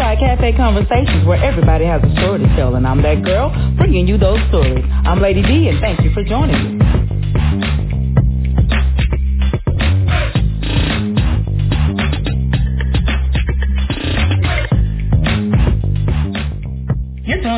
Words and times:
Inside 0.00 0.18
Cafe 0.18 0.56
Conversations, 0.56 1.26
where 1.26 1.36
everybody 1.44 1.84
has 1.84 2.02
a 2.02 2.10
story 2.16 2.38
to 2.38 2.56
tell, 2.56 2.74
and 2.74 2.86
I'm 2.86 3.02
that 3.02 3.22
girl 3.22 3.50
bringing 3.76 4.08
you 4.08 4.16
those 4.16 4.38
stories. 4.48 4.82
I'm 5.04 5.20
Lady 5.20 5.42
D, 5.42 5.68
and 5.68 5.78
thank 5.78 6.00
you 6.00 6.10
for 6.14 6.24
joining 6.24 6.78
me. 6.78 6.99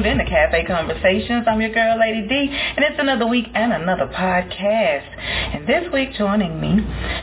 Tuned 0.02 0.20
in 0.20 0.24
to 0.24 0.30
Cafe 0.30 0.64
Conversations. 0.66 1.46
I'm 1.46 1.60
your 1.60 1.72
girl, 1.72 1.98
Lady 1.98 2.26
D, 2.26 2.34
and 2.34 2.84
it's 2.84 2.98
another 2.98 3.26
week 3.26 3.46
and 3.54 3.72
another 3.72 4.06
podcast. 4.06 5.06
And 5.54 5.66
this 5.66 5.92
week 5.92 6.14
joining 6.14 6.60
me, 6.60 6.80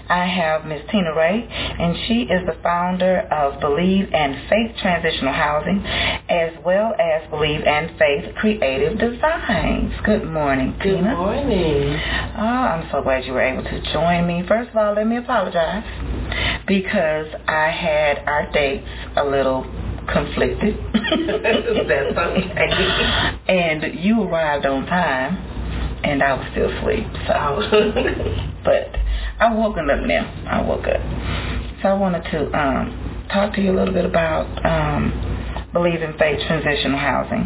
I 0.08 0.26
have 0.26 0.66
Miss 0.66 0.82
Tina 0.92 1.14
Ray, 1.16 1.46
and 1.50 1.96
she 2.08 2.22
is 2.22 2.46
the 2.46 2.56
founder 2.64 3.22
of 3.32 3.60
Believe 3.60 4.10
and 4.14 4.50
Faith 4.50 4.76
Transitional 4.82 5.34
Housing, 5.34 5.86
as 5.86 6.54
well 6.64 6.94
as 7.00 7.30
Believe 7.30 7.62
and 7.64 7.98
Faith 7.98 8.36
Creative 8.36 8.98
Designs. 8.98 9.94
Good 10.06 10.26
morning, 10.26 10.76
Good 10.82 10.96
Tina. 10.96 11.10
Good 11.10 11.18
morning. 11.18 12.00
Oh, 12.38 12.42
I'm 12.42 12.90
so 12.92 13.02
glad 13.02 13.26
you 13.26 13.34
were 13.34 13.42
able 13.42 13.64
to 13.64 13.94
join 13.94 14.26
me. 14.26 14.44
First 14.48 14.70
of 14.70 14.78
all, 14.78 14.94
let 14.94 15.08
me 15.08 15.18
apologize 15.18 15.84
because 16.68 17.28
I 17.48 17.72
had 17.72 18.20
our 18.20 18.52
dates 18.52 18.88
a 19.18 19.26
little 19.26 19.66
conflicted. 20.12 20.78
That's 20.94 22.18
okay. 22.18 23.40
and 23.48 24.00
you 24.00 24.24
arrived 24.24 24.66
on 24.66 24.86
time, 24.86 25.36
and 26.04 26.22
I 26.24 26.34
was 26.34 26.48
still 26.52 26.70
asleep. 26.78 27.06
So, 27.28 27.34
Oh. 27.36 28.52
but 28.64 28.96
I 29.40 29.54
woke 29.54 29.78
up 29.78 29.86
now. 29.86 30.46
I 30.50 30.62
woke 30.62 30.86
up. 30.88 31.02
So 31.82 31.90
I 31.90 31.94
wanted 31.94 32.24
to 32.32 32.52
um, 32.58 33.26
talk 33.32 33.54
to 33.56 33.62
you 33.62 33.72
a 33.72 33.78
little 33.78 33.94
bit 33.94 34.06
about 34.06 34.46
um, 34.66 35.14
Believe 35.74 36.02
in 36.02 36.18
Faith 36.18 36.40
Transitional 36.48 36.98
Housing. 37.00 37.46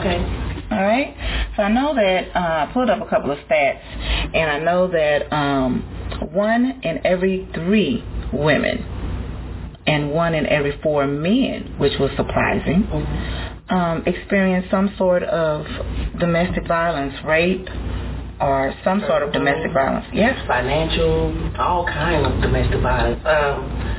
okay. 0.00 0.42
All 0.70 0.82
right. 0.82 1.14
So 1.56 1.62
I 1.62 1.68
know 1.70 1.94
that 1.94 2.34
uh, 2.34 2.66
I 2.68 2.70
pulled 2.72 2.90
up 2.90 3.00
a 3.00 3.08
couple 3.08 3.30
of 3.30 3.38
stats, 3.48 3.80
and 4.34 4.50
I 4.50 4.58
know 4.58 4.88
that 4.88 5.32
um, 5.32 5.82
one 6.32 6.80
in 6.82 7.06
every 7.06 7.48
three 7.54 8.02
women 8.32 8.84
and 9.86 10.10
one 10.10 10.34
in 10.34 10.46
every 10.46 10.78
four 10.82 11.06
men, 11.06 11.74
which 11.78 11.98
was 11.98 12.10
surprising, 12.16 12.86
um, 13.68 14.02
experience 14.06 14.66
some 14.70 14.92
sort 14.98 15.22
of 15.24 15.66
domestic 16.18 16.66
violence, 16.66 17.14
rape, 17.24 17.66
or 18.40 18.74
some 18.84 19.00
sort 19.08 19.22
of 19.22 19.32
domestic 19.32 19.72
violence. 19.72 20.06
Yes. 20.12 20.38
Financial, 20.46 21.32
all 21.58 21.86
kind 21.86 22.26
of 22.26 22.42
domestic 22.42 22.80
violence. 22.80 23.20
Um, 23.24 23.94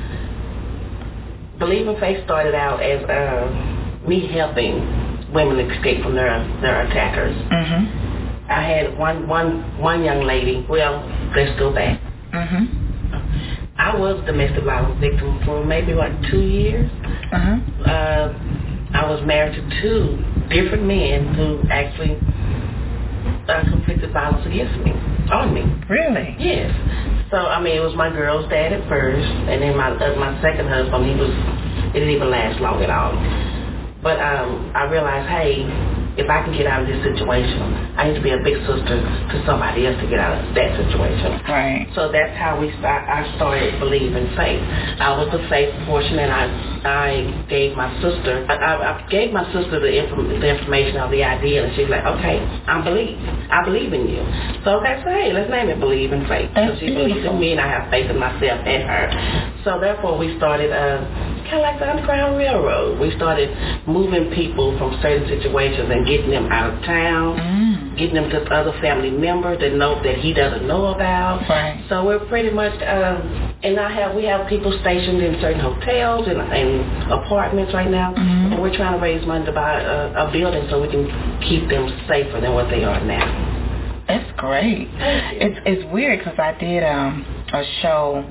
Believe 1.58 1.88
in 1.88 1.98
Faith 1.98 2.24
started 2.24 2.54
out 2.54 2.80
as 2.80 3.02
uh, 3.04 4.06
me 4.08 4.28
helping 4.32 5.32
women 5.32 5.58
escape 5.70 6.02
from 6.04 6.14
their 6.14 6.38
their 6.60 6.82
attackers. 6.86 7.34
Mm-hmm. 7.36 8.50
I 8.50 8.62
had 8.62 8.96
one 8.96 9.26
one 9.28 9.78
one 9.80 10.04
young 10.04 10.22
lady. 10.22 10.64
Well, 10.68 11.02
they're 11.34 11.52
still 11.56 11.74
back. 11.74 12.00
Mhm. 12.32 12.87
I 13.78 13.96
was 13.96 14.20
a 14.20 14.26
domestic 14.26 14.64
violence 14.64 15.00
victim 15.00 15.40
for 15.44 15.64
maybe 15.64 15.94
what 15.94 16.10
two 16.30 16.42
years. 16.42 16.90
Uh 17.32 17.38
huh. 17.38 17.82
uh, 17.84 18.26
I 18.92 19.08
was 19.08 19.24
married 19.24 19.54
to 19.54 19.62
two 19.82 20.18
different 20.48 20.84
men 20.84 21.34
who 21.34 21.62
actually 21.70 22.16
uh, 23.48 23.62
conflicted 23.70 24.12
violence 24.12 24.44
against 24.46 24.76
me, 24.84 24.92
on 25.30 25.54
me. 25.54 25.62
Really? 25.88 26.36
Yes. 26.38 26.74
So 27.30 27.36
I 27.36 27.60
mean, 27.62 27.76
it 27.76 27.80
was 27.80 27.94
my 27.94 28.10
girl's 28.10 28.48
dad 28.50 28.72
at 28.72 28.88
first, 28.88 29.28
and 29.48 29.62
then 29.62 29.76
my 29.76 29.92
uh, 29.92 30.16
my 30.16 30.40
second 30.42 30.68
husband. 30.68 31.06
He 31.06 31.14
was 31.14 31.30
it 31.94 32.00
didn't 32.00 32.10
even 32.10 32.30
last 32.30 32.60
long 32.60 32.82
at 32.82 32.90
all. 32.90 33.14
But 34.02 34.20
um, 34.20 34.72
I 34.74 34.84
realized, 34.84 35.28
hey, 35.28 35.64
if 36.18 36.26
I 36.26 36.42
can 36.42 36.50
get 36.50 36.66
out 36.66 36.82
of 36.82 36.90
this 36.90 36.98
situation, 37.06 37.62
I 37.94 38.10
need 38.10 38.18
to 38.18 38.24
be 38.26 38.34
a 38.34 38.42
big 38.42 38.58
sister 38.66 38.98
to 38.98 39.36
somebody 39.46 39.86
else 39.86 39.94
to 40.02 40.06
get 40.10 40.18
out 40.18 40.34
of 40.34 40.50
that 40.50 40.74
situation. 40.74 41.38
Right. 41.46 41.86
So 41.94 42.10
that's 42.10 42.34
how 42.34 42.58
we 42.58 42.74
start. 42.82 43.06
I 43.06 43.22
started 43.38 43.78
believing 43.78 44.26
faith. 44.34 44.58
I 44.98 45.14
was 45.14 45.30
the 45.30 45.46
faith 45.46 45.70
portion, 45.86 46.18
and 46.18 46.34
I 46.34 46.44
I 46.82 47.46
gave 47.46 47.78
my 47.78 47.86
sister. 48.02 48.42
I, 48.50 48.54
I, 48.58 48.72
I 48.82 48.92
gave 49.06 49.30
my 49.30 49.46
sister 49.54 49.78
the, 49.78 49.94
inform, 49.94 50.28
the 50.28 50.50
information 50.50 50.98
of 50.98 51.14
the 51.14 51.22
idea, 51.22 51.62
and 51.62 51.70
she's 51.78 51.88
like, 51.88 52.02
okay, 52.02 52.42
I 52.66 52.82
believe. 52.82 53.14
I 53.48 53.62
believe 53.62 53.94
in 53.94 54.10
you. 54.10 54.22
So 54.66 54.82
okay, 54.82 54.98
so 55.06 55.10
hey, 55.14 55.30
let's 55.32 55.50
name 55.50 55.70
it 55.70 55.78
believe 55.78 56.10
in 56.10 56.26
faith. 56.26 56.50
That's 56.54 56.74
so 56.74 56.80
she 56.82 56.90
believes 56.90 57.22
in 57.22 57.38
me, 57.38 57.54
and 57.54 57.60
I 57.62 57.70
have 57.70 57.90
faith 57.94 58.10
in 58.10 58.18
myself 58.18 58.58
and 58.66 58.82
her. 58.82 59.06
So 59.62 59.78
therefore, 59.78 60.18
we 60.18 60.34
started. 60.36 60.74
Uh, 60.74 61.37
Kind 61.48 61.56
of 61.56 61.62
like 61.62 61.78
the 61.78 61.88
Underground 61.90 62.36
Railroad. 62.36 63.00
We 63.00 63.10
started 63.16 63.48
moving 63.88 64.30
people 64.34 64.76
from 64.76 64.98
certain 65.00 65.26
situations 65.28 65.88
and 65.90 66.04
getting 66.06 66.30
them 66.30 66.52
out 66.52 66.74
of 66.74 66.82
town, 66.84 67.38
Mm. 67.38 67.96
getting 67.96 68.14
them 68.16 68.28
to 68.30 68.42
other 68.52 68.72
family 68.82 69.10
members 69.10 69.58
that 69.60 69.72
know 69.74 69.94
that 70.02 70.16
he 70.18 70.34
doesn't 70.34 70.66
know 70.66 70.86
about. 70.88 71.48
Right. 71.48 71.80
So 71.88 72.04
we're 72.04 72.18
pretty 72.18 72.50
much, 72.50 72.74
um, 72.82 73.16
and 73.62 73.80
I 73.80 73.90
have 73.90 74.14
we 74.14 74.24
have 74.24 74.46
people 74.46 74.72
stationed 74.80 75.22
in 75.22 75.40
certain 75.40 75.60
hotels 75.60 76.28
and, 76.28 76.38
and 76.40 77.12
apartments 77.12 77.72
right 77.72 77.90
now, 77.90 78.12
Mhm. 78.12 78.52
and 78.52 78.60
we're 78.60 78.76
trying 78.76 78.92
to 78.94 79.00
raise 79.00 79.24
money 79.26 79.46
to 79.46 79.52
buy 79.52 79.80
a, 79.80 80.26
a 80.28 80.30
building 80.30 80.66
so 80.68 80.82
we 80.82 80.88
can 80.88 81.08
keep 81.40 81.66
them 81.70 81.90
safer 82.06 82.40
than 82.40 82.52
what 82.52 82.68
they 82.68 82.84
are 82.84 83.00
now. 83.00 83.26
That's 84.06 84.30
great. 84.36 84.88
It's 85.00 85.58
it's 85.64 85.84
weird 85.92 86.18
because 86.18 86.38
I 86.38 86.52
did 86.58 86.82
um, 86.84 87.24
a 87.54 87.64
show, 87.80 88.22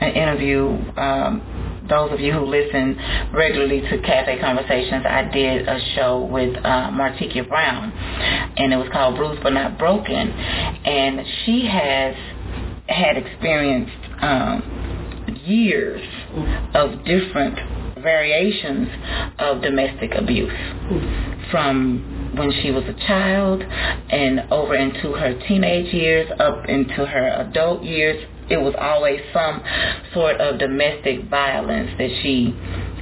an 0.00 0.12
interview. 0.12 0.78
Um, 0.96 1.42
those 1.88 2.12
of 2.12 2.20
you 2.20 2.32
who 2.32 2.44
listen 2.44 2.98
regularly 3.32 3.80
to 3.80 3.98
Cafe 4.02 4.38
Conversations, 4.40 5.04
I 5.08 5.30
did 5.32 5.68
a 5.68 5.78
show 5.94 6.24
with 6.24 6.56
uh, 6.56 6.90
Brown, 7.48 7.92
and 8.56 8.72
it 8.72 8.76
was 8.76 8.88
called 8.92 9.16
Bruised 9.16 9.42
but 9.42 9.52
Not 9.52 9.78
Broken, 9.78 10.30
and 10.30 11.26
she 11.44 11.66
has 11.66 12.14
had 12.88 13.16
experienced 13.16 14.22
um, 14.22 15.42
years 15.44 16.02
of 16.74 17.04
different 17.04 17.58
variations 18.02 18.88
of 19.38 19.62
domestic 19.62 20.14
abuse 20.14 20.52
from 21.50 22.32
when 22.36 22.52
she 22.62 22.70
was 22.70 22.84
a 22.84 23.06
child 23.06 23.62
and 23.62 24.40
over 24.52 24.74
into 24.74 25.12
her 25.12 25.38
teenage 25.48 25.92
years 25.92 26.30
up 26.38 26.68
into 26.68 27.06
her 27.06 27.28
adult 27.48 27.82
years 27.82 28.24
it 28.48 28.56
was 28.58 28.74
always 28.78 29.20
some 29.32 29.62
sort 30.14 30.40
of 30.40 30.58
domestic 30.58 31.24
violence 31.28 31.90
that 31.98 32.10
she 32.22 32.54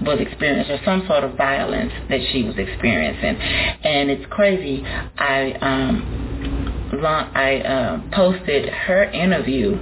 was 0.02 0.18
experiencing 0.20 0.74
or 0.74 0.80
some 0.84 1.04
sort 1.06 1.24
of 1.24 1.36
violence 1.36 1.92
that 2.08 2.20
she 2.32 2.42
was 2.42 2.56
experiencing 2.56 3.36
and 3.36 4.10
it's 4.10 4.24
crazy 4.30 4.82
i 4.84 5.52
um 5.60 6.20
i 7.34 7.56
uh, 7.60 8.00
posted 8.14 8.68
her 8.68 9.04
interview 9.04 9.72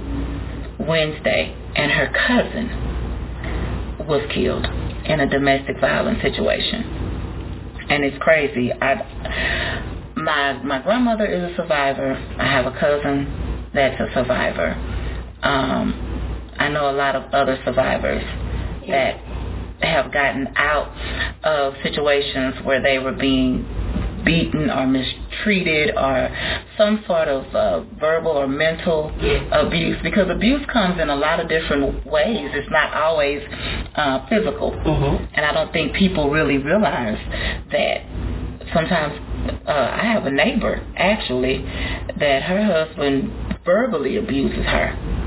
wednesday 0.79 1.55
and 1.75 1.91
her 1.91 2.11
cousin 2.27 4.07
was 4.07 4.21
killed 4.33 4.65
in 5.05 5.19
a 5.19 5.29
domestic 5.29 5.79
violence 5.79 6.21
situation 6.21 7.03
and 7.89 8.03
it's 8.03 8.17
crazy. 8.19 8.71
I 8.71 10.11
my 10.15 10.53
my 10.63 10.81
grandmother 10.81 11.25
is 11.25 11.51
a 11.51 11.55
survivor. 11.55 12.13
I 12.39 12.45
have 12.45 12.65
a 12.65 12.77
cousin 12.79 13.69
that's 13.73 13.99
a 13.99 14.13
survivor. 14.13 14.75
Um, 15.43 16.53
I 16.57 16.69
know 16.69 16.89
a 16.89 16.95
lot 16.95 17.15
of 17.15 17.33
other 17.33 17.59
survivors 17.65 18.23
that 18.87 19.17
have 19.81 20.11
gotten 20.11 20.47
out 20.55 20.89
of 21.43 21.73
situations 21.83 22.55
where 22.63 22.81
they 22.81 22.99
were 22.99 23.11
being 23.11 23.65
beaten 24.25 24.69
or 24.69 24.87
mistreated 24.87 25.95
or 25.97 26.29
some 26.77 27.03
sort 27.05 27.27
of 27.27 27.43
uh, 27.53 27.83
verbal 27.99 28.31
or 28.31 28.47
mental 28.47 29.11
abuse 29.51 29.97
because 30.01 30.29
abuse 30.29 30.65
comes 30.71 30.99
in 30.99 31.09
a 31.09 31.15
lot 31.15 31.39
of 31.39 31.49
different 31.49 32.05
ways. 32.05 32.49
It's 32.53 32.69
not 32.71 32.93
always 32.93 33.41
uh, 33.95 34.25
physical. 34.29 34.71
Mm-hmm. 34.71 35.25
And 35.33 35.45
I 35.45 35.53
don't 35.53 35.73
think 35.73 35.95
people 35.95 36.29
really 36.29 36.57
realize 36.57 37.19
that 37.71 38.01
sometimes 38.73 39.19
uh, 39.67 39.71
I 39.71 40.03
have 40.13 40.25
a 40.25 40.31
neighbor 40.31 40.85
actually 40.95 41.57
that 42.17 42.43
her 42.43 42.63
husband 42.63 43.59
verbally 43.65 44.17
abuses 44.17 44.65
her. 44.65 45.22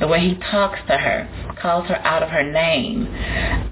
The 0.00 0.08
way 0.08 0.20
he 0.20 0.34
talks 0.50 0.80
to 0.88 0.96
her, 0.98 1.28
calls 1.60 1.86
her 1.88 1.96
out 2.04 2.22
of 2.22 2.30
her 2.30 2.42
name. 2.42 3.06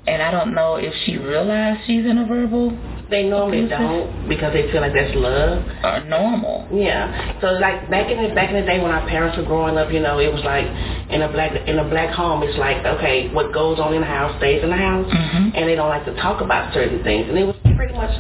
And 0.07 0.23
I 0.23 0.31
don't 0.31 0.55
know 0.55 0.77
if 0.77 0.93
she 1.05 1.17
realized 1.17 1.81
she's 1.87 2.05
in 2.07 2.19
a 2.19 2.27
verbal 2.27 2.77
They 3.11 3.25
normally 3.25 3.65
Abusive? 3.65 3.79
don't 3.79 4.29
because 4.29 4.53
they 4.53 4.71
feel 4.71 4.81
like 4.83 4.93
that's 4.93 5.15
love. 5.15 5.65
or 5.85 6.01
normal. 6.05 6.69
Yeah. 6.73 7.41
So 7.41 7.53
like 7.53 7.89
back 7.91 8.11
in 8.11 8.23
the 8.23 8.35
back 8.35 8.51
in 8.51 8.57
the 8.61 8.67
day 8.67 8.81
when 8.81 8.91
our 8.91 9.07
parents 9.09 9.37
were 9.39 9.45
growing 9.45 9.77
up, 9.79 9.91
you 9.93 10.01
know, 10.01 10.19
it 10.21 10.33
was 10.33 10.45
like 10.45 10.67
in 11.11 11.23
a 11.23 11.29
black 11.33 11.53
in 11.67 11.79
a 11.79 11.89
black 11.89 12.11
home, 12.15 12.43
it's 12.43 12.59
like 12.59 12.85
okay, 12.85 13.29
what 13.33 13.53
goes 13.53 13.79
on 13.81 13.95
in 13.95 14.01
the 14.01 14.07
house 14.07 14.37
stays 14.39 14.63
in 14.63 14.69
the 14.71 14.77
house, 14.77 15.07
Mhm. 15.09 15.53
and 15.57 15.69
they 15.69 15.75
don't 15.75 15.89
like 15.89 16.05
to 16.05 16.15
talk 16.17 16.41
about 16.43 16.73
certain 16.75 17.03
things, 17.03 17.29
and 17.29 17.39
it 17.39 17.45
was 17.47 17.57
pretty 17.77 17.95
much 17.95 18.13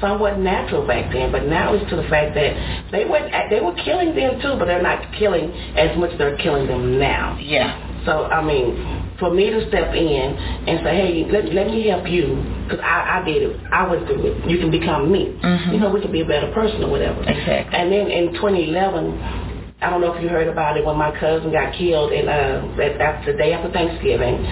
somewhat 0.00 0.38
natural 0.38 0.86
back 0.86 1.10
then. 1.12 1.32
But 1.32 1.46
now 1.46 1.74
it's 1.74 1.88
to 1.90 1.96
the 1.96 2.04
fact 2.04 2.34
that 2.34 2.54
they 2.92 3.04
were 3.04 3.22
they 3.50 3.60
were 3.60 3.74
killing 3.82 4.14
them 4.14 4.40
too, 4.40 4.54
but 4.58 4.66
they're 4.66 4.82
not 4.82 5.12
killing 5.18 5.50
as 5.76 5.96
much 5.96 6.12
as 6.12 6.18
they're 6.18 6.36
killing 6.36 6.66
them 6.68 6.98
now. 7.00 7.36
Yeah. 7.40 7.74
So 8.06 8.24
I 8.26 8.42
mean, 8.42 9.12
for 9.18 9.32
me 9.34 9.50
to 9.50 9.66
step 9.68 9.94
in 9.94 10.36
and 10.68 10.80
say, 10.84 10.94
hey, 10.96 11.26
let, 11.30 11.52
let 11.52 11.66
me 11.68 11.88
help 11.88 12.06
you, 12.08 12.36
because 12.64 12.80
I, 12.84 13.20
I 13.20 13.24
did 13.24 13.42
it. 13.42 13.56
I 13.72 13.86
went 13.88 14.06
through 14.06 14.26
it. 14.26 14.48
You 14.50 14.58
can 14.58 14.70
become 14.70 15.10
me. 15.10 15.34
Mhm. 15.42 15.72
You 15.72 15.80
know, 15.80 15.90
we 15.90 16.00
can 16.00 16.12
be 16.12 16.20
a 16.20 16.24
better 16.26 16.52
person 16.52 16.84
or 16.84 16.90
whatever. 16.90 17.20
Exactly. 17.22 17.76
And 17.78 17.90
then 17.92 18.10
in 18.10 18.32
2011, 18.34 19.74
I 19.82 19.90
don't 19.90 20.00
know 20.00 20.12
if 20.14 20.22
you 20.22 20.28
heard 20.28 20.48
about 20.48 20.76
it 20.76 20.84
when 20.86 20.96
my 20.96 21.12
cousin 21.18 21.50
got 21.52 21.74
killed, 21.74 22.12
and 22.12 22.28
uh, 22.28 22.76
that, 22.78 22.98
that's 22.98 23.26
the 23.26 23.32
day 23.34 23.52
after 23.52 23.70
Thanksgiving. 23.72 24.44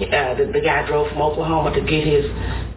Uh, 0.00 0.32
the, 0.34 0.48
the 0.52 0.60
guy 0.64 0.86
drove 0.86 1.08
from 1.12 1.20
Oklahoma 1.20 1.74
to 1.74 1.80
get 1.82 2.06
his 2.06 2.24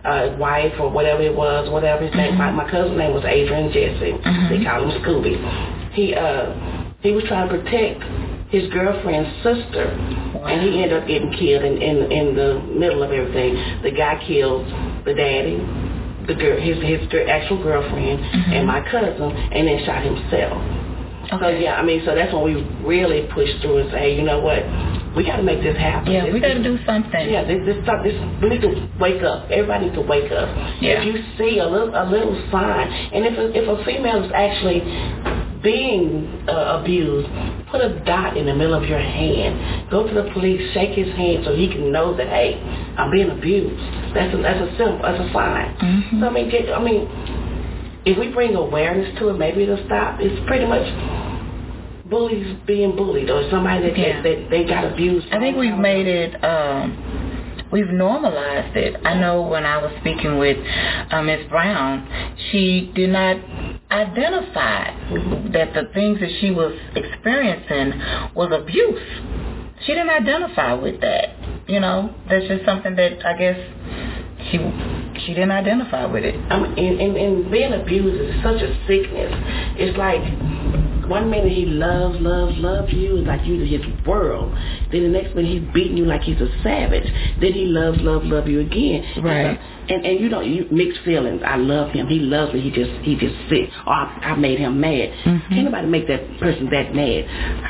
uh, 0.04 0.36
wife 0.38 0.74
or 0.80 0.90
whatever 0.90 1.22
it 1.22 1.34
was, 1.34 1.70
whatever 1.70 2.04
his 2.06 2.14
name. 2.16 2.38
My, 2.38 2.52
my 2.52 2.70
cousin's 2.70 2.98
name 2.98 3.14
was 3.14 3.24
Adrian 3.24 3.72
Jesse. 3.72 4.12
Mhm. 4.12 4.50
They 4.50 4.64
call 4.66 4.84
him 4.90 5.02
Scooby. 5.04 5.36
He 5.94 6.14
uh, 6.16 6.52
he 7.02 7.12
was 7.12 7.24
trying 7.28 7.48
to 7.48 7.58
protect 7.58 8.04
his 8.54 8.70
girlfriend's 8.72 9.34
sister, 9.42 9.90
and 10.46 10.62
he 10.62 10.82
ended 10.84 10.94
up 11.02 11.08
getting 11.08 11.32
killed 11.34 11.66
in, 11.66 11.82
in 11.82 11.96
in 12.12 12.36
the 12.36 12.62
middle 12.78 13.02
of 13.02 13.12
everything. 13.12 13.58
The 13.82 13.90
guy 13.92 14.22
killed 14.28 14.64
the 15.06 15.14
daddy, 15.18 15.58
the 16.30 16.36
girl, 16.38 16.62
his 16.62 16.78
his 16.86 17.02
actual 17.28 17.58
girlfriend, 17.64 18.20
Mhm. 18.22 18.54
and 18.54 18.68
my 18.68 18.82
cousin, 18.82 19.32
and 19.52 19.68
then 19.68 19.84
shot 19.86 20.04
himself. 20.06 20.62
So 21.42 21.48
yeah, 21.50 21.80
I 21.80 21.84
mean, 21.84 22.04
so 22.06 22.14
that's 22.14 22.32
when 22.32 22.44
we 22.44 22.56
really 22.86 23.22
pushed 23.34 23.58
through 23.62 23.78
and 23.78 23.90
say, 23.92 24.00
hey, 24.00 24.16
you 24.18 24.22
know 24.22 24.40
what, 24.40 24.62
we 25.16 25.24
got 25.24 25.38
to 25.38 25.42
make 25.44 25.64
this 25.64 25.76
happen. 25.78 26.12
Yeah, 26.14 26.26
This- 26.26 26.34
we 26.34 26.40
got 26.40 26.54
to 26.54 26.62
do 26.64 26.78
something. 26.86 27.30
Yeah, 27.32 27.44
this, 27.46 27.66
this 27.66 27.78
stuff. 27.84 28.04
This 28.04 28.14
we 28.42 28.50
need 28.50 28.62
to 28.62 28.88
wake 29.00 29.24
up. 29.24 29.50
Everybody 29.50 29.86
needs 29.86 29.96
to 29.96 30.02
wake 30.06 30.32
up. 30.32 30.50
Yeah. 30.80 31.00
If 31.02 31.06
you 31.10 31.24
see 31.40 31.58
a 31.58 31.66
little 31.68 31.90
a 31.96 32.06
little 32.06 32.36
sign, 32.52 32.86
and 33.16 33.26
if 33.26 33.36
a, 33.40 33.46
if 33.58 33.66
a 33.68 33.84
female 33.84 34.22
is 34.24 34.32
actually 34.36 34.82
being 35.64 36.28
uh, 36.48 36.80
abused, 36.82 37.30
put 37.74 37.82
a 37.82 38.00
dot 38.06 38.38
in 38.38 38.46
the 38.46 38.54
middle 38.54 38.76
of 38.76 38.88
your 38.88 39.00
hand. 39.02 39.90
Go 39.90 40.06
to 40.08 40.14
the 40.14 40.30
police, 40.32 40.62
shake 40.74 40.94
his 40.96 41.10
hand 41.18 41.44
so 41.44 41.56
he 41.56 41.68
can 41.68 41.92
know 41.92 42.16
that 42.16 42.28
hey, 42.28 42.62
I'm 42.98 43.10
being 43.10 43.32
abused. 43.32 43.82
That's 44.14 44.34
a, 44.34 44.38
that's 44.38 44.62
a 44.62 44.70
simple, 44.78 45.02
that's 45.02 45.20
a 45.20 45.34
sign. 45.34 45.76
Mhm. 45.82 46.20
So 46.22 46.28
I 46.28 46.30
mean, 46.30 46.50
get, 46.52 46.70
I 46.72 46.82
mean, 46.84 47.10
if 48.06 48.18
we 48.20 48.28
bring 48.30 48.54
awareness 48.56 49.18
to 49.20 49.30
it, 49.30 49.40
maybe 49.40 49.64
it'll 49.64 49.84
stop. 49.88 50.20
It's 50.22 50.38
pretty 50.46 50.66
much 50.68 50.86
bullies 52.06 52.58
being 52.68 52.96
bullied 52.96 53.30
or 53.30 53.50
somebody 53.50 53.90
that 53.90 53.98
Yeah. 53.98 54.22
that, 54.22 54.24
that 54.24 54.50
they 54.52 54.64
got 54.66 54.86
abused. 54.86 55.28
I 55.32 55.40
think 55.40 55.58
we've 55.58 55.78
made 55.78 56.06
it. 56.06 56.44
Um, 56.44 57.66
we've 57.72 57.90
normalized 57.90 58.76
it. 58.78 59.02
I 59.04 59.16
know 59.20 59.42
when 59.42 59.66
I 59.66 59.78
was 59.82 59.92
speaking 60.02 60.38
with 60.38 60.58
uh, 61.10 61.24
Ms. 61.24 61.48
Brown, 61.50 62.08
she 62.52 62.92
did 62.94 63.10
not 63.10 63.38
identify 63.94 64.92
that 65.54 65.74
the 65.74 65.90
things 65.94 66.20
that 66.20 66.30
she 66.42 66.52
was 66.52 66.74
experiencing 66.96 68.02
was 68.36 68.52
abuse. 68.52 69.02
She 69.86 69.94
didn't 69.94 70.10
identify 70.10 70.74
with 70.74 71.02
that. 71.02 71.36
You 71.68 71.80
know, 71.80 72.14
that's 72.30 72.48
just 72.48 72.66
something 72.66 72.96
that 72.96 73.26
I 73.26 73.38
guess 73.38 73.58
she 74.52 74.58
she 75.26 75.34
didn't 75.34 75.52
identify 75.52 76.06
with 76.06 76.24
it. 76.24 76.36
I 76.50 76.60
mean, 76.60 76.78
and, 76.78 77.00
and, 77.00 77.18
and 77.18 77.52
being 77.52 77.74
abused 77.74 78.20
is 78.20 78.44
such 78.44 78.62
a 78.62 78.74
sickness. 78.88 79.32
It's 79.78 79.98
like 79.98 80.22
one 81.14 81.30
minute 81.30 81.52
he 81.52 81.68
loves, 81.68 82.20
loves, 82.20 82.58
loves 82.58 82.92
you, 82.92 83.18
it's 83.18 83.28
like 83.28 83.46
you 83.46 83.60
his 83.62 83.86
world. 84.04 84.52
Then 84.92 85.04
the 85.04 85.10
next 85.10 85.36
minute 85.36 85.52
he's 85.62 85.74
beating 85.74 85.96
you 85.96 86.06
like 86.06 86.22
he's 86.24 86.42
a 86.42 86.50
savage. 86.64 87.06
Then 87.40 87.54
he 87.54 87.66
loves, 87.66 88.00
loves, 88.02 88.26
love 88.26 88.48
you 88.48 88.62
again. 88.62 89.06
Right. 89.22 89.60
And 89.90 90.06
and 90.06 90.20
you 90.20 90.28
know, 90.30 90.42
you 90.42 90.66
mixed 90.72 91.02
feelings. 91.04 91.42
I 91.46 91.58
love 91.58 91.92
him. 91.92 92.08
He 92.08 92.18
loves 92.18 92.52
me. 92.54 92.62
He 92.62 92.72
just 92.72 92.90
he 93.04 93.16
just 93.16 93.36
sick. 93.50 93.70
Or 93.86 93.94
I, 93.94 94.32
I 94.32 94.36
made 94.38 94.58
him 94.58 94.80
mad. 94.80 95.10
Mhm. 95.24 95.50
Can't 95.50 95.66
nobody 95.66 95.88
make 95.88 96.08
that 96.08 96.40
person 96.40 96.70
that 96.72 96.96
mad. 96.96 97.26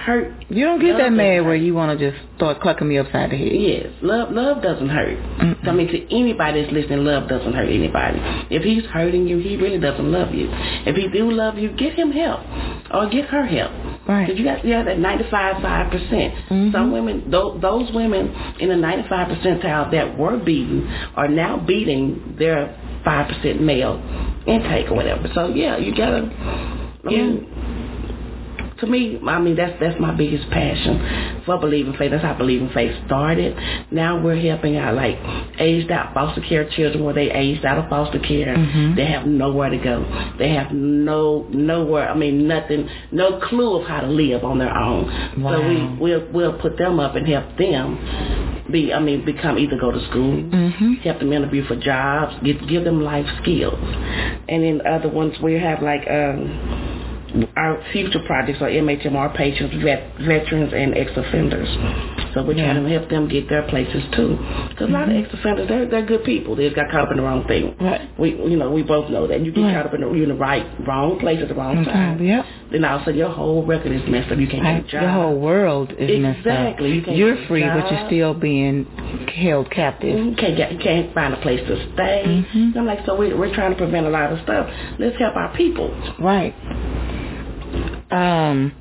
Hurt. 0.06 0.32
You 0.50 0.64
don't 0.64 0.80
get 0.80 0.98
that 0.98 1.12
mad 1.12 1.42
where 1.46 1.56
you 1.56 1.74
want 1.74 1.98
to 1.98 2.12
just 2.12 2.24
start 2.38 2.62
clucking 2.62 2.88
me 2.88 2.98
upside 2.98 3.32
the 3.32 3.38
head. 3.38 3.52
Yes, 3.52 3.88
love 4.02 4.32
love 4.32 4.62
doesn't 4.62 4.90
hurt. 4.90 5.18
Mm-mm. 5.18 5.66
So, 5.66 5.72
I 5.72 5.74
mean, 5.74 5.88
to 5.88 6.16
anybody 6.16 6.62
that's 6.62 6.72
listening, 6.72 7.04
love 7.04 7.28
doesn't 7.28 7.54
hurt 7.54 7.70
anybody. 7.70 8.20
If 8.56 8.64
he's 8.64 8.86
hurting 8.86 9.28
you, 9.28 9.40
he 9.40 9.58
really 9.58 9.80
doesn't 9.80 10.10
love 10.12 10.34
you. 10.34 10.48
If 10.86 10.96
he 10.96 11.10
do 11.10 11.30
love 11.32 11.58
you, 11.58 11.72
get 11.72 11.94
him 11.94 12.12
help 12.12 12.42
or 12.94 13.10
get 13.10 13.26
her 13.34 13.46
help. 13.46 13.72
Right. 14.08 14.26
Because 14.26 14.40
you 14.40 14.46
got 14.46 14.64
you 14.66 14.74
have 14.74 14.86
that 14.86 15.00
95 15.00 15.62
5 15.62 15.92
percent. 15.92 16.34
Mhm. 16.50 16.72
Some 16.72 16.92
women, 16.92 17.30
those, 17.30 17.60
those 17.62 17.92
women 17.94 18.34
in 18.60 18.70
the 18.70 18.76
95 18.76 19.28
percentile 19.28 19.92
that 19.92 20.18
were 20.18 20.38
beaten 20.38 20.88
are 21.16 21.28
now 21.28 21.58
beating 21.58 22.36
their 22.40 22.76
five 23.04 23.28
percent 23.28 23.62
male 23.62 24.02
intake 24.48 24.90
or 24.92 24.96
whatever. 24.96 25.28
So 25.34 25.48
yeah, 25.50 25.78
you 25.78 25.96
gotta. 25.96 26.30
I 27.06 27.10
mean, 27.10 27.48
to 28.86 28.92
me, 28.92 29.20
I 29.28 29.40
mean 29.40 29.56
that's 29.56 29.80
that's 29.80 30.00
my 30.00 30.12
biggest 30.14 30.50
passion 30.50 31.42
for 31.46 31.58
believing 31.60 31.94
faith. 31.94 32.12
That's 32.12 32.24
how 32.24 32.34
believing 32.34 32.70
faith 32.74 32.96
started. 33.06 33.58
Now 33.92 34.20
we're 34.22 34.40
helping 34.40 34.78
out 34.78 34.96
like 34.96 35.18
aged 35.60 35.92
out 35.92 36.14
foster 36.14 36.42
care 36.42 36.70
children 36.70 37.04
where 37.04 37.14
they 37.14 37.32
aged 37.32 37.66
out 37.66 37.78
of 37.78 37.90
foster 37.90 38.20
care. 38.20 38.56
Mhm. 38.56 38.96
They 38.96 39.06
have 39.06 39.26
nowhere 39.26 39.70
to 39.70 39.78
go. 39.78 40.06
They 40.38 40.50
have 40.50 40.72
no 40.74 41.46
nowhere. 41.50 42.10
I 42.10 42.16
mean 42.16 42.48
nothing, 42.48 42.88
no 43.12 43.40
clue 43.40 43.78
of 43.80 43.88
how 43.88 44.02
to 44.02 44.08
live 44.08 44.44
on 44.44 44.58
their 44.60 44.76
own. 44.76 45.12
So 45.36 45.68
we 45.68 45.76
we'll 46.00 46.24
we'll 46.32 46.54
put 46.54 46.78
them 46.78 47.00
up 47.00 47.16
and 47.16 47.28
help 47.28 47.58
them 47.58 47.98
be. 48.72 48.94
I 48.94 49.00
mean 49.00 49.26
become 49.26 49.58
either 49.58 49.78
go 49.80 49.92
to 49.92 50.00
school, 50.10 50.36
Mhm. 50.44 51.00
help 51.02 51.20
them 51.20 51.34
interview 51.34 51.64
for 51.64 51.76
jobs, 51.76 52.36
give 52.44 52.68
give 52.68 52.84
them 52.84 53.02
life 53.04 53.28
skills, 53.42 53.80
and 54.50 54.64
then 54.64 54.82
other 54.86 55.10
ones 55.10 55.40
we 55.42 55.54
have 55.60 55.82
like 55.82 56.10
um 56.10 56.50
our 57.56 57.84
future 57.92 58.20
projects 58.28 58.62
are 58.62 58.70
MHMR 58.70 59.36
patients, 59.36 59.76
vet, 59.84 60.16
veterans, 60.20 60.72
and 60.74 60.96
ex-offenders. 60.96 61.68
So 62.34 62.44
we're 62.44 62.54
trying 62.56 62.84
to 62.84 62.90
help 62.90 63.10
them 63.10 63.28
get 63.28 63.50
their 63.50 63.64
places 63.70 64.04
too. 64.16 64.38
Because 64.70 64.90
a 64.90 64.92
lot 64.92 65.10
of 65.10 65.16
ex-offenders, 65.16 65.68
they're 65.68 65.88
they're 65.90 66.06
good 66.06 66.24
people. 66.24 66.56
They 66.56 66.66
just 66.66 66.76
got 66.76 66.92
caught 66.92 67.02
up 67.06 67.12
in 67.12 67.18
the 67.18 67.24
wrong 67.24 67.46
thing. 67.48 67.76
Right. 67.80 68.02
We 68.20 68.32
you 68.32 68.58
know 68.58 68.72
we 68.72 68.84
both 68.84 69.10
know 69.10 69.28
that 69.28 69.44
you 69.46 69.52
get 69.52 69.62
Right. 69.62 69.74
caught 69.76 69.86
up 69.88 69.94
in 69.94 70.02
the, 70.02 70.08
you're 70.12 70.24
in 70.24 70.30
the 70.30 70.36
right 70.36 70.66
wrong 70.88 71.20
place 71.20 71.40
at 71.42 71.48
the 71.48 71.56
wrong 71.56 71.80
Okay, 71.80 71.92
time. 71.92 72.24
Yep. 72.24 72.46
Then 72.72 72.86
all 72.86 72.96
of 72.98 73.02
a 73.02 73.06
sudden 73.06 73.20
your 73.20 73.30
whole 73.30 73.66
record 73.66 73.92
is 73.92 74.02
messed 74.10 74.32
up. 74.32 74.38
You 74.40 74.48
can't 74.48 74.64
Right. 74.64 74.86
get 74.86 74.90
a 74.90 74.92
job. 74.92 75.02
Your 75.04 75.12
whole 75.12 75.40
world 75.40 75.94
is 75.98 76.20
messed 76.22 76.40
up. 76.40 76.46
Exactly. 76.46 76.92
You 76.94 77.04
you're 77.14 77.38
free, 77.48 77.64
but 77.64 77.92
you're 77.92 78.06
still 78.08 78.34
being 78.34 78.86
held 79.36 79.70
captive. 79.72 80.18
You 80.26 80.36
can't 80.36 80.58
get, 80.58 80.72
you 80.72 80.80
can't 80.80 81.14
find 81.14 81.34
a 81.34 81.38
place 81.38 81.62
to 81.68 81.76
stay. 81.94 82.46
Mhm. 82.56 82.76
I'm 82.78 82.86
like, 82.86 83.06
so 83.06 83.16
we, 83.16 83.34
we're 83.34 83.54
trying 83.54 83.72
to 83.72 83.78
prevent 83.78 84.06
a 84.08 84.10
lot 84.10 84.32
of 84.32 84.40
stuff. 84.42 84.70
Let's 85.00 85.18
help 85.18 85.36
our 85.36 85.56
people. 85.56 85.92
Right. 86.20 86.54
Um, 88.12 88.74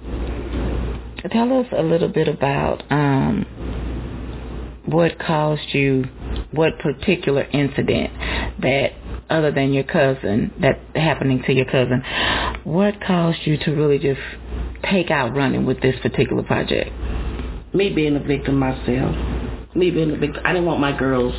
tell 1.31 1.61
us 1.61 1.67
a 1.77 1.83
little 1.83 2.09
bit 2.09 2.29
about 2.29 2.83
um, 2.91 3.47
what 4.87 5.19
caused 5.19 5.73
you, 5.73 6.05
what 6.53 6.79
particular 6.79 7.43
incident 7.43 8.13
that, 8.61 8.93
other 9.31 9.51
than 9.51 9.72
your 9.72 9.84
cousin, 9.84 10.53
that 10.61 10.79
happening 10.94 11.43
to 11.46 11.53
your 11.53 11.67
cousin, 11.67 12.03
what 12.65 12.94
caused 13.06 13.39
you 13.44 13.56
to 13.58 13.70
really 13.72 13.99
just 13.99 14.20
take 14.91 15.11
out 15.11 15.34
running 15.34 15.65
with 15.65 15.81
this 15.81 15.94
particular 16.03 16.43
project? 16.43 16.91
me 17.75 17.91
being 17.91 18.17
a 18.17 18.20
victim 18.20 18.58
myself. 18.58 19.17
Me 19.75 19.91
being 19.91 20.11
a 20.11 20.17
victim. 20.17 20.43
I 20.44 20.53
didn't 20.53 20.67
want 20.67 20.81
my 20.81 20.96
girls 20.96 21.34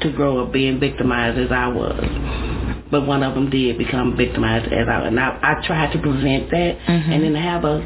to 0.00 0.12
grow 0.12 0.44
up 0.44 0.52
being 0.52 0.80
victimized 0.80 1.38
as 1.38 1.52
I 1.52 1.68
was. 1.68 2.55
But 2.90 3.06
one 3.06 3.22
of 3.22 3.34
them 3.34 3.50
did 3.50 3.78
become 3.78 4.16
victimized 4.16 4.72
as 4.72 4.86
I 4.88 5.06
and 5.06 5.18
I, 5.18 5.38
I 5.42 5.66
tried 5.66 5.92
to 5.92 5.98
prevent 5.98 6.50
that 6.50 6.78
Mhm. 6.86 7.10
and 7.12 7.24
then 7.24 7.34
have 7.34 7.64
a 7.64 7.80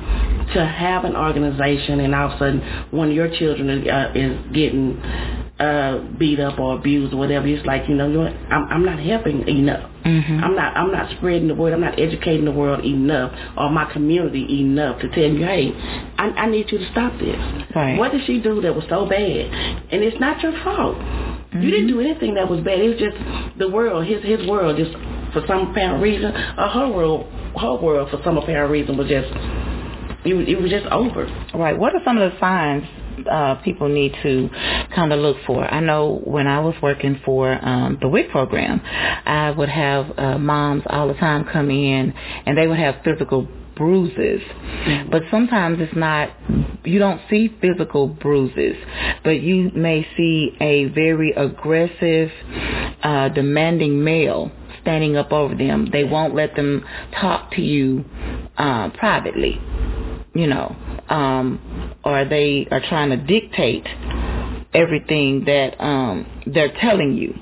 to 0.54 0.64
have 0.64 1.04
an 1.04 1.16
organization 1.16 2.00
and 2.00 2.14
all 2.14 2.26
of 2.28 2.32
a 2.34 2.38
sudden 2.38 2.60
one 2.90 3.08
of 3.08 3.14
your 3.14 3.28
children 3.28 3.70
is, 3.70 3.88
uh, 3.88 4.10
is 4.14 4.36
getting 4.52 5.00
uh 5.60 5.98
beat 6.18 6.40
up 6.40 6.58
or 6.58 6.74
abused 6.76 7.12
or 7.14 7.16
whatever 7.18 7.46
it's 7.46 7.64
like 7.66 7.88
you 7.88 7.94
know 7.94 8.08
you 8.08 8.18
know? 8.18 8.34
I'm 8.50 8.64
I'm 8.70 8.84
not 8.84 8.98
helping 8.98 9.46
enough 9.48 9.88
Mm-hmm. 10.04 10.42
I'm 10.44 10.56
not 10.56 10.76
I'm 10.76 10.90
not 10.92 11.10
spreading 11.16 11.48
the 11.48 11.54
word. 11.54 11.74
I'm 11.74 11.80
not 11.82 11.98
educating 12.00 12.46
the 12.46 12.52
world 12.52 12.84
enough 12.84 13.32
or 13.56 13.70
my 13.70 13.84
community 13.92 14.60
enough 14.60 14.98
to 15.02 15.08
tell 15.10 15.24
you, 15.24 15.44
hey, 15.44 15.72
I, 16.16 16.28
I 16.28 16.46
need 16.48 16.72
you 16.72 16.78
to 16.78 16.90
stop 16.90 17.12
this. 17.18 17.36
Right. 17.74 17.98
What 17.98 18.12
did 18.12 18.24
she 18.26 18.40
do 18.40 18.62
that 18.62 18.74
was 18.74 18.84
so 18.88 19.04
bad? 19.06 19.20
And 19.92 20.02
it's 20.02 20.18
not 20.18 20.42
your 20.42 20.52
fault. 20.64 20.96
You 21.52 21.70
didn't 21.70 21.88
do 21.88 22.00
anything 22.00 22.34
that 22.34 22.48
was 22.48 22.60
bad. 22.60 22.78
It 22.78 22.88
was 22.88 22.98
just 22.98 23.58
the 23.58 23.68
world, 23.68 24.06
his 24.06 24.22
his 24.22 24.46
world, 24.46 24.76
just 24.76 24.92
for 25.32 25.44
some 25.48 25.70
apparent 25.70 26.02
reason, 26.02 26.32
or 26.32 26.68
her 26.68 26.88
world, 26.88 27.26
her 27.60 27.74
world 27.74 28.10
for 28.10 28.20
some 28.24 28.38
apparent 28.38 28.70
reason 28.70 28.96
was 28.96 29.08
just 29.08 29.28
it 30.24 30.34
was, 30.34 30.46
it 30.48 30.60
was 30.60 30.70
just 30.70 30.86
over. 30.86 31.24
Right. 31.54 31.76
What 31.76 31.94
are 31.94 32.00
some 32.04 32.18
of 32.18 32.32
the 32.32 32.38
signs 32.38 32.84
uh, 33.30 33.56
people 33.56 33.88
need 33.88 34.14
to 34.22 34.48
kind 34.94 35.12
of 35.12 35.18
look 35.18 35.38
for? 35.46 35.64
I 35.64 35.80
know 35.80 36.20
when 36.24 36.46
I 36.46 36.60
was 36.60 36.74
working 36.82 37.20
for 37.24 37.52
um, 37.52 37.98
the 38.00 38.08
WIC 38.08 38.30
program, 38.30 38.80
I 38.84 39.50
would 39.50 39.68
have 39.68 40.18
uh, 40.18 40.38
moms 40.38 40.82
all 40.86 41.08
the 41.08 41.14
time 41.14 41.46
come 41.50 41.70
in, 41.70 42.12
and 42.46 42.56
they 42.56 42.66
would 42.66 42.78
have 42.78 42.96
physical 43.02 43.48
bruises. 43.80 44.42
But 45.10 45.22
sometimes 45.30 45.78
it's 45.80 45.96
not, 45.96 46.28
you 46.84 46.98
don't 46.98 47.20
see 47.30 47.48
physical 47.62 48.08
bruises, 48.08 48.76
but 49.24 49.40
you 49.40 49.70
may 49.74 50.06
see 50.18 50.54
a 50.60 50.84
very 50.88 51.32
aggressive, 51.32 52.28
uh, 53.02 53.30
demanding 53.30 54.04
male 54.04 54.52
standing 54.82 55.16
up 55.16 55.32
over 55.32 55.54
them. 55.54 55.88
They 55.90 56.04
won't 56.04 56.34
let 56.34 56.56
them 56.56 56.84
talk 57.18 57.52
to 57.52 57.62
you 57.62 58.04
uh, 58.58 58.90
privately 58.90 59.58
you 60.32 60.46
know, 60.46 60.76
um, 61.08 61.92
or 62.04 62.24
they 62.24 62.66
are 62.70 62.80
trying 62.88 63.10
to 63.10 63.16
dictate 63.16 63.84
everything 64.72 65.44
that 65.46 65.74
um 65.82 66.24
they're 66.46 66.72
telling 66.80 67.16
you. 67.16 67.34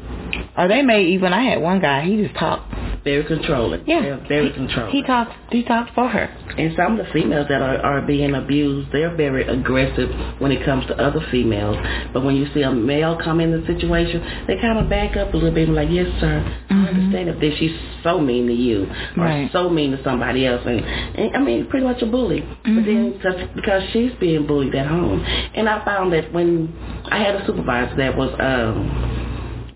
Or 0.57 0.69
they 0.69 0.81
may 0.83 1.05
even 1.05 1.33
I 1.33 1.51
had 1.51 1.61
one 1.61 1.81
guy, 1.81 2.05
he 2.07 2.23
just 2.23 2.35
talked 2.39 2.73
very 3.09 3.25
controlling. 3.25 3.83
Yeah. 3.87 4.03
They're 4.03 4.25
very 4.29 4.53
controlling. 4.53 4.93
He 4.93 5.03
talks 5.03 5.33
he 5.51 5.63
talks 5.65 5.91
for 5.95 6.09
her. 6.09 6.27
And 6.59 6.75
some 6.77 6.99
of 6.99 7.07
the 7.07 7.13
females 7.13 7.47
that 7.49 7.63
are, 7.63 7.79
are 7.79 8.03
being 8.03 8.35
abused, 8.35 8.93
they're 8.93 9.17
very 9.17 9.47
aggressive 9.47 10.11
when 10.41 10.53
it 10.53 10.65
comes 10.65 10.85
to 10.87 10.95
other 11.01 11.25
females. 11.31 11.77
But 12.13 12.23
when 12.25 12.37
you 12.37 12.47
see 12.53 12.63
a 12.63 12.71
male 12.71 13.19
come 13.23 13.41
in 13.41 13.51
the 13.51 13.67
situation, 13.67 14.45
they 14.47 14.61
kind 14.61 14.79
of 14.79 14.91
back 14.91 15.17
up 15.17 15.33
a 15.33 15.37
little 15.37 15.55
bit 15.55 15.69
and 15.69 15.77
like, 15.77 15.89
yes, 15.91 16.09
sir, 16.21 16.45
mm-hmm. 16.71 16.85
I 16.85 16.89
understand 16.89 17.29
if 17.31 17.41
this, 17.41 17.59
she's 17.59 17.77
so 18.03 18.21
mean 18.21 18.47
to 18.47 18.53
you 18.53 18.87
or 19.17 19.25
right. 19.25 19.51
so 19.53 19.71
mean 19.71 19.93
to 19.93 20.05
somebody 20.05 20.47
else. 20.47 20.63
And, 20.67 20.81
and 20.81 21.37
I 21.37 21.41
mean, 21.41 21.67
pretty 21.69 21.87
much 21.87 22.03
a 22.03 22.07
bully. 22.07 22.41
Mm-hmm. 22.41 22.75
But 22.77 22.85
then 22.85 23.21
just 23.23 23.55
because 23.55 23.83
she's 23.93 24.13
being 24.21 24.47
bullied 24.47 24.75
at 24.75 24.87
home. 24.87 25.25
And 25.55 25.69
I 25.69 25.83
found 25.85 26.13
that 26.13 26.33
when 26.33 26.75
I 27.11 27.19
had 27.25 27.37
a 27.37 27.47
supervisor 27.47 27.97
that 27.97 28.17
was... 28.17 28.31
um 28.39 29.18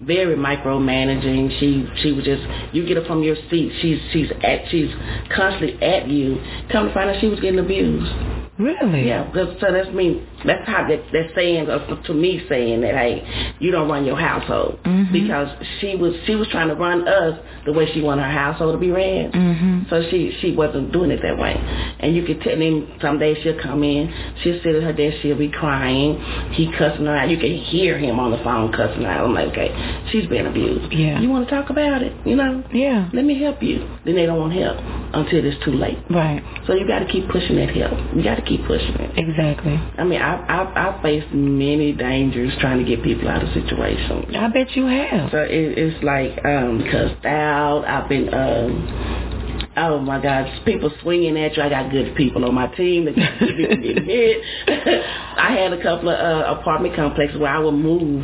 very 0.07 0.37
micromanaging. 0.37 1.59
She 1.61 1.87
she 2.03 2.13
was 2.13 2.25
just 2.25 2.43
you 2.75 2.87
get 2.87 2.97
her 2.97 3.05
from 3.05 3.23
your 3.23 3.37
seat. 3.51 3.73
She's 3.81 3.99
she's 4.13 4.31
at 4.43 4.69
she's 4.71 4.91
constantly 5.35 5.81
at 5.83 6.09
you. 6.09 6.41
Come 6.71 6.89
to 6.89 6.95
find 6.95 7.11
out 7.11 7.21
she 7.21 7.29
was 7.29 7.41
getting 7.41 7.59
abused. 7.59 8.13
Really? 8.59 9.09
Yeah. 9.09 9.33
So 9.33 9.73
that's 9.73 9.89
me. 9.95 10.27
That's 10.45 10.69
how 10.69 10.87
that 10.87 11.03
that's 11.13 11.35
saying 11.35 11.71
uh, 11.71 12.03
to 12.03 12.15
me 12.15 12.45
saying 12.49 12.83
that 12.83 12.95
hey, 12.95 13.55
you 13.61 13.71
don't 13.71 13.89
run 13.89 14.05
your 14.05 14.19
household 14.19 14.79
mm-hmm. 14.85 15.13
because 15.13 15.49
she 15.81 15.97
was 15.97 16.15
she 16.27 16.35
was 16.35 16.47
trying 16.49 16.69
to 16.69 16.75
run 16.75 17.09
us 17.09 17.39
the 17.65 17.73
way 17.73 17.91
she 17.95 18.03
wanted 18.03 18.23
her 18.23 18.31
household 18.31 18.75
to 18.75 18.79
be 18.79 18.91
ran. 18.91 19.33
Mm-hmm. 19.33 19.81
So 19.89 20.03
she 20.11 20.37
she 20.41 20.55
wasn't 20.55 20.93
doing 20.93 21.11
it 21.11 21.21
that 21.23 21.39
way. 21.39 21.55
And 22.01 22.15
you 22.15 22.25
could 22.25 22.43
tell 22.43 22.59
him 22.59 22.93
some 23.01 23.19
days 23.19 23.39
she'll 23.43 23.61
come 23.63 23.83
in, 23.83 24.13
she'll 24.43 24.61
sit 24.63 24.75
at 24.75 24.83
her 24.83 24.93
desk, 24.93 25.19
she'll 25.23 25.39
be 25.39 25.51
crying. 25.51 26.21
He 26.53 26.71
cussing 26.77 27.07
her 27.07 27.17
out. 27.17 27.31
You 27.31 27.39
can 27.39 27.57
hear 27.57 27.99
him 27.99 28.21
on 28.21 28.33
the 28.33 28.43
phone 28.45 28.73
cussing 28.73 29.03
her 29.03 29.09
out. 29.09 29.25
I'm 29.25 29.35
like, 29.35 29.49
okay, 29.49 30.09
she's 30.13 30.29
being 30.29 30.47
abused. 30.47 30.93
Yeah. 30.93 31.21
You 31.21 31.31
want 31.31 31.49
to 31.49 31.55
talk 31.55 31.71
about 31.71 32.03
it? 32.03 32.13
You 32.27 32.37
know? 32.37 32.63
Yeah. 32.73 33.09
Let 33.13 33.25
me 33.25 33.41
help 33.41 33.63
you. 33.63 33.89
Then 34.05 34.17
they 34.17 34.27
don't 34.27 34.39
want 34.39 34.53
help 34.53 34.79
until 35.15 35.45
it's 35.45 35.63
too 35.65 35.73
late. 35.73 35.99
Right. 36.11 36.43
So 36.67 36.75
you 36.75 36.87
got 36.87 37.01
to 37.01 37.07
keep 37.07 37.29
pushing 37.29 37.57
that 37.57 37.71
help. 37.71 37.93
You 38.15 38.23
got 38.23 38.37
to 38.37 38.42
keep 38.47 38.67
pushing 38.67 38.95
it. 38.95 39.19
Exactly. 39.19 39.75
I 39.99 40.05
mean, 40.05 40.21
I 40.21 40.37
I 40.47 40.91
I 40.99 41.03
faced 41.03 41.33
many 41.33 41.93
dangers 41.93 42.53
trying 42.61 42.79
to 42.79 42.85
get 42.85 43.03
people 43.03 43.29
out 43.29 43.43
of 43.43 43.53
situations. 43.55 44.35
I 44.37 44.49
bet 44.49 44.75
you 44.77 44.87
have. 44.87 45.31
So 45.31 45.39
it, 45.39 45.79
it's 45.79 46.03
like 46.05 46.45
um 46.45 46.85
cussed 46.91 47.25
out. 47.27 47.85
I've 47.87 48.09
been 48.09 48.33
um 48.33 49.33
Oh 49.75 49.99
my 50.01 50.21
God! 50.21 50.65
People 50.67 50.93
swinging 51.01 51.39
at 51.39 51.57
you. 51.57 51.63
I 51.63 51.71
got 51.71 51.91
good 51.91 52.15
people 52.15 52.45
on 52.45 52.55
my 52.55 52.67
team 52.75 53.07
that 53.07 53.15
get 53.15 53.39
hit. 54.05 54.43
I 55.39 55.57
had 55.59 55.73
a 55.73 55.83
couple 55.83 56.11
of 56.11 56.19
uh, 56.19 56.61
apartment 56.61 56.95
complexes 56.95 57.41
where 57.41 57.51
I 57.51 57.59
would 57.59 57.73
move 57.73 58.23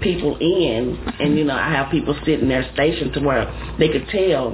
people 0.00 0.36
in, 0.38 0.98
and 1.20 1.38
you 1.38 1.44
know 1.44 1.54
I 1.54 1.70
have 1.70 1.92
people 1.92 2.18
sitting 2.24 2.48
there 2.48 2.68
stationed 2.74 3.12
to 3.12 3.20
where 3.20 3.46
they 3.78 3.88
could 3.88 4.08
tell 4.08 4.50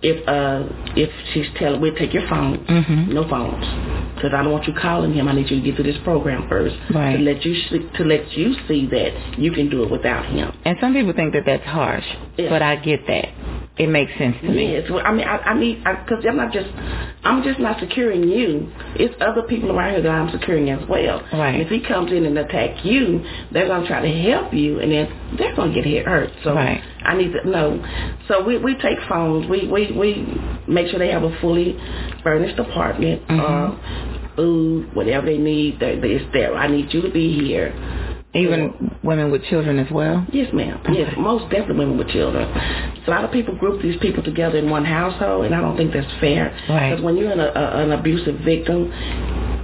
if 0.00 0.28
uh 0.28 0.62
if 0.96 1.10
she's 1.32 1.46
telling 1.58 1.80
we'll 1.80 1.94
take 1.96 2.14
your 2.14 2.26
phone 2.28 2.64
mm-hmm. 2.64 3.12
no 3.12 3.28
phones 3.28 3.64
because 4.14 4.30
I 4.32 4.42
don't 4.42 4.52
want 4.52 4.66
you 4.66 4.74
calling 4.74 5.12
him 5.12 5.26
I 5.26 5.32
need 5.32 5.50
you 5.50 5.56
to 5.56 5.62
get 5.62 5.74
through 5.74 5.92
this 5.92 6.00
program 6.04 6.48
first 6.48 6.76
right. 6.94 7.16
to 7.16 7.22
let 7.22 7.44
you 7.44 7.54
see, 7.68 7.78
to 7.96 8.04
let 8.04 8.30
you 8.32 8.54
see 8.68 8.86
that 8.86 9.38
you 9.38 9.50
can 9.50 9.68
do 9.68 9.82
it 9.82 9.90
without 9.90 10.26
him 10.26 10.52
and 10.64 10.76
some 10.80 10.94
people 10.94 11.12
think 11.14 11.32
that 11.32 11.44
that's 11.44 11.64
harsh 11.64 12.04
yeah. 12.36 12.48
but 12.48 12.62
I 12.62 12.76
get 12.76 13.06
that 13.08 13.26
it 13.78 13.88
makes 13.88 14.12
sense 14.18 14.36
to 14.42 14.48
me. 14.48 14.72
Yes, 14.72 14.90
well, 14.90 15.04
I 15.04 15.12
mean, 15.12 15.26
I, 15.26 15.38
I 15.38 15.58
need 15.58 15.78
because 15.78 16.24
I'm 16.28 16.36
not 16.36 16.52
just 16.52 16.68
I'm 17.24 17.42
just 17.44 17.60
not 17.60 17.78
securing 17.80 18.28
you. 18.28 18.70
It's 18.96 19.14
other 19.20 19.42
people 19.42 19.70
around 19.70 19.92
here 19.92 20.02
that 20.02 20.10
I'm 20.10 20.30
securing 20.30 20.68
as 20.70 20.86
well. 20.88 21.22
Right. 21.32 21.60
If 21.60 21.68
he 21.68 21.80
comes 21.80 22.10
in 22.10 22.26
and 22.26 22.36
attack 22.38 22.84
you, 22.84 23.24
they're 23.52 23.68
gonna 23.68 23.86
try 23.86 24.00
to 24.00 24.30
help 24.30 24.52
you, 24.52 24.80
and 24.80 24.90
then 24.90 25.36
they're 25.38 25.54
gonna 25.54 25.74
get 25.74 25.84
hit 25.84 26.06
hurt. 26.06 26.30
So 26.42 26.54
right. 26.54 26.82
I 27.04 27.16
need 27.16 27.32
to 27.32 27.48
know. 27.48 27.82
So 28.26 28.44
we 28.44 28.58
we 28.58 28.74
take 28.74 28.98
phones. 29.08 29.48
We 29.48 29.68
we 29.68 29.92
we 29.92 30.26
make 30.66 30.88
sure 30.88 30.98
they 30.98 31.12
have 31.12 31.22
a 31.22 31.40
fully 31.40 31.78
furnished 32.22 32.58
apartment. 32.58 33.26
Mm-hmm. 33.28 33.40
Uh, 33.40 34.18
food, 34.36 34.94
whatever 34.94 35.26
they 35.26 35.36
need, 35.36 35.80
they, 35.80 35.98
they, 35.98 36.10
it's 36.10 36.32
there. 36.32 36.54
I 36.54 36.68
need 36.68 36.94
you 36.94 37.02
to 37.02 37.10
be 37.10 37.44
here 37.44 37.74
even 38.34 38.96
women 39.02 39.30
with 39.30 39.42
children 39.44 39.78
as 39.78 39.90
well? 39.90 40.26
Yes, 40.32 40.52
ma'am. 40.52 40.80
Yes, 40.92 41.14
most 41.18 41.44
definitely 41.50 41.76
women 41.76 41.98
with 41.98 42.08
children. 42.08 42.46
A 43.08 43.10
lot 43.10 43.24
of 43.24 43.32
people 43.32 43.56
group 43.56 43.80
these 43.80 43.98
people 44.02 44.22
together 44.22 44.58
in 44.58 44.68
one 44.68 44.84
household, 44.84 45.46
and 45.46 45.54
I 45.54 45.62
don't 45.62 45.78
think 45.78 45.94
that's 45.94 46.12
fair. 46.20 46.54
Right. 46.68 46.90
Because 46.90 47.02
when 47.02 47.16
you're 47.16 47.32
in 47.32 47.40
a, 47.40 47.46
a, 47.46 47.84
an 47.84 47.92
abusive 47.92 48.40
victim, 48.44 48.92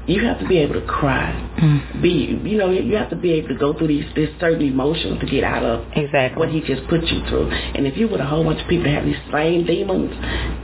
you 0.06 0.24
have 0.24 0.38
to 0.40 0.48
be 0.48 0.58
able 0.58 0.80
to 0.80 0.86
cry. 0.86 1.32
Mm. 1.60 2.02
Be 2.02 2.40
you 2.48 2.56
know 2.56 2.70
you 2.70 2.96
have 2.96 3.10
to 3.10 3.16
be 3.16 3.32
able 3.32 3.48
to 3.48 3.56
go 3.56 3.76
through 3.76 3.88
these 3.88 4.04
this 4.14 4.30
certain 4.40 4.62
emotions 4.62 5.20
to 5.20 5.26
get 5.26 5.44
out 5.44 5.62
of 5.62 5.86
exactly 5.94 6.38
what 6.38 6.50
he 6.50 6.60
just 6.60 6.88
put 6.88 7.02
you 7.04 7.20
through. 7.28 7.50
And 7.50 7.86
if 7.86 7.96
you 7.96 8.08
with 8.08 8.20
a 8.20 8.26
whole 8.26 8.44
bunch 8.44 8.60
of 8.62 8.68
people 8.68 8.84
that 8.84 8.94
have 8.94 9.04
these 9.04 9.20
same 9.32 9.66
demons, 9.66 10.10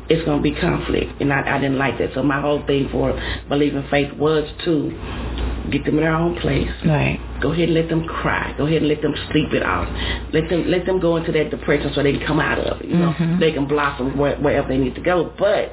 it's 0.08 0.24
gonna 0.24 0.42
be 0.42 0.54
conflict. 0.54 1.20
And 1.20 1.32
I, 1.32 1.56
I 1.56 1.60
didn't 1.60 1.78
like 1.78 1.98
that. 1.98 2.14
So 2.14 2.22
my 2.22 2.40
whole 2.40 2.64
thing 2.66 2.88
for 2.90 3.12
believing 3.48 3.86
faith 3.90 4.12
was 4.14 4.50
to 4.64 5.49
get 5.70 5.84
them 5.84 5.98
in 5.98 6.04
their 6.04 6.14
own 6.14 6.38
place. 6.40 6.70
Right. 6.84 7.18
Go 7.40 7.52
ahead 7.52 7.68
and 7.68 7.74
let 7.74 7.88
them 7.88 8.04
cry. 8.04 8.54
Go 8.56 8.66
ahead 8.66 8.78
and 8.78 8.88
let 8.88 9.02
them 9.02 9.14
sleep 9.30 9.52
it 9.52 9.62
out. 9.62 9.88
Let 10.32 10.48
them 10.48 10.70
let 10.70 10.86
them 10.86 11.00
go 11.00 11.16
into 11.16 11.32
that 11.32 11.50
depression 11.50 11.92
so 11.94 12.02
they 12.02 12.12
can 12.12 12.26
come 12.26 12.40
out 12.40 12.58
of 12.58 12.80
it. 12.80 12.88
You 12.88 12.96
know, 12.96 13.12
mm-hmm. 13.12 13.40
they 13.40 13.52
can 13.52 13.66
blossom 13.66 14.16
where, 14.16 14.36
wherever 14.36 14.68
they 14.68 14.78
need 14.78 14.94
to 14.94 15.00
go. 15.00 15.32
But 15.38 15.72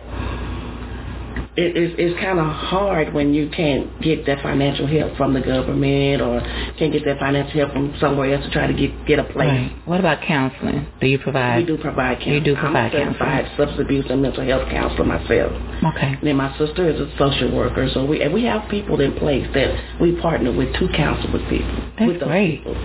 it, 1.57 1.75
it's, 1.75 1.95
it's 1.97 2.19
kind 2.21 2.39
of 2.39 2.45
hard 2.45 3.13
when 3.13 3.33
you 3.33 3.49
can't 3.49 3.89
get 3.99 4.27
that 4.27 4.43
financial 4.43 4.85
help 4.85 5.17
from 5.17 5.33
the 5.33 5.41
government 5.41 6.21
or 6.21 6.39
can't 6.77 6.93
get 6.93 7.03
that 7.05 7.17
financial 7.17 7.57
help 7.57 7.73
from 7.73 7.95
somewhere 7.99 8.35
else 8.35 8.45
to 8.45 8.51
try 8.51 8.67
to 8.67 8.73
get 8.73 8.93
get 9.07 9.17
a 9.17 9.23
place. 9.23 9.49
Right. 9.49 9.81
What 9.85 9.99
about 9.99 10.21
counseling? 10.21 10.85
Do 11.01 11.07
you 11.07 11.17
provide? 11.17 11.57
We 11.57 11.65
do 11.65 11.77
provide 11.81 12.19
counseling. 12.19 12.35
You 12.35 12.41
do 12.43 12.55
provide 12.55 12.93
I'm 12.93 13.17
certified 13.17 13.45
counseling. 13.45 13.57
substance 13.57 13.81
abuse 13.81 14.05
and 14.07 14.21
mental 14.21 14.45
health 14.45 14.69
counselor 14.69 15.05
myself. 15.05 15.51
Okay. 15.97 16.13
And 16.13 16.23
then 16.23 16.35
my 16.37 16.55
sister 16.59 16.87
is 16.87 17.01
a 17.01 17.09
social 17.17 17.49
worker, 17.49 17.89
so 17.91 18.05
we 18.05 18.21
and 18.21 18.31
we 18.31 18.43
have 18.45 18.69
people 18.69 19.01
in 19.01 19.17
place 19.17 19.49
that 19.55 19.99
we 19.99 20.13
partner 20.21 20.55
with 20.55 20.71
to 20.77 20.87
counsel 20.93 21.33
with 21.33 21.41
people. 21.49 21.73
That's 21.97 22.11
with 22.11 22.21
great. 22.21 22.61
People. 22.61 22.77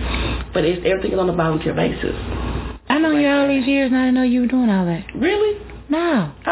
But 0.51 0.65
it's 0.65 0.81
everything 0.81 1.13
is 1.13 1.19
on 1.19 1.29
a 1.29 1.35
volunteer 1.35 1.75
basis. 1.75 2.17
I 2.89 2.97
know 2.97 3.13
you 3.13 3.29
all 3.29 3.47
these 3.47 3.67
years, 3.67 3.91
and 3.91 3.97
I 3.97 4.05
didn't 4.05 4.15
know 4.15 4.23
you 4.23 4.41
were 4.41 4.47
doing 4.47 4.69
all 4.69 4.85
that. 4.85 5.05
Really? 5.15 5.72
No. 5.93 6.33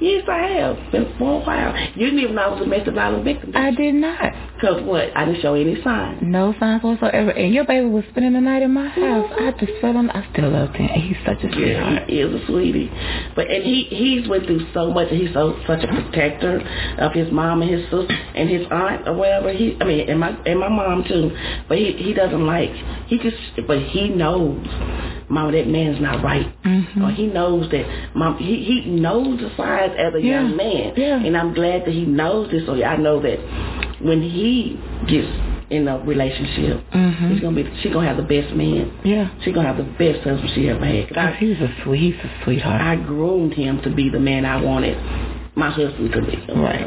yes, 0.00 0.24
I 0.26 0.46
have. 0.56 0.90
Been 0.90 1.14
for 1.18 1.42
a 1.42 1.44
while. 1.44 1.76
You 1.94 2.06
didn't 2.06 2.20
even 2.20 2.34
know 2.34 2.42
I 2.42 2.48
was 2.48 2.60
a 2.62 2.64
domestic 2.64 2.94
violence 2.94 3.24
victim. 3.24 3.52
I 3.54 3.72
did 3.72 3.94
not. 3.94 4.32
Because 4.54 4.82
what? 4.84 5.14
I 5.14 5.26
didn't 5.26 5.42
show 5.42 5.52
any 5.52 5.76
signs. 5.84 6.20
No 6.22 6.54
signs 6.58 6.82
whatsoever. 6.82 7.30
And 7.30 7.52
your 7.52 7.66
baby 7.66 7.84
was 7.84 8.04
spending 8.10 8.32
the 8.32 8.40
night 8.40 8.62
in 8.62 8.72
my 8.72 8.88
mm-hmm. 8.88 9.02
house. 9.02 9.30
I 9.38 9.50
just 9.60 9.78
felt 9.82 9.96
him. 9.96 10.08
I 10.08 10.26
still 10.32 10.48
love 10.48 10.74
him. 10.74 10.88
He's 10.88 11.18
such 11.26 11.44
a 11.44 11.52
sweetheart. 11.52 11.92
Yeah, 11.92 12.06
he 12.06 12.20
is 12.20 12.42
a 12.42 12.46
sweetie. 12.46 12.90
But 13.36 13.50
and 13.50 13.62
he 13.62 13.84
he's 13.90 14.26
went 14.26 14.46
through 14.46 14.66
so 14.72 14.92
much. 14.92 15.10
He's 15.10 15.32
so 15.34 15.60
such 15.66 15.84
a 15.84 15.88
protector 15.88 16.64
of 16.98 17.12
his 17.12 17.30
mom 17.30 17.60
and 17.60 17.70
his 17.70 17.84
sister 17.84 18.16
and 18.34 18.48
his 18.48 18.66
aunt 18.70 19.06
or 19.06 19.12
whatever. 19.12 19.52
He 19.52 19.76
I 19.78 19.84
mean 19.84 20.08
and 20.08 20.20
my 20.20 20.30
and 20.46 20.58
my 20.58 20.70
mom 20.70 21.04
too. 21.06 21.36
But 21.68 21.76
he 21.76 21.92
he 21.92 22.14
doesn't 22.14 22.46
like. 22.46 22.72
He 23.08 23.18
just 23.18 23.36
but 23.66 23.82
he 23.92 24.08
knows. 24.08 24.66
Mom, 25.30 25.52
that 25.52 25.66
man's 25.66 26.00
not 26.00 26.22
right. 26.24 26.46
Mm-hmm. 26.64 27.02
Or 27.02 27.10
he 27.10 27.26
knows 27.26 27.70
that 27.70 28.10
mom 28.14 28.38
he 28.38 28.64
he 28.64 28.90
knows 28.90 29.40
the 29.40 29.50
signs 29.56 29.92
as 29.98 30.14
a 30.14 30.22
yeah. 30.22 30.40
young 30.40 30.56
man. 30.56 30.94
Yeah. 30.96 31.16
And 31.22 31.36
I'm 31.36 31.54
glad 31.54 31.82
that 31.82 31.92
he 31.92 32.04
knows 32.04 32.50
this 32.50 32.64
so 32.66 32.82
I 32.82 32.96
know 32.96 33.20
that 33.22 33.38
when 34.00 34.22
he 34.22 34.80
gets 35.06 35.28
in 35.70 35.86
a 35.86 35.98
relationship, 35.98 36.82
mm-hmm. 36.90 37.32
he's 37.32 37.40
gonna 37.40 37.56
be 37.56 37.80
she 37.82 37.90
gonna 37.90 38.08
have 38.08 38.16
the 38.16 38.22
best 38.22 38.54
man. 38.54 38.98
Yeah. 39.04 39.28
She 39.44 39.52
gonna 39.52 39.68
have 39.68 39.76
the 39.76 39.90
best 39.98 40.24
husband 40.24 40.50
she 40.54 40.68
ever 40.68 40.84
had. 40.84 41.16
I, 41.16 41.36
he's 41.36 41.58
a 41.58 41.68
sweet 41.84 42.14
he's 42.14 42.24
a 42.24 42.44
sweetheart. 42.44 42.80
I 42.80 42.96
groomed 42.96 43.54
him 43.54 43.82
to 43.82 43.94
be 43.94 44.08
the 44.08 44.20
man 44.20 44.46
I 44.46 44.62
wanted 44.62 44.96
my 45.58 45.70
husband 45.70 46.12
to 46.12 46.22
be. 46.22 46.36
Right. 46.52 46.86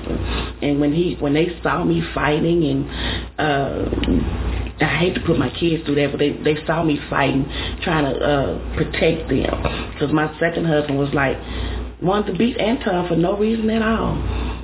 And 0.62 0.80
when 0.80 0.94
he 0.94 1.16
when 1.20 1.34
they 1.34 1.60
saw 1.62 1.84
me 1.84 2.02
fighting 2.14 2.64
and 2.64 3.40
uh 3.40 4.86
I 4.86 4.98
hate 4.98 5.14
to 5.16 5.22
put 5.22 5.38
my 5.38 5.50
kids 5.52 5.86
through 5.86 5.96
that, 5.96 6.12
but 6.12 6.20
they 6.20 6.32
they 6.32 6.66
saw 6.66 6.84
me 6.84 7.00
fighting, 7.10 7.46
trying 7.84 8.06
to 8.06 8.20
uh 8.20 8.76
protect 8.76 9.30
them. 9.30 9.92
Because 9.94 10.12
my 10.14 10.38
second 10.40 10.66
husband 10.66 10.98
was 10.98 11.14
like 11.14 11.38
wanted 12.02 12.32
to 12.32 12.38
beat 12.38 12.58
Anton 12.58 13.08
for 13.08 13.16
no 13.16 13.38
reason 13.38 13.70
at 13.70 13.82
all. 13.82 14.16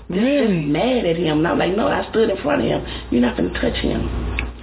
Really? 0.09 0.47
just 0.47 0.67
mad 0.67 1.05
at 1.05 1.17
him. 1.17 1.39
And 1.39 1.47
I'm 1.47 1.59
like, 1.59 1.75
no, 1.75 1.87
I 1.87 2.09
stood 2.09 2.29
in 2.29 2.37
front 2.37 2.61
of 2.61 2.67
him. 2.67 2.85
You're 3.11 3.21
not 3.21 3.37
going 3.37 3.53
to 3.53 3.59
touch 3.59 3.75
him. 3.75 4.07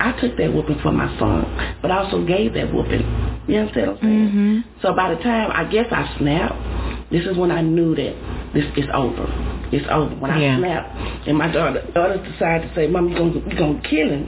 I 0.01 0.13
took 0.21 0.37
that 0.39 0.53
whooping 0.53 0.81
for 0.83 0.93
my 0.93 1.07
son, 1.19 1.79
but 1.81 1.91
I 1.91 2.05
also 2.05 2.27
gave 2.27 2.55
that 2.55 2.73
whooping. 2.75 3.05
You 3.47 3.61
understand 3.61 3.87
what 3.89 3.97
I'm 3.97 4.03
saying? 4.03 4.29
Mm-hmm. 4.29 4.81
So 4.83 4.95
by 4.95 5.15
the 5.15 5.23
time 5.23 5.51
I 5.53 5.65
guess 5.71 5.87
I 5.91 6.17
snapped, 6.19 7.03
this 7.14 7.26
is 7.30 7.37
when 7.37 7.50
I 7.52 7.62
knew 7.62 7.94
that 7.94 8.14
this 8.54 8.64
is 8.76 8.87
over. 8.92 9.25
It's 9.73 9.87
over. 9.90 10.14
When 10.16 10.30
I 10.30 10.40
Yeah. 10.40 10.59
snapped, 10.59 11.28
and 11.28 11.38
my 11.38 11.49
daughter 11.50 11.83
daughter 11.94 12.18
decided 12.18 12.68
to 12.68 12.75
say, 12.75 12.87
"Mom, 12.88 13.09
you 13.09 13.16
gonna 13.16 13.33
you 13.35 13.56
gonna 13.56 13.80
kill 13.88 14.09
him." 14.11 14.25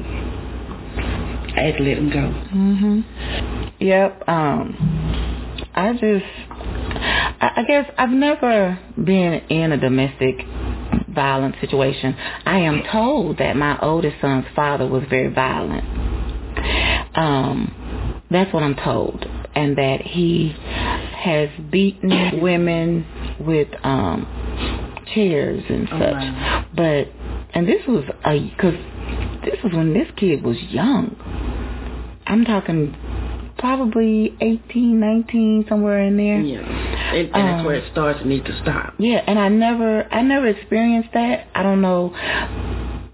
I 1.57 1.61
had 1.67 1.77
to 1.79 1.83
let 1.83 1.97
him 1.99 2.11
go. 2.11 2.25
Mhm. 2.55 3.05
Yep. 3.81 4.29
Um, 4.29 4.77
I 5.75 5.93
just, 5.95 6.25
I, 7.41 7.51
I 7.57 7.63
guess 7.65 7.87
I've 7.99 8.11
never 8.11 8.79
been 9.03 9.35
in 9.49 9.73
a 9.73 9.77
domestic 9.77 10.45
violence 11.09 11.57
situation. 11.61 12.15
I 12.45 12.59
am 12.59 12.83
told 12.93 13.39
that 13.39 13.57
my 13.57 13.79
oldest 13.81 14.17
son's 14.21 14.47
father 14.55 14.87
was 14.87 15.03
very 15.11 15.29
violent. 15.29 15.85
Um, 17.15 17.73
that's 18.31 18.53
what 18.53 18.63
I'm 18.63 18.75
told, 18.77 19.27
and 19.55 19.77
that 19.79 20.01
he 20.03 20.55
has 21.27 21.49
beaten 21.71 22.41
women 22.41 23.05
with 23.41 23.69
um 23.83 24.27
chairs 25.15 25.63
and 25.69 25.89
Oh, 25.93 25.99
such. 25.99 26.13
wow. 26.13 26.65
But 26.75 27.03
and 27.55 27.67
this 27.69 27.83
was 27.87 28.05
a 28.25 28.39
because 28.51 28.75
this 29.45 29.59
was 29.65 29.73
when 29.73 29.93
this 29.95 30.09
kid 30.17 30.43
was 30.43 30.57
young. 30.71 31.15
I'm 32.27 32.45
talking 32.45 32.95
probably 33.59 34.37
18, 34.41 35.01
19, 35.01 35.65
somewhere 35.69 36.01
in 36.03 36.17
there. 36.17 36.41
Yeah. 36.41 36.59
And, 36.61 37.27
and 37.27 37.49
that's 37.49 37.61
Um, 37.61 37.65
where 37.67 37.77
it 37.77 37.91
starts 37.93 38.19
and 38.21 38.29
needs 38.29 38.45
to 38.47 38.59
stop. 38.63 38.95
Yeah, 38.99 39.23
and 39.27 39.39
I 39.39 39.49
never, 39.49 40.03
I 40.13 40.21
never 40.23 40.47
experienced 40.49 41.11
that. 41.15 41.47
I 41.55 41.63
don't 41.63 41.81
know. 41.81 42.13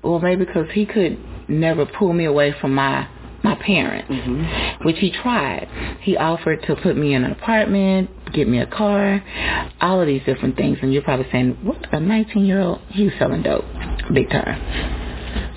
Well, 0.03 0.19
maybe 0.19 0.45
because 0.45 0.67
he 0.73 0.85
could 0.87 1.19
never 1.49 1.87
pull 1.87 2.13
me 2.13 2.25
away 2.25 2.55
from 2.61 2.75
my 2.75 3.07
my 3.43 3.55
parents, 3.57 4.09
Mhm. 4.11 4.85
which 4.85 4.99
he 4.99 5.11
tried. 5.11 5.69
He 6.01 6.17
offered 6.17 6.63
to 6.65 6.77
put 6.77 6.97
me 6.97 7.15
in 7.15 7.25
an 7.25 7.33
apartment, 7.33 8.11
get 8.33 8.49
me 8.49 8.59
a 8.59 8.67
car, 8.67 9.23
all 9.81 10.01
of 10.01 10.07
these 10.07 10.23
different 10.25 10.57
things. 10.57 10.79
And 10.83 10.93
you're 10.93 11.03
probably 11.03 11.27
saying, 11.33 11.57
what? 11.63 11.77
A 11.93 12.01
19 12.01 12.45
year 12.45 12.61
old? 12.61 12.81
He 12.91 13.05
was 13.05 13.13
selling 13.19 13.43
dope, 13.43 13.65
big 14.13 14.31
time. 14.31 14.61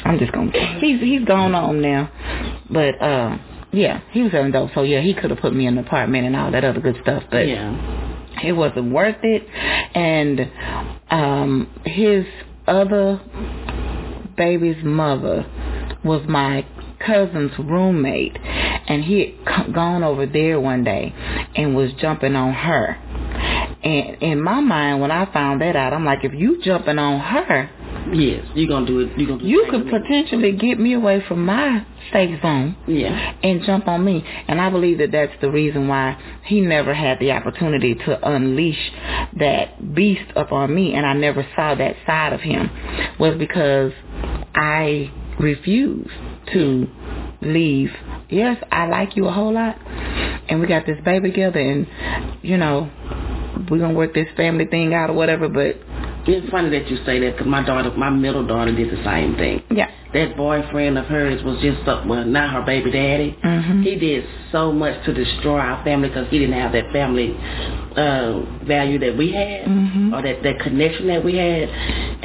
I'm 0.04 0.20
just 0.20 0.32
gonna. 0.32 0.52
He's 0.80 1.00
he's 1.02 1.26
gone 1.26 1.56
on 1.56 1.82
now, 1.82 2.10
but 2.70 3.02
uh, 3.02 3.38
yeah, 3.72 4.02
he 4.12 4.22
was 4.22 4.32
selling 4.32 4.52
dope. 4.52 4.72
So 4.74 4.84
yeah, 4.84 5.02
he 5.02 5.14
could 5.14 5.32
have 5.32 5.40
put 5.40 5.54
me 5.54 5.66
in 5.68 5.78
an 5.78 5.86
apartment 5.86 6.26
and 6.28 6.36
all 6.36 6.52
that 6.52 6.64
other 6.64 6.80
good 6.80 6.98
stuff. 7.02 7.24
But 7.32 7.48
yeah. 7.48 7.76
it 8.44 8.52
wasn't 8.54 8.92
worth 8.92 9.16
it 9.24 9.48
and 9.96 10.52
um 11.10 11.68
his 11.86 12.26
other 12.68 13.20
baby's 14.36 14.84
mother 14.84 15.46
was 16.04 16.22
my 16.28 16.66
cousin's 17.06 17.52
roommate 17.60 18.38
and 18.88 19.04
he 19.04 19.36
had 19.46 19.74
gone 19.74 20.04
over 20.04 20.26
there 20.26 20.60
one 20.60 20.84
day 20.84 21.14
and 21.56 21.76
was 21.76 21.92
jumping 22.00 22.36
on 22.36 22.54
her 22.54 22.96
and 23.84 24.22
in 24.22 24.42
my 24.42 24.60
mind 24.60 25.02
when 25.02 25.12
i 25.12 25.32
found 25.34 25.62
that 25.62 25.76
out 25.76 25.94
i'm 25.94 26.06
like 26.06 26.24
if 26.24 26.34
you 26.34 26.62
jumping 26.64 26.98
on 27.00 27.20
her 27.20 27.70
Yes. 28.14 28.46
You're 28.54 28.68
gonna 28.68 28.86
do 28.86 29.00
it. 29.00 29.18
You're 29.18 29.28
gonna 29.30 29.42
do 29.42 29.48
you 29.48 29.66
could 29.72 29.90
potentially 29.90 30.52
get 30.52 30.80
me 30.80 30.94
away 30.94 31.24
from 31.28 31.44
my 31.44 31.84
safe 32.14 32.40
zone 32.40 32.76
Yeah. 32.86 33.34
and 33.42 33.64
jump 33.64 33.88
on 33.88 34.06
me. 34.06 34.24
And 34.48 34.62
I 34.62 34.70
believe 34.70 35.00
that 35.00 35.12
that's 35.12 35.32
the 35.42 35.50
reason 35.50 35.88
why 35.88 36.16
he 36.46 36.62
never 36.62 36.94
had 36.94 37.18
the 37.20 37.32
opportunity 37.32 37.96
to 37.96 38.30
unleash 38.30 38.92
that 39.40 39.96
beast 39.96 40.30
upon 40.36 40.76
me, 40.76 40.94
and 40.94 41.04
I 41.04 41.14
never 41.14 41.48
saw 41.56 41.74
that 41.74 41.96
side 42.06 42.34
of 42.34 42.42
him, 42.42 42.70
was 43.20 43.38
because 43.40 43.92
I 44.54 45.12
refused 45.40 46.12
to 46.54 46.88
leave. 47.42 47.92
Yes, 48.30 48.58
I 48.72 48.88
like 48.88 49.16
you 49.16 49.28
a 49.28 49.32
whole 49.32 49.54
lot, 49.54 49.78
and 50.50 50.60
we 50.60 50.68
got 50.68 50.86
this 50.86 50.98
baby 51.06 51.30
together, 51.32 51.60
and 51.60 51.88
you 52.42 52.58
know, 52.58 52.90
we're 53.70 53.80
gonna 53.80 53.94
work 53.94 54.14
this 54.14 54.28
family 54.36 54.66
thing 54.66 54.94
out 54.94 55.10
or 55.10 55.14
whatever. 55.14 55.48
But 55.50 55.78
It's 56.28 56.50
funny 56.50 56.70
that 56.72 56.90
you 56.90 56.98
say 57.06 57.20
that 57.20 57.34
because 57.34 57.46
my 57.46 57.64
daughter, 57.64 57.92
my 57.96 58.10
middle 58.10 58.46
daughter, 58.48 58.72
did 58.76 58.90
the 58.90 59.04
same 59.04 59.36
thing. 59.36 59.62
yeah, 59.70 59.92
That 60.14 60.36
boyfriend 60.36 60.98
of 60.98 61.06
hers 61.06 61.44
was 61.44 61.60
just 61.62 61.88
up, 61.88 62.08
well, 62.08 62.26
not 62.26 62.50
her 62.52 62.62
baby 62.66 62.90
daddy. 62.90 63.36
Mhm. 63.44 63.84
He 63.84 63.96
did 63.96 64.24
so 64.52 64.72
much 64.72 65.04
to 65.06 65.14
destroy 65.14 65.60
our 65.60 65.84
family 65.84 66.08
because 66.10 66.28
he 66.30 66.40
didn't 66.40 66.60
have 66.60 66.72
that 66.72 66.92
family 66.92 67.36
uh, 67.96 68.40
value 68.66 68.98
that 69.00 69.16
we 69.16 69.32
had 69.34 69.66
Mhm. 69.68 70.14
or 70.14 70.22
that, 70.24 70.42
that 70.44 70.60
connection 70.60 71.08
that 71.08 71.24
we 71.24 71.38
had. 71.38 71.70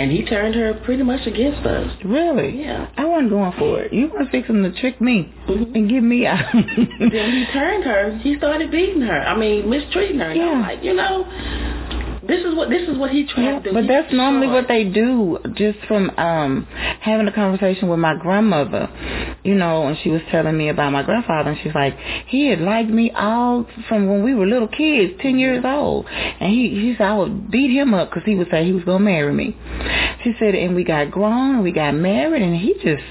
And 0.01 0.11
he 0.11 0.25
turned 0.25 0.55
her 0.55 0.73
pretty 0.87 1.03
much 1.03 1.27
against 1.27 1.61
us. 1.67 1.91
really, 2.05 2.63
Yeah. 2.63 2.87
I 2.97 3.05
wasn't 3.05 3.31
going 3.31 3.53
for 3.59 3.81
it. 3.83 3.93
You 3.93 4.09
were 4.09 4.25
fixing 4.33 4.63
to 4.63 4.71
trick 4.81 4.99
me 5.01 5.29
Mhm. 5.47 5.75
and 5.75 5.91
get 5.91 6.03
me 6.03 6.27
out. 6.27 6.41
Then 6.55 7.33
he 7.33 7.45
turned 7.53 7.85
her. 7.85 8.19
He 8.23 8.37
started 8.37 8.71
beating 8.71 9.03
her. 9.03 9.21
I 9.21 9.37
mean, 9.37 9.69
mistreating 9.69 10.19
her. 10.21 10.31
And 10.31 10.41
I'm 10.41 10.61
Yeah. 10.61 10.67
like, 10.69 10.83
you 10.83 10.95
know, 10.95 11.27
this 12.31 12.45
is 12.45 12.55
what 12.55 12.71
this 12.71 12.89
is 12.89 12.97
what 12.97 13.11
he 13.11 13.27
tried 13.27 13.63
to 13.65 13.71
do. 13.71 13.73
but 13.73 13.87
that's 13.87 14.13
normally 14.13 14.47
what 14.47 14.69
they 14.69 14.85
do. 14.85 15.39
Just 15.55 15.79
from 15.87 16.11
um 16.11 16.67
having 17.01 17.27
a 17.29 17.33
conversation 17.33 17.89
with 17.89 17.99
my 17.99 18.15
grandmother, 18.17 18.89
you 19.45 19.55
know, 19.55 19.87
and 19.87 19.97
she 20.03 20.11
was 20.11 20.23
telling 20.31 20.57
me 20.57 20.69
about 20.69 20.93
my 20.93 21.03
grandfather, 21.03 21.51
and 21.51 21.61
she's 21.63 21.75
like, 21.75 21.97
he 22.27 22.47
had 22.49 22.61
liked 22.61 22.91
me 22.91 23.11
all 23.11 23.67
from 23.89 24.09
when 24.09 24.23
we 24.23 24.35
were 24.35 24.47
little 24.47 24.69
kids, 24.69 25.15
ten 25.21 25.39
years 25.39 25.65
old, 25.65 26.07
and 26.09 26.51
he 26.51 26.71
he 26.71 26.95
said 26.97 27.07
I 27.07 27.17
would 27.17 27.51
beat 27.51 27.71
him 27.71 27.95
up 27.95 28.11
because 28.11 28.25
he 28.25 28.35
would 28.37 28.49
say 28.51 28.65
he 28.65 28.73
was 28.73 28.85
gonna 28.85 29.05
marry 29.05 29.33
me. 29.33 29.57
She 30.25 30.33
said, 30.39 30.55
and 30.55 30.75
we 30.75 30.85
got 30.85 31.11
grown, 31.11 31.57
and 31.57 31.65
we 31.65 31.73
got 31.73 31.95
married, 31.95 32.43
and 32.43 32.57
he 32.57 32.75
just 32.75 33.03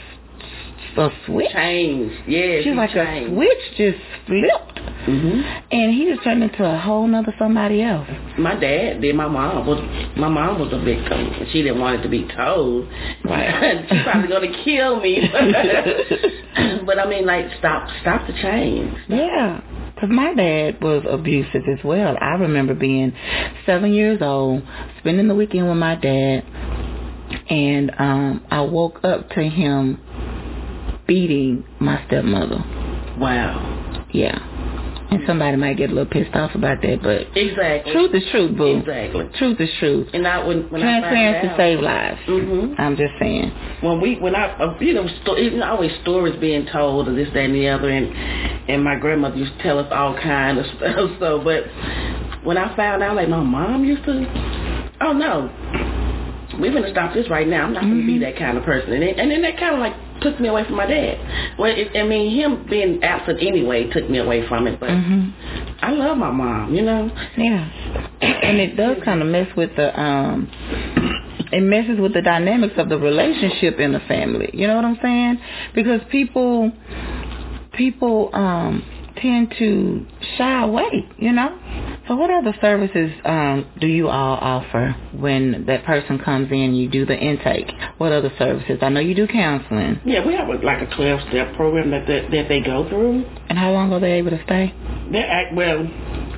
a 0.98 1.10
switch. 1.26 1.52
changed. 1.54 2.16
Yes, 2.28 2.64
She's 2.64 2.74
he 2.74 2.78
like 2.78 2.92
a 2.96 3.28
switch 3.30 3.78
just 3.78 3.98
flipped, 4.26 4.80
hmm 5.06 5.42
and 5.72 5.94
he 5.94 6.06
just 6.12 6.24
turned 6.24 6.44
into 6.44 6.64
a 6.66 6.78
whole 6.80 7.08
nother 7.08 7.34
somebody 7.40 7.82
else. 7.82 8.08
My 8.38 8.56
dad 8.56 9.02
did. 9.02 9.16
My 9.16 9.28
mom 9.28 9.66
was. 9.68 9.80
My 10.18 10.28
mom 10.30 10.60
was 10.60 10.72
a 10.74 10.80
victim. 10.80 11.48
She 11.52 11.62
didn't 11.62 11.80
want 11.80 12.00
it 12.00 12.04
to 12.04 12.10
be 12.10 12.28
told. 12.36 12.88
Right. 13.24 13.86
She's 13.90 14.04
probably 14.04 14.28
gonna 14.30 14.64
kill 14.64 15.00
me. 15.00 15.22
but 16.86 17.00
I 17.00 17.08
mean, 17.10 17.26
like, 17.26 17.46
stop, 17.60 17.88
stop 18.02 18.28
the 18.28 18.34
change. 18.34 18.94
Yeah, 19.08 19.62
because 19.94 20.10
my 20.10 20.34
dad 20.34 20.82
was 20.82 21.04
abusive 21.10 21.64
as 21.78 21.84
well. 21.84 22.16
I 22.20 22.34
remember 22.36 22.74
being 22.74 23.14
seven 23.66 23.94
years 23.94 24.22
old, 24.22 24.64
spending 25.00 25.28
the 25.28 25.36
weekend 25.36 25.68
with 25.68 25.78
my 25.78 25.96
dad, 25.96 26.44
and 27.50 27.92
um 28.00 28.46
I 28.50 28.62
woke 28.62 29.00
up 29.04 29.30
to 29.32 29.42
him 29.44 30.00
beating 31.10 31.66
my 31.80 32.02
stepmother. 32.08 32.64
Wow. 33.20 34.06
Yeah. 34.14 34.38
And 35.12 35.22
somebody 35.26 35.58
might 35.58 35.76
get 35.76 35.90
a 35.90 35.94
little 35.94 36.06
pissed 36.12 36.36
off 36.36 36.54
about 36.54 36.84
that, 36.84 37.02
but 37.02 37.36
Exactly. 37.36 37.92
truth 37.94 38.14
is 38.14 38.24
truth, 38.30 38.56
boo. 38.56 38.78
Exactly. 38.78 39.26
Truth 39.40 39.60
is 39.60 39.70
truth. 39.80 40.08
And 40.14 40.28
I 40.28 40.46
when 40.46 40.70
when 40.70 40.82
Transparency 40.82 41.48
I 41.50 41.58
save 41.58 41.80
lives. 41.80 42.20
Mm-hmm. 42.28 42.80
I'm 42.80 42.96
just 42.96 43.14
saying. 43.20 43.50
when 43.82 44.00
we 44.02 44.20
when 44.20 44.36
I 44.36 44.54
uh, 44.60 44.78
you 44.80 44.94
know 44.94 45.08
sto- 45.24 45.36
always 45.66 45.92
stories 46.04 46.40
being 46.40 46.68
told 46.72 47.08
of 47.08 47.16
this 47.16 47.28
that 47.34 47.44
and 47.44 47.56
the 47.56 47.68
other 47.70 47.90
and 47.90 48.06
and 48.70 48.84
my 48.84 48.98
grandmother 49.00 49.36
used 49.38 49.58
to 49.58 49.64
tell 49.64 49.80
us 49.80 49.92
all 49.92 50.14
kind 50.14 50.60
of 50.60 50.66
stuff 50.78 51.10
so 51.20 51.42
but 51.44 51.64
when 52.46 52.58
I 52.60 52.76
found 52.76 53.02
out 53.02 53.16
like 53.16 53.30
my 53.30 53.42
mom 53.42 53.84
used 53.84 54.06
to 54.06 54.94
oh 55.02 55.14
no 55.14 55.50
we're 56.60 56.72
gonna 56.74 56.92
stop 56.92 57.16
this 57.16 57.28
right 57.32 57.48
now 57.48 57.64
I'm 57.66 57.74
not 57.74 57.82
gonna 57.82 58.06
be 58.06 58.20
that 58.20 58.38
kind 58.38 58.60
of 58.60 58.64
person 58.64 58.94
and 58.94 59.02
then, 59.02 59.20
and 59.20 59.32
then 59.32 59.42
that 59.42 59.58
kind 59.58 59.74
of 59.74 59.80
like 59.80 59.96
took 60.22 60.40
me 60.40 60.48
away 60.50 60.64
from 60.66 60.76
my 60.76 60.86
dad 60.86 61.56
well 61.58 61.72
it, 61.76 61.96
I 61.98 62.04
mean 62.04 62.36
him 62.36 62.66
being 62.70 63.04
absent 63.04 63.40
anyway 63.42 63.90
took 63.90 64.10
me 64.10 64.18
away 64.20 64.48
from 64.48 64.68
it 64.68 64.80
but 64.80 64.90
Mhm. 64.90 65.34
I 65.82 65.92
love 65.92 66.18
my 66.18 66.32
mom 66.32 66.74
you 66.76 66.82
know 66.82 67.10
Yeah. 67.38 67.68
And 68.22 68.60
it 68.60 68.76
does 68.76 68.98
kind 69.04 69.22
of 69.22 69.28
mess 69.28 69.48
with 69.56 69.76
the 69.76 69.98
um 70.00 70.50
it 71.52 71.62
messes 71.62 72.00
with 72.00 72.14
the 72.14 72.22
dynamics 72.22 72.76
of 72.78 72.90
the 72.90 72.98
relationship 72.98 73.80
in 73.80 73.92
the 73.92 74.00
family. 74.02 74.50
You 74.54 74.68
know 74.68 74.76
what 74.76 74.86
I'm 74.86 75.00
saying? 75.02 75.40
Because 75.74 76.02
people 76.12 76.72
people 77.74 78.30
um 78.34 78.84
tend 79.22 79.54
to 79.60 80.06
shy 80.38 80.64
away, 80.64 81.08
you 81.18 81.32
know? 81.32 81.50
So 82.10 82.16
what 82.16 82.32
other 82.32 82.56
services 82.60 83.12
um 83.24 83.70
do 83.80 83.86
you 83.86 84.10
all 84.10 84.38
offer 84.42 84.96
when 85.14 85.66
that 85.68 85.86
person 85.86 86.18
comes 86.18 86.52
in 86.52 86.74
you 86.74 86.90
do 86.90 87.06
the 87.06 87.16
intake? 87.16 87.70
What 88.00 88.12
other 88.12 88.32
services? 88.40 88.80
I 88.82 88.90
know 88.90 89.00
you 89.00 89.14
do 89.14 89.28
counseling. 89.28 90.02
yeah 90.04 90.26
we 90.26 90.34
have 90.34 90.50
a, 90.50 90.54
like 90.66 90.82
a 90.82 90.96
12 90.96 91.22
step 91.30 91.56
program 91.56 91.92
that 91.92 92.08
that, 92.08 92.32
that 92.32 92.48
they 92.50 92.62
go 92.62 92.90
through 92.90 93.26
And 93.48 93.60
how 93.60 93.72
long 93.74 93.94
are 93.94 94.00
they 94.00 94.14
able 94.14 94.32
to 94.32 94.44
stay? 94.44 94.74
They're 95.12 95.30
act 95.30 95.54
well. 95.54 95.88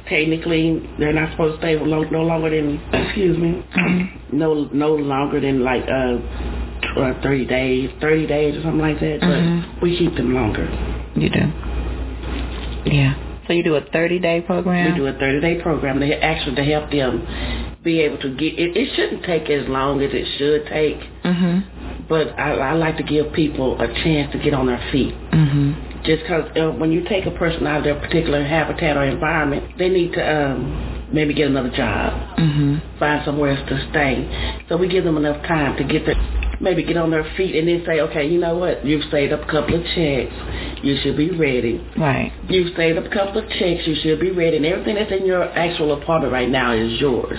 Technically, 0.10 0.82
they're 1.00 1.14
not 1.14 1.32
supposed 1.32 1.62
to 1.62 1.66
stay 1.66 1.80
long, 1.80 2.12
no 2.12 2.24
longer 2.24 2.50
than 2.50 2.82
excuse 2.92 3.38
me, 3.38 3.64
no 4.34 4.66
no 4.74 4.94
longer 4.96 5.40
than 5.40 5.64
like 5.64 5.84
uh, 5.88 7.00
uh 7.00 7.22
thirty 7.24 7.46
days, 7.46 7.92
thirty 8.02 8.28
days 8.28 8.58
or 8.58 8.62
something 8.64 8.82
like 8.82 9.00
that. 9.00 9.22
But 9.22 9.40
Mhm. 9.40 9.82
we 9.82 9.98
keep 9.98 10.16
them 10.16 10.34
longer. 10.34 10.68
You 11.16 11.30
do. 11.30 11.44
Yeah. 12.92 13.31
So 13.52 13.56
you 13.56 13.64
do 13.64 13.76
a 13.76 13.82
30 13.82 14.20
day 14.20 14.40
program? 14.40 14.94
We 14.94 14.98
do 14.98 15.08
a 15.08 15.12
thirty 15.12 15.42
day 15.42 15.62
program. 15.62 16.00
They 16.00 16.14
actually 16.14 16.56
to 16.56 16.64
help 16.64 16.90
them 16.90 17.78
be 17.84 18.00
able 18.00 18.18
to 18.20 18.30
get. 18.30 18.58
It, 18.58 18.78
it 18.78 18.96
shouldn't 18.96 19.26
take 19.26 19.50
as 19.50 19.68
long 19.68 20.02
as 20.02 20.12
it 20.14 20.26
should 20.38 20.68
take, 20.68 20.98
Mhm. 21.26 22.08
but 22.08 22.40
I, 22.40 22.54
I 22.54 22.74
like 22.76 22.96
to 22.96 23.04
give 23.04 23.34
people 23.34 23.78
a 23.82 23.88
chance 23.88 24.32
to 24.32 24.38
get 24.40 24.54
on 24.54 24.68
their 24.68 24.80
feet. 24.94 25.14
Mhm. 25.32 25.91
Just 26.04 26.24
because 26.24 26.46
uh, 26.58 26.72
when 26.72 26.92
you 26.92 27.04
take 27.08 27.26
a 27.26 27.32
person 27.32 27.66
out 27.68 27.80
of 27.80 27.84
their 27.84 28.00
particular 28.00 28.44
habitat 28.44 28.98
or 28.98 29.04
environment, 29.04 29.78
they 29.78 29.90
need 29.90 30.14
to 30.14 30.22
um, 30.36 31.08
maybe 31.14 31.34
get 31.34 31.48
another 31.48 31.70
job, 31.70 32.14
Mhm. 32.38 32.82
find 33.00 33.24
somewhere 33.26 33.52
else 33.52 33.68
to 33.70 33.78
stay. 33.90 34.26
So 34.70 34.78
we 34.78 34.88
give 34.88 35.04
them 35.04 35.18
enough 35.18 35.44
time 35.46 35.76
to 35.78 35.84
get 35.84 36.06
their, 36.06 36.16
maybe 36.60 36.84
get 36.84 36.98
on 36.98 37.10
their 37.12 37.24
feet 37.36 37.56
and 37.56 37.68
then 37.68 37.84
say, 37.86 38.00
okay, 38.02 38.26
you 38.28 38.40
know 38.40 38.56
what, 38.58 38.86
you've 38.86 39.04
saved 39.12 39.34
up 39.34 39.44
a 39.44 39.52
couple 39.52 39.76
of 39.76 39.84
checks. 39.96 40.34
you 40.84 40.98
should 41.04 41.16
be 41.16 41.30
ready. 41.30 41.80
Right. 41.96 42.32
You've 42.50 42.76
saved 42.76 42.98
up 42.98 43.06
a 43.06 43.10
couple 43.10 43.38
of 43.44 43.48
checks, 43.50 43.86
you 43.86 43.94
should 44.02 44.20
be 44.20 44.32
ready. 44.32 44.58
And 44.58 44.66
everything 44.66 44.96
that's 44.96 45.12
in 45.12 45.28
your 45.28 45.44
actual 45.44 45.94
apartment 46.02 46.34
right 46.34 46.50
now 46.50 46.72
is 46.74 47.00
yours. 47.00 47.38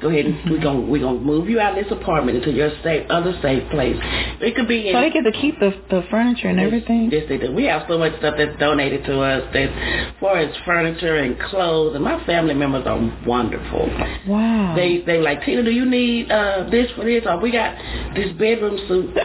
Go 0.00 0.08
ahead 0.08 0.24
and 0.24 0.34
mm-hmm. 0.36 0.50
we're 0.52 0.62
gonna 0.62 0.80
we're 0.80 1.02
gonna 1.02 1.20
move 1.20 1.50
you 1.50 1.60
out 1.60 1.76
of 1.76 1.84
this 1.84 1.92
apartment 1.92 2.38
into 2.38 2.50
your 2.50 2.70
safe 2.82 3.04
other 3.10 3.34
safe 3.42 3.68
place. 3.70 3.96
It 4.40 4.56
could 4.56 4.68
be 4.68 4.88
in, 4.88 4.94
So 4.94 5.00
they 5.02 5.10
get 5.10 5.24
to 5.24 5.32
keep 5.32 5.60
the 5.60 5.74
the 5.90 6.02
furniture 6.10 6.48
and 6.48 6.58
everything? 6.58 7.10
Yes 7.12 7.24
they 7.28 7.36
do. 7.36 7.52
We 7.52 7.64
have 7.64 7.82
so 7.88 7.97
much 7.98 8.18
stuff 8.18 8.34
that's 8.38 8.58
donated 8.58 9.04
to 9.04 9.20
us 9.20 9.42
that 9.52 9.68
as 9.68 10.14
far 10.20 10.38
as 10.38 10.54
furniture 10.64 11.16
and 11.16 11.38
clothes 11.50 11.94
and 11.94 12.04
my 12.04 12.24
family 12.24 12.54
members 12.54 12.86
are 12.86 12.98
wonderful. 13.26 13.90
Wow. 14.26 14.74
They 14.76 15.02
they 15.04 15.18
like, 15.18 15.44
Tina, 15.44 15.62
do 15.62 15.70
you 15.70 15.84
need 15.84 16.30
uh 16.30 16.68
this 16.70 16.90
for 16.96 17.04
this 17.04 17.24
or 17.26 17.38
we 17.40 17.52
got 17.52 17.76
this 18.14 18.32
bedroom 18.38 18.78
suit 18.88 19.14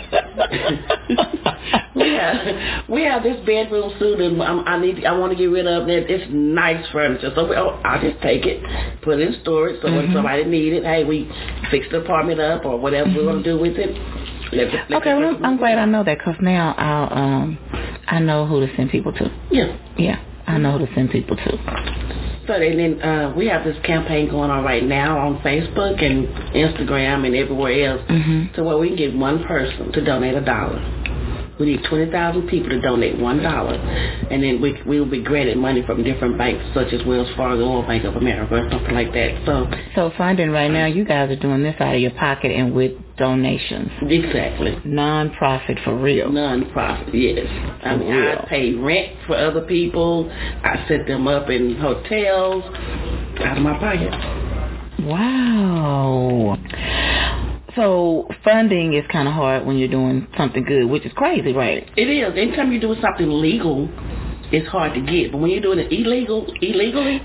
we 1.95 2.13
have 2.13 2.89
we 2.89 3.03
have 3.03 3.23
this 3.23 3.37
bedroom 3.45 3.91
suit 3.99 4.19
and 4.19 4.41
I'm, 4.41 4.67
i 4.67 4.79
need 4.79 5.05
I 5.05 5.17
want 5.17 5.31
to 5.31 5.37
get 5.37 5.45
rid 5.45 5.67
of 5.67 5.87
it. 5.87 6.09
It's 6.09 6.25
nice 6.31 6.85
furniture, 6.91 7.31
so 7.35 7.47
we, 7.47 7.55
oh, 7.55 7.79
I'll 7.83 8.01
just 8.01 8.21
take 8.21 8.45
it, 8.45 8.63
put 9.01 9.19
it 9.19 9.27
in 9.27 9.41
storage. 9.41 9.81
So 9.81 9.87
mm-hmm. 9.87 9.97
when 9.97 10.13
somebody 10.13 10.43
needs 10.45 10.77
it, 10.77 10.83
hey, 10.83 11.03
we 11.03 11.29
fix 11.71 11.85
the 11.91 12.01
apartment 12.01 12.39
up 12.39 12.65
or 12.65 12.79
whatever 12.79 13.09
mm-hmm. 13.09 13.17
we're 13.17 13.25
gonna 13.25 13.43
do 13.43 13.59
with 13.59 13.77
it. 13.77 13.91
Let, 14.53 14.89
let 14.89 15.01
okay, 15.01 15.13
well, 15.13 15.35
I'm, 15.35 15.45
I'm 15.45 15.57
glad 15.57 15.77
I 15.77 15.85
know 15.85 16.03
that 16.03 16.17
because 16.17 16.35
now 16.41 16.73
I'll 16.77 17.17
um 17.17 17.57
I 18.07 18.19
know 18.19 18.45
who 18.45 18.65
to 18.65 18.75
send 18.75 18.89
people 18.89 19.13
to. 19.13 19.31
Yeah, 19.51 19.77
yeah, 19.97 20.23
I 20.45 20.57
know 20.57 20.77
who 20.77 20.85
to 20.85 20.93
send 20.93 21.11
people 21.11 21.35
to. 21.35 22.03
So 22.47 22.53
and 22.53 22.77
then 22.77 23.01
uh, 23.01 23.33
we 23.37 23.47
have 23.47 23.63
this 23.63 23.77
campaign 23.85 24.29
going 24.29 24.49
on 24.49 24.65
right 24.65 24.83
now 24.83 25.17
on 25.17 25.39
Facebook 25.39 26.03
and 26.03 26.27
Instagram 26.53 27.25
and 27.25 27.35
everywhere 27.35 27.91
else, 27.91 28.01
mm-hmm. 28.09 28.53
to 28.55 28.63
where 28.63 28.77
we 28.77 28.89
can 28.89 28.97
get 28.97 29.15
one 29.15 29.43
person 29.45 29.93
to 29.93 30.03
donate 30.03 30.35
a 30.35 30.41
dollar. 30.41 31.03
We 31.59 31.67
need 31.67 31.83
20,000 31.87 32.47
people 32.47 32.69
to 32.69 32.81
donate 32.81 33.15
$1. 33.15 34.31
And 34.31 34.43
then 34.43 34.59
we, 34.59 34.81
we 34.87 34.99
will 34.99 35.09
be 35.09 35.21
granted 35.21 35.57
money 35.57 35.83
from 35.85 36.03
different 36.03 36.37
banks 36.37 36.65
such 36.73 36.91
as 36.91 37.05
Wells 37.05 37.29
Fargo 37.37 37.63
or 37.63 37.83
Bank 37.83 38.05
of 38.05 38.15
America 38.15 38.55
or 38.55 38.69
something 38.71 38.93
like 38.93 39.13
that. 39.13 39.43
So 39.45 39.69
so 39.95 40.11
funding 40.17 40.49
right 40.49 40.71
now, 40.71 40.87
you 40.87 41.05
guys 41.05 41.29
are 41.29 41.39
doing 41.39 41.61
this 41.61 41.75
out 41.79 41.93
of 41.93 42.01
your 42.01 42.11
pocket 42.11 42.51
and 42.51 42.73
with 42.73 42.93
donations. 43.17 43.91
Exactly. 44.01 44.77
Non-profit 44.85 45.77
for 45.83 45.95
real. 45.95 46.31
Non-profit, 46.31 47.13
yes. 47.13 47.47
I 47.83 47.95
mean, 47.95 48.09
real. 48.09 48.39
I 48.39 48.45
pay 48.47 48.73
rent 48.73 49.17
for 49.27 49.35
other 49.35 49.61
people. 49.61 50.29
I 50.31 50.85
set 50.87 51.07
them 51.07 51.27
up 51.27 51.49
in 51.49 51.75
hotels 51.77 52.63
out 53.39 53.57
of 53.57 53.63
my 53.63 53.77
pocket. 53.79 54.11
Wow. 55.05 56.57
So 57.75 58.27
funding 58.43 58.93
is 58.93 59.03
kind 59.11 59.27
of 59.27 59.33
hard 59.33 59.65
when 59.65 59.77
you're 59.77 59.87
doing 59.87 60.27
something 60.37 60.63
good, 60.63 60.85
which 60.85 61.05
is 61.05 61.11
crazy, 61.15 61.53
right? 61.53 61.89
It 61.97 62.07
is. 62.07 62.33
Anytime 62.37 62.71
you're 62.71 62.81
doing 62.81 63.01
something 63.01 63.29
legal, 63.29 63.89
it's 64.53 64.67
hard 64.67 64.93
to 64.93 65.01
get. 65.01 65.31
But 65.31 65.39
when 65.39 65.49
you're 65.49 65.61
doing 65.61 65.79
it 65.79 65.91
illegal, 65.91 66.45
illegally, 66.61 67.21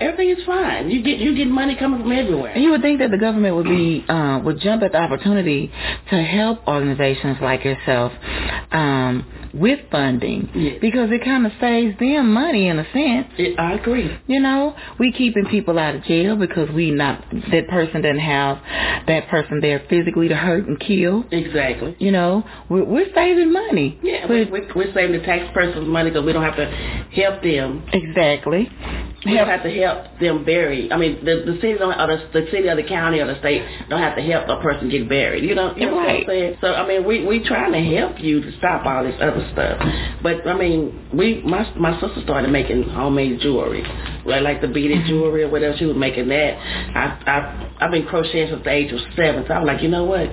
everything 0.00 0.30
is 0.30 0.44
fine. 0.46 0.90
You 0.90 1.02
get 1.02 1.18
you 1.18 1.36
get 1.36 1.46
money 1.46 1.76
coming 1.76 2.00
from 2.00 2.10
everywhere. 2.10 2.52
And 2.52 2.64
you 2.64 2.70
would 2.70 2.82
think 2.82 3.00
that 3.00 3.10
the 3.10 3.18
government 3.18 3.54
would 3.54 3.66
be 3.66 4.04
uh, 4.08 4.40
would 4.44 4.60
jump 4.60 4.82
at 4.82 4.92
the 4.92 4.98
opportunity 4.98 5.70
to 6.10 6.22
help 6.22 6.66
organizations 6.66 7.36
like 7.42 7.64
yourself 7.64 8.12
um, 8.72 9.26
with 9.52 9.80
funding 9.90 10.48
yes. 10.54 10.78
because 10.80 11.10
it 11.10 11.24
kind 11.24 11.46
of 11.46 11.52
saves 11.60 11.98
them 11.98 12.32
money 12.32 12.68
in 12.68 12.78
a 12.78 12.84
sense. 12.92 13.28
It, 13.38 13.58
I 13.58 13.74
agree. 13.74 14.10
You 14.26 14.40
know, 14.40 14.74
we 14.98 15.12
keeping 15.12 15.46
people 15.46 15.78
out 15.78 15.96
of 15.96 16.04
jail 16.04 16.36
because 16.36 16.70
we 16.70 16.90
not 16.90 17.24
that 17.50 17.68
person 17.68 18.02
doesn't 18.02 18.18
have 18.18 18.58
that 19.06 19.28
person 19.28 19.60
there 19.60 19.84
physically 19.88 20.28
to 20.28 20.36
hurt 20.36 20.66
and 20.66 20.78
kill. 20.78 21.24
Exactly. 21.30 21.96
You 21.98 22.12
know, 22.12 22.44
we're, 22.68 22.84
we're 22.84 23.14
saving 23.14 23.52
money. 23.52 23.98
Yeah, 24.02 24.26
we're, 24.28 24.50
we're 24.50 24.94
saving 24.94 25.12
the 25.12 25.26
tax 25.26 25.52
person's 25.54 25.88
money 25.88 26.10
because 26.10 26.24
we 26.24 26.32
don't 26.32 26.44
have 26.44 26.56
to 26.56 26.66
help 27.12 27.42
them. 27.42 27.86
Exactly. 27.92 28.70
We 29.24 29.34
don't 29.34 29.48
have 29.48 29.62
to 29.64 29.70
help 29.70 30.18
them 30.18 30.44
bury. 30.44 30.90
I 30.90 30.96
mean, 30.96 31.22
the 31.24 31.44
the 31.44 31.58
city 31.60 31.76
don't, 31.78 31.92
or 31.92 32.06
the, 32.16 32.40
the 32.40 32.46
city 32.50 32.68
or 32.68 32.76
the 32.76 32.88
county 32.88 33.20
or 33.20 33.26
the 33.26 33.38
state 33.38 33.62
don't 33.90 34.00
have 34.00 34.16
to 34.16 34.22
help 34.22 34.48
a 34.48 34.62
person 34.62 34.88
get 34.88 35.08
buried. 35.10 35.44
You 35.44 35.54
know, 35.54 35.74
you 35.76 35.86
know 35.86 35.98
right. 35.98 36.06
what 36.06 36.20
I'm 36.20 36.26
saying? 36.26 36.56
So 36.62 36.72
I 36.72 36.88
mean, 36.88 37.04
we 37.04 37.26
we 37.26 37.44
trying 37.44 37.72
to 37.72 37.96
help 37.96 38.18
you 38.18 38.40
to 38.40 38.56
stop 38.56 38.86
all 38.86 39.04
this 39.04 39.16
other 39.20 39.46
stuff. 39.52 39.78
But 40.22 40.48
I 40.48 40.56
mean, 40.56 41.10
we 41.12 41.42
my 41.42 41.70
my 41.76 42.00
sister 42.00 42.22
started 42.24 42.50
making 42.50 42.84
homemade 42.84 43.40
jewelry, 43.40 43.82
like 44.24 44.42
like 44.42 44.60
the 44.60 44.68
beaded 44.68 44.98
mm-hmm. 44.98 45.08
jewelry 45.08 45.42
or 45.42 45.50
whatever. 45.50 45.76
She 45.76 45.86
was 45.86 45.96
making 45.96 46.28
that. 46.28 46.58
I 46.96 47.22
I 47.26 47.84
I've 47.84 47.90
been 47.90 48.06
crocheting 48.06 48.48
since 48.48 48.64
the 48.64 48.70
age 48.70 48.92
of 48.92 49.00
seven. 49.16 49.44
So 49.46 49.54
I 49.54 49.58
was 49.58 49.66
like, 49.66 49.82
you 49.82 49.88
know 49.88 50.04
what? 50.04 50.28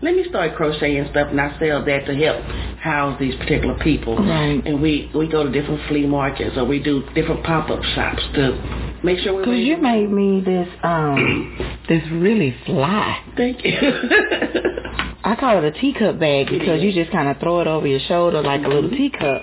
let 0.00 0.14
me 0.14 0.24
start 0.28 0.54
crocheting 0.54 1.06
stuff 1.10 1.28
and 1.30 1.40
I 1.40 1.58
sell 1.58 1.84
that 1.84 2.06
to 2.06 2.14
help 2.14 2.42
house 2.78 3.18
these 3.18 3.34
particular 3.36 3.76
people. 3.82 4.16
Right. 4.16 4.62
And 4.64 4.80
we 4.80 5.10
we 5.14 5.28
go 5.28 5.42
to 5.44 5.50
different 5.50 5.86
flea 5.88 6.06
markets 6.06 6.56
or 6.56 6.64
we 6.64 6.80
do 6.82 7.02
different 7.14 7.44
pop 7.44 7.68
up 7.70 7.82
shops 7.94 8.22
to 8.34 9.00
make 9.02 9.18
sure 9.18 9.34
we. 9.34 9.40
Because 9.40 9.60
you 9.60 9.76
made 9.78 10.10
me 10.10 10.40
this 10.40 10.68
um 10.82 11.78
this 11.88 12.02
really 12.12 12.54
fly. 12.64 13.24
Thank 13.36 13.64
you. 13.64 13.72
I 15.24 15.34
call 15.34 15.58
it 15.58 15.64
a 15.64 15.72
teacup 15.72 16.18
bag 16.18 16.48
because 16.48 16.80
you 16.80 16.92
just 16.92 17.10
kind 17.10 17.28
of 17.28 17.38
throw 17.38 17.60
it 17.60 17.66
over 17.66 17.86
your 17.86 18.00
shoulder 18.00 18.40
like 18.40 18.64
a 18.64 18.68
little 18.68 18.90
teacup, 18.90 19.42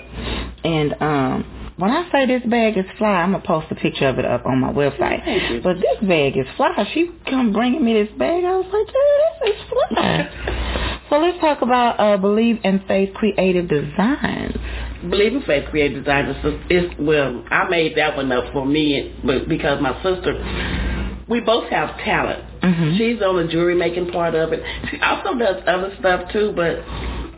and 0.64 0.94
um 1.00 1.55
when 1.76 1.90
I 1.90 2.10
say 2.10 2.24
this 2.26 2.42
bag 2.48 2.78
is 2.78 2.86
fly, 2.96 3.08
I'm 3.08 3.32
gonna 3.32 3.44
post 3.44 3.66
a 3.70 3.74
picture 3.74 4.08
of 4.08 4.18
it 4.18 4.24
up 4.24 4.46
on 4.46 4.60
my 4.60 4.72
website. 4.72 5.62
But 5.62 5.76
this 5.76 6.08
bag 6.08 6.36
is 6.36 6.46
fly. 6.56 6.72
She 6.94 7.10
come 7.28 7.52
bringing 7.52 7.84
me 7.84 7.92
this 7.92 8.12
bag. 8.18 8.44
I 8.44 8.56
was 8.56 8.66
like, 8.72 8.86
dude, 8.86 9.54
this 9.54 9.56
is 9.56 9.68
fly. 9.68 11.04
so 11.10 11.18
let's 11.18 11.38
talk 11.38 11.60
about 11.60 12.00
uh, 12.00 12.16
Believe 12.16 12.60
in 12.64 12.82
Faith 12.88 13.12
Creative 13.14 13.68
Designs. 13.68 14.56
Believe 15.02 15.34
in 15.34 15.42
Faith 15.42 15.68
Creative 15.70 16.02
Designs 16.02 16.36
is 16.70 16.90
well, 16.98 17.44
I 17.50 17.68
made 17.68 17.96
that 17.98 18.16
one 18.16 18.32
up 18.32 18.52
for 18.54 18.64
me, 18.64 19.14
but 19.22 19.46
because 19.46 19.80
my 19.82 19.94
sister, 20.02 21.24
we 21.28 21.40
both 21.40 21.68
have 21.68 21.98
talent. 21.98 22.42
Mm-hmm. 22.62 22.96
She's 22.96 23.20
on 23.20 23.36
the 23.36 23.52
jewelry 23.52 23.74
making 23.74 24.12
part 24.12 24.34
of 24.34 24.54
it. 24.54 24.62
She 24.90 24.98
also 25.00 25.38
does 25.38 25.62
other 25.66 25.94
stuff 26.00 26.32
too, 26.32 26.54
but 26.56 26.78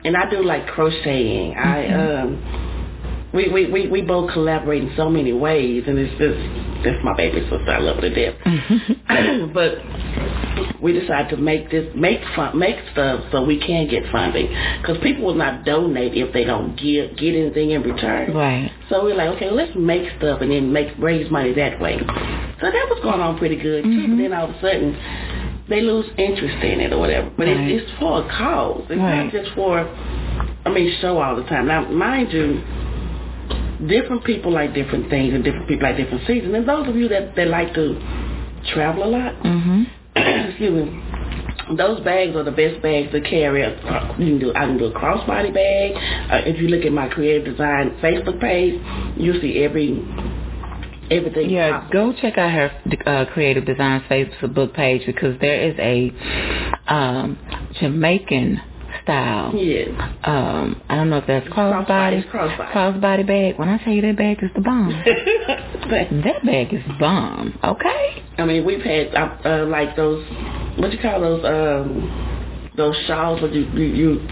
and 0.05 0.17
I 0.17 0.31
do 0.31 0.45
like 0.45 0.69
crocheting. 0.69 1.55
Mm-hmm. 1.55 1.69
I 1.69 2.23
um 2.23 2.78
we, 3.33 3.49
we, 3.53 3.71
we, 3.71 3.89
we 3.89 4.03
both 4.03 4.33
collaborate 4.33 4.83
in 4.83 4.93
so 4.97 5.11
many 5.11 5.33
ways, 5.33 5.85
and 5.87 5.99
it's 5.99 6.17
just, 6.19 6.85
that's 6.85 7.05
my 7.05 7.15
baby 7.17 7.41
sister. 7.43 7.71
I 7.71 7.79
love 7.79 7.97
her 7.97 8.03
to 8.03 8.15
death. 8.15 9.53
but 9.55 9.79
we 10.83 10.93
decided 10.93 11.29
to 11.31 11.37
make 11.37 11.71
this, 11.71 11.93
make 11.95 12.21
fun, 12.35 12.59
make 12.59 12.77
stuff 12.93 13.25
so 13.31 13.45
we 13.45 13.61
can 13.61 13.89
get 13.89 14.11
funding. 14.11 14.49
Because 14.81 14.97
people 15.03 15.25
will 15.25 15.35
not 15.35 15.65
donate 15.65 16.17
if 16.17 16.33
they 16.33 16.45
don't 16.45 16.77
get, 16.77 17.19
get 17.19 17.35
anything 17.35 17.73
in 17.73 17.83
return. 17.83 18.35
Right. 18.35 18.71
So 18.89 19.05
we're 19.05 19.17
like, 19.17 19.37
okay, 19.37 19.51
let's 19.51 19.73
make 19.77 20.09
stuff 20.17 20.41
and 20.41 20.51
then 20.51 20.73
make, 20.73 20.97
raise 20.99 21.31
money 21.31 21.53
that 21.55 21.81
way. 21.81 21.99
So 21.99 22.67
that 22.67 22.87
was 22.89 23.01
going 23.03 23.21
on 23.21 23.39
pretty 23.39 23.57
good, 23.57 23.85
too. 23.85 23.91
Mm-hmm. 23.91 24.17
But 24.17 24.23
then 24.23 24.33
all 24.33 24.51
of 24.51 24.57
a 24.57 24.61
sudden, 24.61 25.67
they 25.69 25.83
lose 25.83 26.07
interest 26.17 26.65
in 26.65 26.81
it 26.81 26.93
or 26.93 26.99
whatever. 26.99 27.31
But 27.37 27.47
right. 27.47 27.61
it's, 27.61 27.85
it's 27.85 27.99
for 27.99 28.25
a 28.25 28.29
cause. 28.39 28.87
It's 28.89 28.99
right. 28.99 29.25
not 29.25 29.33
just 29.33 29.55
for, 29.55 29.81
I 29.81 30.71
mean, 30.73 30.97
show 31.01 31.19
all 31.19 31.37
the 31.37 31.43
time. 31.43 31.67
Now, 31.67 31.89
mind 31.91 32.33
you, 32.33 32.63
different 33.87 34.25
people 34.25 34.53
like 34.53 34.75
different 34.75 35.09
things 35.11 35.35
and 35.35 35.45
different 35.45 35.69
people 35.69 35.89
like 35.89 35.97
different 35.97 36.27
seasons. 36.27 36.55
And 36.55 36.69
those 36.69 36.89
of 36.89 36.97
you 36.97 37.09
that, 37.09 37.37
that 37.37 37.49
like 37.49 37.75
to 37.75 37.95
travel 38.75 39.05
a 39.05 39.11
lot, 39.11 39.35
mm-hmm. 39.43 39.83
excuse 40.49 40.73
me, 40.73 41.77
those 41.77 42.01
bags 42.01 42.35
are 42.35 42.45
the 42.45 42.51
best 42.51 42.83
bags 42.83 43.13
to 43.13 43.21
carry. 43.21 43.65
Uh, 43.65 44.15
you 44.19 44.27
can 44.27 44.39
do, 44.39 44.51
I 44.55 44.67
can 44.67 44.79
do 44.79 44.87
a 44.87 44.93
crossbody 44.93 45.53
bag. 45.53 45.93
Uh, 46.31 46.49
if 46.49 46.61
you 46.61 46.69
look 46.69 46.85
at 46.85 46.93
my 46.93 47.09
creative 47.09 47.45
design 47.45 47.91
Facebook 48.03 48.41
page, 48.41 48.81
you'll 49.17 49.41
see 49.41 49.63
every 49.63 50.03
everything. 51.11 51.51
Yeah, 51.51 51.81
possible. 51.81 52.13
go 52.13 52.21
check 52.21 52.39
out 52.39 52.51
her 52.51 52.83
uh, 53.07 53.33
creative 53.33 53.67
design 53.67 54.03
Facebook 54.11 54.75
page 54.75 55.07
because 55.07 55.39
there 55.41 55.71
is 55.71 55.75
a 55.79 56.13
um, 56.93 57.39
Jamaican 57.81 58.61
style. 59.09 59.55
Yes. 59.57 59.89
Um, 60.23 60.83
I 60.89 60.97
don't 60.97 61.09
know 61.09 61.19
if 61.19 61.27
that's 61.27 61.49
crossbody. 61.49 62.31
Crossbody. 62.31 62.73
Crossbody 62.73 63.27
bag. 63.27 63.59
When 63.59 63.69
I 63.69 63.83
tell 63.83 63.93
you 63.93 64.03
that 64.03 64.17
bag 64.17 64.43
is 64.43 64.51
the 64.55 64.61
bomb. 64.61 64.91
that 65.91 66.45
bag 66.45 66.75
is 66.75 66.83
bomb. 67.01 67.59
Okay. 67.65 68.23
I 68.37 68.45
mean, 68.45 68.67
we've 68.67 68.83
had 68.83 69.15
uh, 69.15 69.39
uh, 69.45 69.67
like 69.67 69.97
those. 69.97 70.25
What 70.79 70.93
you 70.93 70.99
call 71.01 71.21
those? 71.21 71.45
Um, 71.45 72.73
those 72.77 72.95
shawls 73.07 73.41
that 73.41 73.55
you 73.55 73.63
you. 73.73 73.87
you 73.95 74.29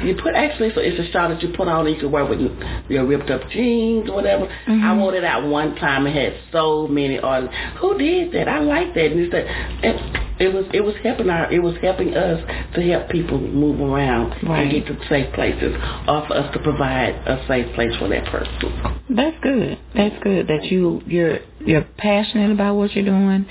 you 0.00 0.16
put 0.22 0.34
actually 0.34 0.70
so 0.74 0.80
it's 0.80 0.98
a 0.98 1.12
shawl 1.12 1.28
that 1.28 1.42
you 1.42 1.52
put 1.54 1.68
on 1.68 1.86
and 1.86 1.94
you 1.94 2.00
can 2.00 2.10
wear 2.10 2.24
with 2.24 2.40
your 2.88 3.04
ripped 3.04 3.28
up 3.28 3.42
jeans 3.50 4.08
or 4.08 4.14
whatever. 4.14 4.46
Mm-hmm. 4.46 4.82
I 4.82 4.96
wore 4.96 5.14
it 5.14 5.24
out 5.24 5.46
one 5.46 5.74
time 5.74 6.06
and 6.06 6.16
had 6.16 6.40
so 6.52 6.88
many 6.88 7.18
artists. 7.18 7.54
Who 7.82 7.98
did 7.98 8.32
that? 8.32 8.48
I 8.48 8.60
like 8.60 8.94
that. 8.94 9.12
And 9.12 9.20
it's 9.20 9.32
that 9.32 9.44
and 9.46 10.29
it 10.40 10.54
was 10.54 10.64
it 10.72 10.80
was 10.80 10.94
helping 11.02 11.28
our 11.28 11.52
it 11.52 11.62
was 11.62 11.76
helping 11.82 12.16
us 12.16 12.40
to 12.74 12.80
help 12.80 13.10
people 13.10 13.38
move 13.38 13.78
around 13.78 14.30
right. 14.48 14.62
and 14.62 14.70
get 14.70 14.86
to 14.86 15.08
safe 15.08 15.32
places, 15.34 15.74
or 16.08 16.26
for 16.26 16.34
us 16.34 16.52
to 16.54 16.62
provide 16.62 17.14
a 17.26 17.44
safe 17.46 17.72
place 17.74 17.94
for 17.98 18.08
that 18.08 18.24
person. 18.26 19.02
That's 19.10 19.36
good. 19.42 19.78
That's 19.94 20.22
good 20.24 20.48
that 20.48 20.64
you 20.64 21.02
you're 21.06 21.40
you're 21.60 21.86
passionate 21.98 22.52
about 22.52 22.76
what 22.76 22.92
you're 22.94 23.04
doing, 23.04 23.46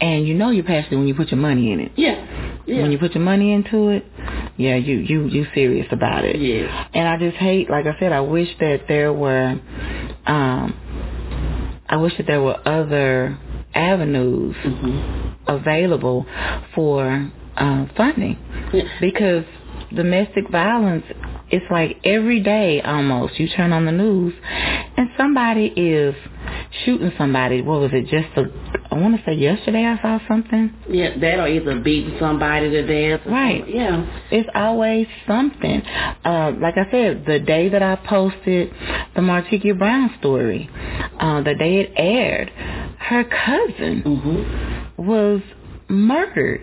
and 0.00 0.26
you 0.26 0.34
know 0.34 0.50
you're 0.50 0.64
passionate 0.64 0.96
when 0.96 1.06
you 1.06 1.14
put 1.14 1.30
your 1.30 1.40
money 1.40 1.72
in 1.72 1.80
it. 1.80 1.92
Yeah. 1.96 2.60
Yeah. 2.66 2.82
When 2.82 2.92
you 2.92 2.98
put 2.98 3.14
your 3.14 3.24
money 3.24 3.52
into 3.52 3.88
it, 3.88 4.04
yeah, 4.56 4.76
you 4.76 4.96
you 4.96 5.26
you 5.26 5.46
serious 5.54 5.88
about 5.90 6.24
it. 6.24 6.36
Yeah. 6.40 6.88
And 6.94 7.06
I 7.06 7.18
just 7.18 7.36
hate, 7.36 7.68
like 7.68 7.86
I 7.86 7.98
said, 7.98 8.12
I 8.12 8.20
wish 8.20 8.48
that 8.60 8.82
there 8.88 9.12
were, 9.12 9.60
um, 10.26 11.82
I 11.88 11.96
wish 11.96 12.16
that 12.16 12.26
there 12.26 12.40
were 12.40 12.56
other 12.66 13.38
avenues 13.74 14.56
Mhm. 14.64 15.34
available 15.46 16.26
for 16.74 17.30
uh, 17.56 17.86
funding 17.96 18.36
Yeah. 18.72 18.84
because 19.00 19.44
domestic 19.92 20.48
violence 20.50 21.04
it's 21.50 21.68
like 21.68 21.96
every 22.04 22.38
day 22.40 22.80
almost 22.80 23.40
you 23.40 23.48
turn 23.48 23.72
on 23.72 23.84
the 23.84 23.92
news 23.92 24.32
and 24.96 25.10
somebody 25.16 25.66
is 25.76 26.14
shooting 26.84 27.10
somebody 27.18 27.60
what 27.60 27.80
was 27.80 27.90
it 27.92 28.02
just 28.06 28.28
a 28.36 28.48
i 28.92 28.94
want 28.94 29.16
to 29.18 29.22
say 29.26 29.32
yesterday 29.34 29.84
i 29.84 30.00
saw 30.00 30.20
something 30.28 30.70
Yeah, 30.88 31.18
that 31.18 31.40
or 31.40 31.48
either 31.48 31.80
beating 31.80 32.16
somebody 32.20 32.70
to 32.70 32.82
death. 32.86 33.26
Right. 33.26 33.62
something. 33.62 33.74
Yeah. 33.76 34.06
it's 34.30 34.48
always 34.54 35.08
something 35.26 35.82
uh 36.24 36.52
like 36.60 36.74
i 36.78 36.88
said 36.92 37.24
the 37.26 37.40
day 37.40 37.68
that 37.68 37.82
i 37.82 37.96
posted 37.96 38.72
the 39.16 39.20
martika 39.20 39.76
brown 39.76 40.14
story 40.20 40.70
uh 41.18 41.42
the 41.42 41.54
day 41.56 41.80
it 41.80 41.92
aired 41.96 42.52
her 43.10 43.24
cousin 43.24 44.02
Mhm. 44.06 45.04
was 45.06 45.40
murdered 45.88 46.60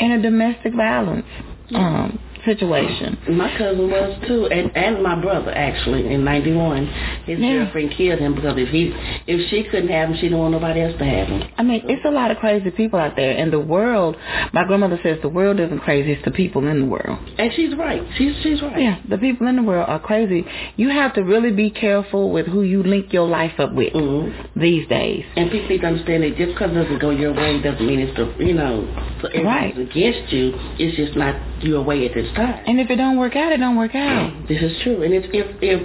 in 0.00 0.12
a 0.12 0.22
domestic 0.22 0.72
violence 0.74 1.26
um 1.74 2.18
situation 2.44 3.18
My 3.28 3.50
cousin 3.58 3.90
was 3.90 4.18
too, 4.26 4.46
and 4.46 4.70
and 4.76 5.02
my 5.02 5.14
brother 5.20 5.52
actually 5.54 6.12
in 6.12 6.24
'91. 6.24 6.86
His 7.26 7.38
Yeah. 7.38 7.64
girlfriend 7.64 7.90
killed 7.92 8.18
him 8.18 8.34
because 8.34 8.56
if 8.58 8.68
he 8.68 8.92
if 9.26 9.48
she 9.50 9.64
couldn't 9.64 9.88
have 9.88 10.08
him, 10.10 10.16
she 10.16 10.22
didn't 10.22 10.38
want 10.38 10.52
nobody 10.52 10.80
else 10.80 10.96
to 10.98 11.04
have 11.04 11.28
him. 11.28 11.42
I 11.58 11.62
mean, 11.62 11.82
it's 11.88 12.04
a 12.04 12.10
lot 12.10 12.30
of 12.30 12.38
crazy 12.38 12.70
people 12.70 12.98
out 12.98 13.16
there, 13.16 13.36
and 13.36 13.52
the 13.52 13.60
world. 13.60 14.16
My 14.52 14.64
grandmother 14.64 14.98
says 15.02 15.18
the 15.22 15.28
world 15.28 15.60
isn't 15.60 15.80
crazy; 15.80 16.12
it's 16.12 16.24
the 16.24 16.30
people 16.30 16.66
in 16.66 16.80
the 16.80 16.86
world. 16.86 17.18
And 17.38 17.52
she's 17.54 17.74
right. 17.76 18.02
She's 18.16 18.34
she's 18.42 18.60
right. 18.62 18.80
Yeah, 18.80 18.98
the 19.08 19.18
people 19.18 19.46
in 19.46 19.56
the 19.56 19.62
world 19.62 19.88
are 19.88 20.00
crazy. 20.00 20.44
You 20.76 20.88
have 20.90 21.14
to 21.14 21.22
really 21.22 21.52
be 21.52 21.70
careful 21.70 22.30
with 22.30 22.46
who 22.46 22.62
you 22.62 22.82
link 22.82 23.12
your 23.12 23.28
life 23.28 23.58
up 23.58 23.72
with 23.74 23.92
hmm 23.92 24.30
these 24.56 24.86
days. 24.88 25.24
And 25.36 25.50
people 25.50 25.68
need 25.68 25.80
to 25.80 25.86
understand 25.86 26.22
that 26.22 26.36
just 26.36 26.52
because 26.52 26.70
it 26.72 26.74
doesn't 26.74 26.98
go 27.00 27.10
your 27.10 27.32
way 27.32 27.60
doesn't 27.62 27.86
mean 27.86 28.00
it's 28.00 28.16
the 28.16 28.44
you 28.44 28.54
know 28.54 28.86
so 29.22 29.28
Right. 29.42 29.76
against 29.76 30.32
you. 30.32 30.52
It's 30.78 30.96
just 30.96 31.16
not 31.16 31.34
your 31.62 31.82
way 31.82 32.06
at 32.06 32.14
this 32.14 32.29
And 32.38 32.80
if 32.80 32.90
it 32.90 32.96
don't 32.96 33.18
work 33.18 33.36
out, 33.36 33.52
it 33.52 33.58
don't 33.58 33.76
work 33.76 33.94
out. 33.94 34.32
This 34.48 34.62
is 34.62 34.82
true. 34.82 35.02
And 35.02 35.14
if 35.14 35.24
if 35.32 35.56
if 35.62 35.80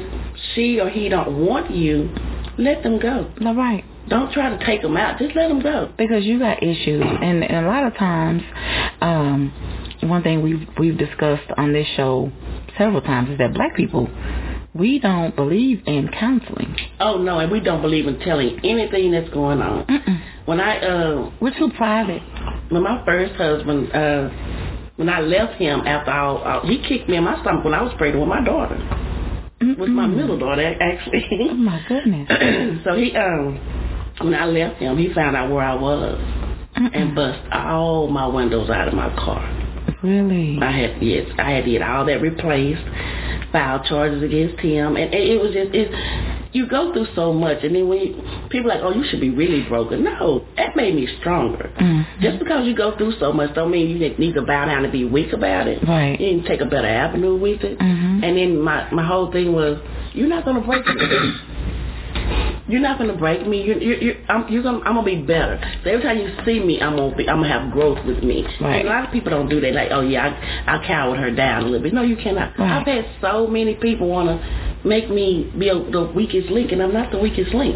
she 0.54 0.80
or 0.80 0.90
he 0.90 1.10
don't 1.10 1.46
want 1.46 1.72
you, 1.72 2.10
let 2.58 2.84
them 2.84 3.00
go. 3.00 3.32
All 3.46 3.56
right. 3.56 3.84
Don't 4.10 4.32
try 4.34 4.56
to 4.56 4.66
take 4.66 4.82
them 4.84 4.96
out. 4.98 5.18
Just 5.20 5.36
let 5.36 5.48
them 5.48 5.62
go. 5.62 5.92
because 5.98 6.24
you 6.24 6.38
got 6.40 6.62
issues 6.62 7.04
and, 7.04 7.44
and 7.44 7.66
a 7.66 7.68
lot 7.70 7.86
of 7.88 7.96
times 7.96 8.42
um 9.02 9.52
one 10.04 10.22
thing 10.22 10.44
we've 10.44 10.68
we've 10.78 10.98
discussed 10.98 11.50
on 11.58 11.74
this 11.74 11.88
show 11.96 12.32
several 12.78 13.02
times 13.02 13.30
is 13.32 13.38
that 13.40 13.54
black 13.54 13.76
people 13.76 14.08
we 14.76 15.00
don't 15.00 15.36
believe 15.36 15.82
in 15.88 16.10
counseling 16.10 16.76
Oh 17.00 17.18
no, 17.18 17.40
and 17.40 17.52
we 17.52 17.60
don't 17.62 17.82
believe 17.82 18.06
in 18.08 18.20
telling 18.20 18.60
anything 18.64 19.12
that's 19.12 19.30
going 19.30 19.62
on. 19.62 19.86
Mm-mm. 19.88 20.22
When 20.46 20.60
I 20.60 20.78
uh 20.80 21.32
we're 21.42 21.58
too 21.58 21.72
private 21.76 22.22
when 22.70 22.84
my 22.84 23.04
first 23.06 23.34
husband 23.36 23.92
uh 23.92 24.30
when 24.96 25.10
I 25.10 25.20
left 25.20 25.60
him 25.60 25.82
after 25.82 26.12
all, 26.12 26.44
uh, 26.44 26.66
he 26.66 26.78
kicked 26.88 27.10
me 27.10 27.18
in 27.18 27.24
my 27.24 27.40
stomach 27.42 27.64
when 27.66 27.74
I 27.74 27.82
was 27.82 27.94
pregnant 27.98 28.22
with 28.22 28.30
my 28.30 28.44
daughter. 28.44 28.78
With 29.78 29.90
my 29.90 30.06
middle 30.08 30.38
daughter 30.38 30.62
actually. 30.82 31.26
oh 31.50 31.54
my 31.54 31.82
goodness 31.88 32.28
so 32.84 32.94
he 32.96 33.16
um 33.16 33.58
when 34.22 34.34
I 34.34 34.46
left 34.46 34.80
him, 34.80 34.98
he 34.98 35.14
found 35.14 35.36
out 35.36 35.52
where 35.52 35.64
I 35.64 35.76
was 35.76 36.18
and 36.76 36.94
Mm-mm. 36.94 37.16
bust 37.16 37.40
all 37.54 38.08
my 38.10 38.28
windows 38.28 38.70
out 38.70 38.88
of 38.88 38.94
my 38.94 39.10
car. 39.16 39.42
really 40.04 40.60
I 40.62 40.72
had 40.72 41.02
yes, 41.02 41.30
I 41.38 41.52
had 41.52 41.66
to 41.66 41.72
get 41.72 41.82
all 41.82 42.06
that 42.06 42.22
replaced, 42.22 42.84
filed 43.52 43.86
charges 43.86 44.24
against 44.24 44.60
him, 44.60 44.96
and 44.96 45.14
it, 45.14 45.30
it 45.32 45.42
was 45.42 45.54
just 45.54 45.72
it. 45.74 45.90
You 46.56 46.68
go 46.68 46.94
through 46.94 47.08
so 47.16 47.34
much, 47.34 47.60
and 47.66 47.76
then 47.76 47.86
when 47.90 48.00
you, 48.00 48.10
people 48.50 48.72
are 48.72 48.76
like, 48.76 48.84
oh, 48.88 48.94
you 48.98 49.04
should 49.10 49.20
be 49.20 49.30
really 49.30 49.64
broken. 49.68 50.06
No, 50.06 50.46
that 50.56 50.72
made 50.78 50.96
me 50.96 51.06
stronger. 51.20 51.70
Mhm. 51.78 52.06
Just 52.22 52.40
because 52.40 52.66
you 52.66 52.74
go 52.74 52.96
through 52.98 53.14
so 53.20 53.34
much, 53.34 53.54
don't 53.56 53.72
mean 53.72 53.90
you 53.90 54.00
need 54.24 54.36
to 54.36 54.42
bow 54.42 54.64
down 54.66 54.84
and 54.86 54.92
be 55.00 55.04
weak 55.04 55.34
about 55.34 55.68
it. 55.68 55.80
Right. 55.86 56.18
You 56.20 56.28
need 56.34 56.42
to 56.44 56.48
take 56.48 56.62
a 56.62 56.66
better 56.76 56.88
avenue 56.88 57.36
with 57.36 57.62
it. 57.70 57.78
Mhm. 57.78 58.24
And 58.26 58.38
then 58.38 58.62
my 58.70 58.80
my 58.92 59.04
whole 59.12 59.28
thing 59.36 59.52
was, 59.52 59.74
you're 60.14 60.30
not 60.36 60.46
gonna 60.46 60.62
break 60.62 60.86
me. 60.88 60.94
You're 62.68 62.82
not 62.82 62.98
gonna 62.98 63.16
break 63.18 63.46
me. 63.48 63.62
You're 63.64 63.78
you're, 63.78 63.98
you're 64.02 64.16
I'm 64.28 64.48
you're 64.50 64.64
gonna 64.64 64.80
I'm 64.80 64.96
gonna 64.96 65.04
be 65.06 65.22
better. 65.22 65.60
So 65.84 65.90
every 65.92 66.04
time 66.04 66.18
you 66.18 66.30
see 66.46 66.60
me, 66.60 66.82
I'm 66.82 66.96
gonna 66.96 67.16
be 67.16 67.28
I'm 67.30 67.38
gonna 67.42 67.50
have 67.50 67.72
growth 67.72 68.04
with 68.06 68.24
me. 68.24 68.44
Right. 68.60 68.80
And 68.80 68.88
a 68.88 68.92
lot 68.92 69.06
of 69.06 69.12
people 69.12 69.30
don't 69.30 69.50
do 69.50 69.62
that. 69.62 69.74
Like, 69.74 69.90
oh 69.92 70.02
yeah, 70.02 70.26
I 70.68 70.78
I 70.78 70.88
cowered 70.88 71.20
her 71.20 71.30
down 71.30 71.64
a 71.64 71.66
little 71.66 71.84
bit. 71.84 71.94
No, 71.94 72.02
you 72.02 72.16
cannot. 72.18 72.58
Right. 72.58 72.72
I've 72.80 72.88
had 72.88 73.06
so 73.22 73.46
many 73.48 73.76
people 73.76 74.08
wanna 74.10 74.80
make 74.84 75.10
me 75.10 75.52
be 75.58 75.70
a, 75.70 75.76
the 75.76 76.12
weakest 76.16 76.50
link, 76.50 76.72
and 76.72 76.82
I'm 76.82 76.94
not 76.94 77.12
the 77.12 77.20
weakest 77.20 77.54
link. 77.54 77.76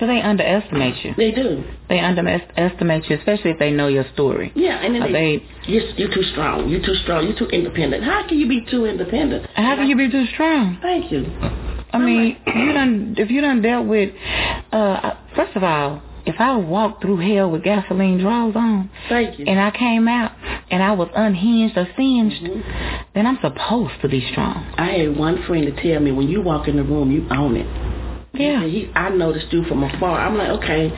so 0.00 0.06
they 0.08 0.20
underestimate 0.20 0.96
you 1.04 1.14
They 1.16 1.30
do. 1.30 1.62
they 1.88 2.00
underestimate 2.00 3.08
you 3.08 3.16
especially 3.16 3.50
if 3.52 3.58
they 3.60 3.70
know 3.70 3.86
your 3.86 4.04
story 4.14 4.50
Yeah, 4.56 4.82
and 4.84 4.94
then 4.94 5.02
they, 5.02 5.12
they 5.12 5.46
you're, 5.72 5.84
you're 5.96 6.12
too 6.14 6.24
strong. 6.32 6.68
You're 6.68 6.84
too 6.84 6.96
strong. 7.04 7.26
You're 7.26 7.38
too 7.38 7.46
independent. 7.46 8.02
How 8.02 8.26
can 8.28 8.38
you 8.38 8.48
be 8.48 8.66
too 8.68 8.86
independent? 8.86 9.48
how 9.54 9.76
can 9.76 9.86
you 9.86 9.96
be 9.96 10.10
too 10.10 10.26
strong 10.34 10.78
Thank 10.82 11.12
you. 11.12 11.22
I 11.94 11.98
mean, 11.98 12.36
you 12.46 12.72
done 12.72 13.14
if 13.18 13.30
you 13.30 13.40
done 13.40 13.62
dealt 13.62 13.86
with 13.86 14.10
uh 14.72 15.14
first 15.36 15.56
of 15.56 15.62
all, 15.62 16.02
if 16.26 16.36
I 16.40 16.56
walked 16.56 17.02
through 17.02 17.18
hell 17.18 17.50
with 17.50 17.62
gasoline 17.64 18.18
draws 18.18 18.56
on 18.56 18.90
Thank 19.08 19.38
you. 19.38 19.44
and 19.46 19.60
I 19.60 19.70
came 19.70 20.08
out 20.08 20.32
and 20.70 20.82
I 20.82 20.92
was 20.92 21.08
unhinged 21.14 21.76
or 21.76 21.86
singed, 21.96 22.42
Mhm. 22.42 22.62
then 23.14 23.26
I'm 23.26 23.38
supposed 23.40 24.00
to 24.02 24.08
be 24.08 24.20
strong. 24.32 24.64
I 24.78 24.86
had 24.86 25.16
one 25.16 25.42
friend 25.46 25.66
to 25.66 25.72
tell 25.82 26.00
me 26.00 26.10
when 26.12 26.28
you 26.28 26.40
walk 26.40 26.66
in 26.68 26.76
the 26.76 26.82
room, 26.82 27.10
you 27.10 27.26
own 27.30 27.56
it. 27.56 27.66
Yeah. 28.32 28.64
He, 28.64 28.70
he, 28.86 28.90
I 28.96 29.10
noticed 29.10 29.52
you 29.52 29.62
from 29.64 29.84
afar. 29.84 30.18
I'm 30.18 30.36
like, 30.36 30.48
okay, 30.58 30.88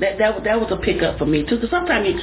that 0.00 0.18
that 0.18 0.44
that 0.44 0.60
was 0.60 0.70
a 0.70 0.76
pickup 0.76 1.18
for 1.18 1.26
me 1.26 1.42
too. 1.42 1.56
Because 1.56 1.70
sometimes 1.70 2.06
you, 2.06 2.20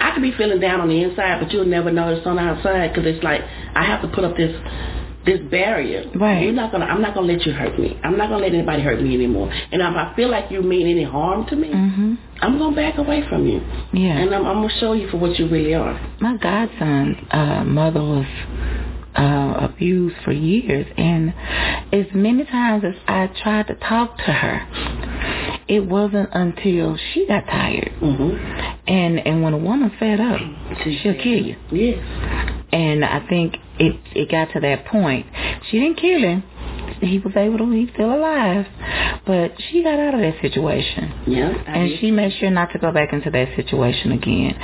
I 0.00 0.12
could 0.12 0.22
be 0.22 0.32
feeling 0.32 0.60
down 0.60 0.80
on 0.80 0.88
the 0.88 1.02
inside, 1.02 1.40
but 1.40 1.52
you'll 1.52 1.66
never 1.66 1.90
notice 1.92 2.24
on 2.26 2.36
the 2.36 2.42
outside. 2.42 2.94
Because 2.94 3.06
it's 3.06 3.22
like 3.22 3.42
I 3.74 3.84
have 3.84 4.00
to 4.00 4.08
put 4.08 4.24
up 4.24 4.34
this 4.36 4.54
this 5.26 5.40
barrier. 5.50 6.04
Right. 6.14 6.42
You're 6.42 6.52
not 6.52 6.70
gonna. 6.72 6.84
I'm 6.86 7.00
not 7.00 7.14
gonna 7.14 7.32
let 7.32 7.46
you 7.46 7.52
hurt 7.52 7.78
me. 7.78 7.98
I'm 8.04 8.16
not 8.18 8.28
gonna 8.28 8.42
let 8.44 8.52
anybody 8.54 8.82
hurt 8.82 9.00
me 9.00 9.14
anymore. 9.14 9.50
And 9.72 9.80
if 9.80 9.96
I 9.96 10.12
feel 10.14 10.28
like 10.30 10.50
you 10.50 10.60
mean 10.62 10.86
any 10.86 11.04
harm 11.04 11.46
to 11.46 11.56
me, 11.56 11.68
Mhm. 11.68 12.18
I'm 12.42 12.58
gonna 12.58 12.76
back 12.76 12.98
away 12.98 13.22
from 13.28 13.46
you. 13.46 13.60
Yeah. 13.92 14.18
And 14.18 14.34
I'm, 14.34 14.44
I'm 14.46 14.56
gonna 14.62 14.78
show 14.80 14.92
you 14.92 15.08
for 15.08 15.16
what 15.16 15.38
you 15.38 15.48
really 15.48 15.74
are. 15.74 15.98
My 16.20 16.36
godson's 16.36 17.16
uh, 17.30 17.64
mother 17.64 18.02
was 18.02 18.26
uh, 19.16 19.54
abused 19.70 20.16
for 20.24 20.32
years, 20.32 20.86
and 20.98 21.32
as 21.92 22.06
many 22.14 22.44
times 22.44 22.84
as 22.84 22.94
I 23.06 23.28
tried 23.42 23.68
to 23.68 23.74
talk 23.76 24.16
to 24.18 24.32
her, 24.32 24.60
it 25.68 25.86
wasn't 25.86 26.28
until 26.32 26.98
she 27.12 27.26
got 27.26 27.46
tired. 27.46 27.92
Mm-hmm. 28.00 28.90
And 28.90 29.18
and 29.26 29.42
when 29.42 29.54
a 29.54 29.58
woman 29.58 29.92
fed 29.98 30.20
up, 30.20 30.40
she'll 30.82 31.14
kill 31.14 31.42
you. 31.42 31.56
Yes. 31.70 31.98
And 32.72 33.04
I 33.04 33.26
think 33.28 33.56
it 33.78 33.96
it 34.14 34.30
got 34.30 34.52
to 34.52 34.60
that 34.60 34.86
point. 34.86 35.26
She 35.70 35.80
didn't 35.80 35.98
kill 35.98 36.20
him. 36.20 36.42
He 37.00 37.18
was 37.18 37.34
able 37.36 37.58
to. 37.58 37.70
He's 37.70 37.90
still 37.94 38.14
alive, 38.14 38.66
but 39.26 39.52
she 39.70 39.82
got 39.82 39.98
out 39.98 40.14
of 40.14 40.20
that 40.20 40.40
situation. 40.40 41.12
Yeah. 41.26 41.48
And 41.66 41.90
did. 41.90 42.00
she 42.00 42.10
made 42.10 42.32
sure 42.38 42.50
not 42.50 42.72
to 42.72 42.78
go 42.78 42.92
back 42.92 43.12
into 43.12 43.30
that 43.30 43.56
situation 43.56 44.12
again. 44.12 44.56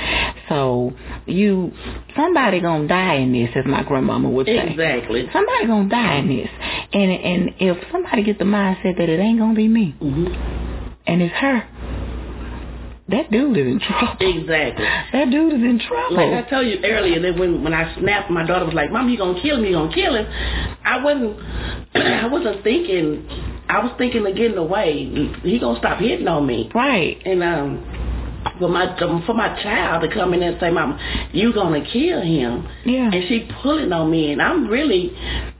So 0.47 0.93
you, 1.25 1.71
somebody 2.15 2.61
gonna 2.61 2.87
die 2.87 3.15
in 3.15 3.33
this, 3.33 3.49
as 3.55 3.65
my 3.65 3.83
grandmama 3.83 4.29
would 4.29 4.47
say. 4.47 4.69
Exactly. 4.69 5.29
Somebody 5.33 5.67
gonna 5.67 5.89
die 5.89 6.15
in 6.17 6.27
this. 6.29 6.49
And 6.93 7.11
and 7.11 7.49
if 7.59 7.77
somebody 7.91 8.23
get 8.23 8.39
the 8.39 8.45
mindset 8.45 8.97
that 8.97 9.09
it 9.09 9.19
ain't 9.19 9.39
gonna 9.39 9.55
be 9.55 9.67
me 9.67 9.95
hmm 9.99 10.70
and 11.07 11.21
it's 11.21 11.33
her, 11.35 11.63
that 13.09 13.29
dude 13.29 13.57
is 13.57 13.65
in 13.67 13.79
trouble. 13.79 14.17
Exactly. 14.21 14.85
That 14.85 15.29
dude 15.31 15.53
is 15.53 15.63
in 15.63 15.79
trouble. 15.85 16.15
Like 16.15 16.45
I 16.45 16.49
told 16.49 16.65
you 16.67 16.79
earlier 16.83 17.19
that 17.21 17.37
when 17.37 17.63
when 17.63 17.73
I 17.73 17.93
snapped, 17.99 18.31
my 18.31 18.45
daughter 18.45 18.65
was 18.65 18.73
like, 18.73 18.91
"Mom, 18.91 19.09
you 19.09 19.17
gonna 19.17 19.41
kill 19.41 19.59
me? 19.59 19.69
You 19.69 19.75
gonna 19.75 19.93
kill 19.93 20.15
him?" 20.15 20.25
I 20.83 21.03
wasn't. 21.03 21.37
I 21.95 22.27
wasn't 22.27 22.63
thinking. 22.63 23.27
I 23.67 23.79
was 23.79 23.91
thinking 23.97 24.25
of 24.25 24.35
getting 24.35 24.57
away. 24.57 25.07
He 25.43 25.59
gonna 25.59 25.79
stop 25.79 25.99
hitting 25.99 26.27
on 26.27 26.45
me. 26.45 26.69
right. 26.73 27.17
And 27.25 27.43
um, 27.43 27.83
for 28.61 28.69
my 28.69 28.95
for 29.25 29.33
my 29.33 29.61
child 29.61 30.03
to 30.03 30.13
come 30.13 30.33
in 30.33 30.41
and 30.43 30.57
say, 30.59 30.69
"Mom, 30.71 30.97
you 31.33 31.51
gonna 31.51 31.81
kill 31.81 32.21
him?" 32.21 32.67
Yeah. 32.85 33.11
And 33.11 33.27
she 33.27 33.49
pulling 33.61 33.91
on 33.91 34.09
me, 34.09 34.31
and 34.31 34.41
I'm 34.41 34.67
really, 34.67 35.11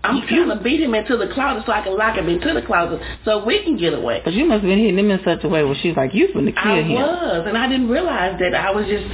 I'm 0.03 0.21
trying 0.27 0.49
to 0.49 0.55
beat 0.63 0.79
him 0.79 0.93
into 0.95 1.17
the 1.17 1.27
closet 1.33 1.63
so 1.65 1.73
I 1.73 1.81
can 1.81 1.97
lock 1.97 2.15
him 2.15 2.29
into 2.29 2.53
the 2.53 2.61
closet 2.61 3.01
so 3.25 3.43
we 3.43 3.63
can 3.63 3.75
get 3.77 3.93
away. 3.93 4.21
But 4.23 4.33
you 4.33 4.45
must 4.45 4.61
have 4.61 4.69
been 4.69 4.79
hitting 4.79 4.97
him 4.99 5.11
in 5.11 5.19
such 5.25 5.43
a 5.43 5.49
way 5.49 5.63
where 5.63 5.75
she's 5.81 5.97
like, 5.97 6.13
you 6.13 6.29
finna 6.29 6.53
kill 6.53 6.71
I 6.71 6.81
him. 6.81 6.93
was, 6.93 7.43
and 7.47 7.57
I 7.57 7.67
didn't 7.67 7.89
realize 7.89 8.39
that 8.39 8.53
I 8.55 8.71
was 8.71 8.85
just 8.85 9.05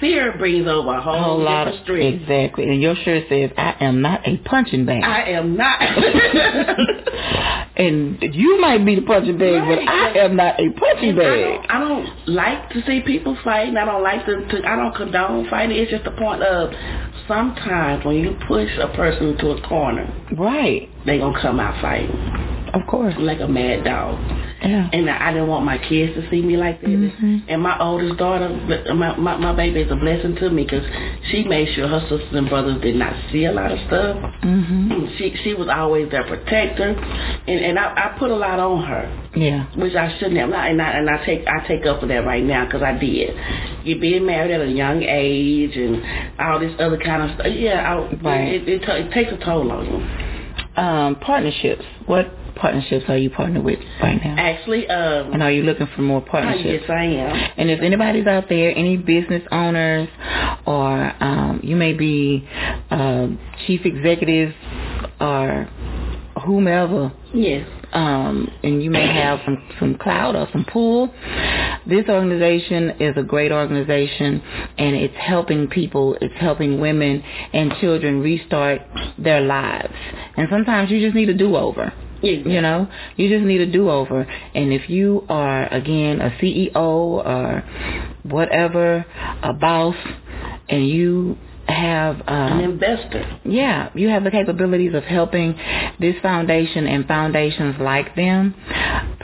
fear 0.00 0.36
brings 0.38 0.66
over 0.66 0.94
a 0.94 1.00
whole, 1.00 1.14
A 1.14 1.22
whole 1.22 1.38
lot 1.42 1.68
of 1.68 1.74
stress. 1.82 2.14
exactly, 2.14 2.64
and 2.68 2.80
your 2.80 2.94
shirt 3.04 3.24
says, 3.28 3.50
"I 3.56 3.74
am 3.80 4.00
not 4.02 4.26
a 4.26 4.36
punching 4.38 4.84
bag." 4.86 5.02
I 5.04 5.30
am 5.30 5.56
not. 5.56 5.80
and 7.76 8.18
you 8.22 8.60
might 8.60 8.84
be 8.84 8.94
the 8.96 9.02
punching 9.02 9.38
bag, 9.38 9.62
Right. 9.62 9.78
but 9.86 9.88
I 9.92 10.24
am 10.24 10.36
not 10.36 10.58
a 10.60 10.70
punching 10.70 11.10
And 11.10 11.20
I 11.20 11.22
bag. 11.22 11.44
don't, 11.44 11.70
I 11.70 11.78
don't 11.88 12.28
like 12.28 12.70
to 12.70 12.82
see 12.86 13.00
people 13.00 13.36
fighting. 13.44 13.76
I 13.76 13.84
don't 13.84 14.02
like 14.02 14.24
to, 14.26 14.46
to. 14.46 14.68
I 14.68 14.76
don't 14.76 14.94
condone 14.94 15.48
fighting. 15.48 15.76
It's 15.76 15.90
just 15.90 16.04
the 16.04 16.12
point 16.12 16.42
of 16.42 16.70
sometimes 17.26 18.04
when 18.04 18.16
you 18.16 18.36
push 18.46 18.70
a 18.80 18.88
person 18.96 19.36
to 19.38 19.50
a 19.50 19.60
corner, 19.68 20.12
right, 20.36 20.88
they 21.08 21.18
gonna 21.18 21.40
come 21.40 21.60
out 21.60 21.80
fighting. 21.80 22.48
Of 22.74 22.86
course. 22.86 23.14
Like 23.18 23.40
a 23.40 23.48
mad 23.48 23.84
dog. 23.84 24.18
Yeah. 24.60 24.90
And 24.92 25.08
I, 25.08 25.28
I 25.28 25.32
didn't 25.32 25.48
want 25.48 25.64
my 25.64 25.78
kids 25.78 26.14
to 26.14 26.28
see 26.30 26.42
me 26.42 26.56
like 26.56 26.80
that. 26.80 26.88
Mm-hmm. 26.88 27.38
And 27.48 27.62
my 27.62 27.78
oldest 27.78 28.18
daughter, 28.18 28.48
my, 28.94 29.16
my 29.16 29.36
my 29.36 29.54
baby 29.54 29.80
is 29.80 29.90
a 29.90 29.96
blessing 29.96 30.34
to 30.36 30.50
me 30.50 30.64
because 30.64 30.84
she 31.30 31.44
made 31.44 31.74
sure 31.74 31.88
her 31.88 32.00
sisters 32.02 32.34
and 32.34 32.48
brothers 32.48 32.80
did 32.82 32.96
not 32.96 33.14
see 33.32 33.44
a 33.44 33.52
lot 33.52 33.70
of 33.70 33.78
stuff. 33.86 34.16
Mm-hmm. 34.42 35.16
She 35.16 35.34
she 35.44 35.54
was 35.54 35.68
always 35.68 36.10
their 36.10 36.24
protector, 36.24 36.90
and 36.90 37.64
and 37.64 37.78
I, 37.78 37.94
I 37.94 38.18
put 38.18 38.30
a 38.30 38.36
lot 38.36 38.58
on 38.58 38.84
her. 38.84 39.30
Yeah. 39.36 39.66
Which 39.76 39.94
I 39.94 40.18
shouldn't 40.18 40.36
have. 40.38 40.50
And 40.50 40.82
I 40.82 40.90
and 40.90 41.08
I 41.08 41.24
take 41.24 41.46
I 41.46 41.66
take 41.66 41.86
up 41.86 42.00
for 42.00 42.06
that 42.06 42.26
right 42.26 42.44
now 42.44 42.64
because 42.66 42.82
I 42.82 42.98
did. 42.98 43.34
You 43.86 44.00
being 44.00 44.26
married 44.26 44.50
at 44.50 44.60
a 44.60 44.70
young 44.70 45.02
age 45.02 45.76
and 45.76 46.02
all 46.40 46.58
this 46.58 46.74
other 46.80 46.98
kind 46.98 47.22
of 47.22 47.34
stuff. 47.36 47.46
Yeah, 47.54 47.80
I, 47.80 48.14
right. 48.22 48.54
it, 48.54 48.68
it, 48.68 48.82
it, 48.82 48.88
it 48.88 49.12
takes 49.12 49.32
a 49.32 49.44
toll 49.44 49.70
on 49.70 49.86
you. 49.86 50.37
Um, 50.76 51.16
partnerships. 51.16 51.84
What 52.06 52.32
partnerships 52.54 53.06
are 53.08 53.16
you 53.16 53.30
partnered 53.30 53.64
with 53.64 53.78
right 54.02 54.20
now? 54.22 54.36
Actually, 54.38 54.88
um, 54.88 55.32
and 55.32 55.42
are 55.42 55.50
you 55.50 55.62
looking 55.62 55.88
for 55.94 56.02
more 56.02 56.20
partnerships? 56.20 56.84
Yes, 56.88 56.90
I 56.90 57.04
am. 57.04 57.52
And 57.56 57.70
if 57.70 57.80
anybody's 57.80 58.26
out 58.26 58.48
there, 58.48 58.70
any 58.76 58.96
business 58.96 59.42
owners, 59.50 60.08
or 60.66 61.22
um, 61.22 61.60
you 61.62 61.76
may 61.76 61.92
be 61.94 62.46
uh, 62.90 63.28
chief 63.66 63.82
executive 63.84 64.54
or 65.20 65.68
whomever. 66.44 67.12
Yes. 67.34 67.68
Um, 67.92 68.50
and 68.62 68.82
you 68.82 68.90
may 68.90 69.06
have 69.06 69.40
some, 69.44 69.62
some 69.78 69.94
cloud 69.96 70.36
or 70.36 70.48
some 70.52 70.64
pool. 70.66 71.12
This 71.86 72.04
organization 72.08 72.90
is 73.00 73.16
a 73.16 73.22
great 73.22 73.50
organization, 73.50 74.42
and 74.76 74.94
it's 74.94 75.16
helping 75.16 75.68
people, 75.68 76.16
it's 76.20 76.34
helping 76.38 76.80
women 76.80 77.22
and 77.52 77.72
children 77.80 78.20
restart 78.20 78.82
their 79.18 79.40
lives. 79.40 79.94
And 80.36 80.48
sometimes 80.50 80.90
you 80.90 81.00
just 81.00 81.14
need 81.14 81.30
a 81.30 81.34
do-over. 81.34 81.92
Exactly. 82.22 82.52
You 82.52 82.60
know, 82.60 82.88
you 83.16 83.28
just 83.28 83.44
need 83.44 83.60
a 83.60 83.70
do-over. 83.70 84.22
And 84.54 84.72
if 84.72 84.90
you 84.90 85.24
are, 85.28 85.72
again, 85.72 86.20
a 86.20 86.30
CEO 86.30 86.76
or 86.76 87.64
whatever, 88.24 89.06
a 89.42 89.52
boss, 89.52 89.96
and 90.68 90.88
you 90.88 91.38
have 91.68 92.16
um, 92.26 92.58
an 92.58 92.60
investor. 92.60 93.40
Yeah, 93.44 93.90
you 93.94 94.08
have 94.08 94.24
the 94.24 94.30
capabilities 94.30 94.94
of 94.94 95.04
helping 95.04 95.54
this 96.00 96.16
foundation 96.22 96.86
and 96.86 97.06
foundations 97.06 97.76
like 97.80 98.16
them. 98.16 98.54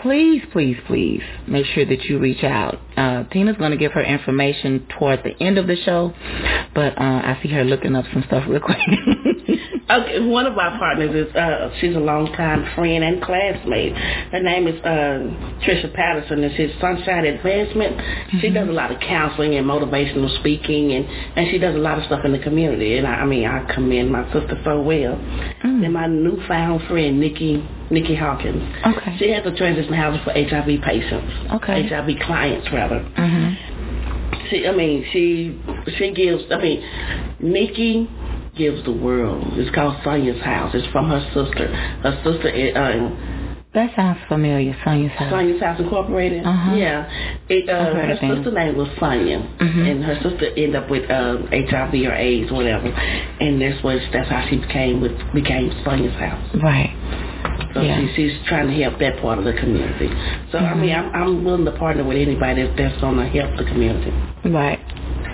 Please, 0.03 0.43
please, 0.53 0.77
please 0.87 1.23
make 1.49 1.65
sure 1.67 1.87
that 1.87 2.03
you 2.05 2.19
reach 2.19 2.45
out. 2.45 2.79
Uh, 2.97 3.25
Tina's 3.25 3.57
going 3.57 3.71
to 3.71 3.77
give 3.77 3.93
her 3.93 4.03
information 4.03 4.87
toward 4.99 5.23
the 5.25 5.43
end 5.43 5.57
of 5.57 5.67
the 5.67 5.77
show, 5.77 6.13
but 6.75 6.99
uh, 6.99 7.01
I 7.01 7.39
see 7.43 7.49
her 7.49 7.65
looking 7.65 7.97
up 7.97 8.05
some 8.13 8.23
stuff 8.27 8.45
real 8.47 8.61
quick. 8.61 8.79
okay, 9.91 10.21
one 10.21 10.47
of 10.47 10.57
our 10.59 10.79
partners 10.79 11.27
is 11.27 11.35
uh, 11.35 11.71
she's 11.81 11.97
a 11.97 12.01
longtime 12.01 12.75
friend 12.75 13.03
and 13.03 13.23
classmate. 13.23 13.97
Her 13.97 14.43
name 14.43 14.67
is 14.69 14.81
uh, 14.85 15.65
Trisha 15.65 15.93
Patterson, 15.95 16.45
and 16.45 16.55
she's 16.57 16.71
Sunshine 16.81 17.25
Advancement. 17.25 17.97
Mm-hmm. 17.97 18.39
She 18.41 18.51
does 18.51 18.69
a 18.69 18.73
lot 18.73 18.93
of 18.93 19.01
counseling 19.01 19.55
and 19.55 19.67
motivational 19.67 20.29
speaking, 20.41 20.93
and 20.93 21.07
and 21.07 21.51
she 21.51 21.59
does 21.59 21.75
a 21.75 21.79
lot 21.79 21.99
of 21.99 22.05
stuff 22.05 22.21
in 22.25 22.34
the 22.37 22.43
community. 22.43 22.99
And 22.99 23.07
I, 23.07 23.23
I 23.23 23.25
mean, 23.25 23.47
I 23.47 23.73
commend 23.75 24.11
my 24.11 24.25
sister 24.33 24.61
so 24.65 24.81
well. 24.83 25.17
Mm. 25.65 25.85
And 25.85 25.93
my 25.93 26.07
newfound 26.07 26.87
friend, 26.89 27.21
Nikki 27.21 27.67
Nikki 27.91 28.15
Hawkins. 28.15 28.63
Okay. 28.87 29.17
She 29.19 29.31
has 29.31 29.45
a 29.47 29.55
transition 29.57 29.93
housing 29.93 30.23
for 30.25 30.33
HIV 30.33 30.83
patients. 30.83 31.33
Okay. 31.55 31.87
HIV 31.89 32.21
clients, 32.27 32.69
rather. 32.73 33.01
Mm-hmm. 33.01 34.49
She, 34.51 34.67
I 34.67 34.73
mean, 34.73 35.05
she 35.13 35.61
she 35.97 36.13
gives. 36.13 36.45
I 36.51 36.59
mean, 36.61 36.83
Nikki 37.41 38.09
gives 38.57 38.85
the 38.85 38.93
world. 38.93 39.45
It's 39.55 39.75
called 39.75 39.97
Sonia's 40.05 40.43
House. 40.43 40.75
It's 40.75 40.87
from 40.93 41.09
her 41.09 41.21
sister. 41.35 41.69
Her 42.03 42.21
sister. 42.25 42.49
Uh, 42.77 43.34
that 43.75 43.95
sounds 43.97 44.19
familiar, 44.29 44.77
Sonia's 44.85 45.13
House. 45.13 45.31
Sonia's 45.31 45.61
House 45.61 45.81
Incorporated. 45.81 46.47
Uh-huh. 46.47 46.75
Yeah. 46.75 47.11
It, 47.49 47.69
uh, 47.69 47.93
her 47.95 48.17
sister 48.21 48.53
name 48.53 48.77
was 48.77 48.89
Sonia, 49.01 49.39
mm-hmm. 49.39 49.81
and 49.81 50.05
her 50.05 50.15
sister 50.23 50.47
ended 50.57 50.77
up 50.77 50.89
with 50.89 51.11
um, 51.11 51.49
HIV 51.51 51.95
or 52.07 52.15
AIDS, 52.15 52.51
or 52.51 52.55
whatever. 52.55 52.87
And 52.87 53.61
that's 53.61 53.83
what 53.83 53.99
that's 54.13 54.31
how 54.31 54.47
she 54.49 54.59
became 54.59 55.01
with 55.01 55.13
became 55.35 55.75
Sonia's 55.85 56.15
House. 56.15 56.55
Right. 56.63 56.95
So 57.75 57.83
yeah. 57.83 58.01
she, 58.15 58.31
she's 58.31 58.47
trying 58.47 58.69
to 58.69 58.75
help 58.83 58.99
that 59.01 59.21
part 59.21 59.39
of 59.39 59.45
the 59.45 59.53
community. 59.55 60.09
So 60.53 60.59
mm-hmm. 60.59 60.67
I 60.67 60.75
mean, 60.75 60.95
I'm, 60.95 61.11
I'm 61.15 61.45
willing 61.45 61.65
to 61.65 61.73
partner 61.73 62.05
with 62.05 62.17
anybody 62.17 62.63
that's, 62.63 62.79
that's 62.79 63.01
going 63.01 63.17
to 63.17 63.27
help 63.27 63.57
the 63.59 63.65
community. 63.65 64.11
Right. 64.49 64.79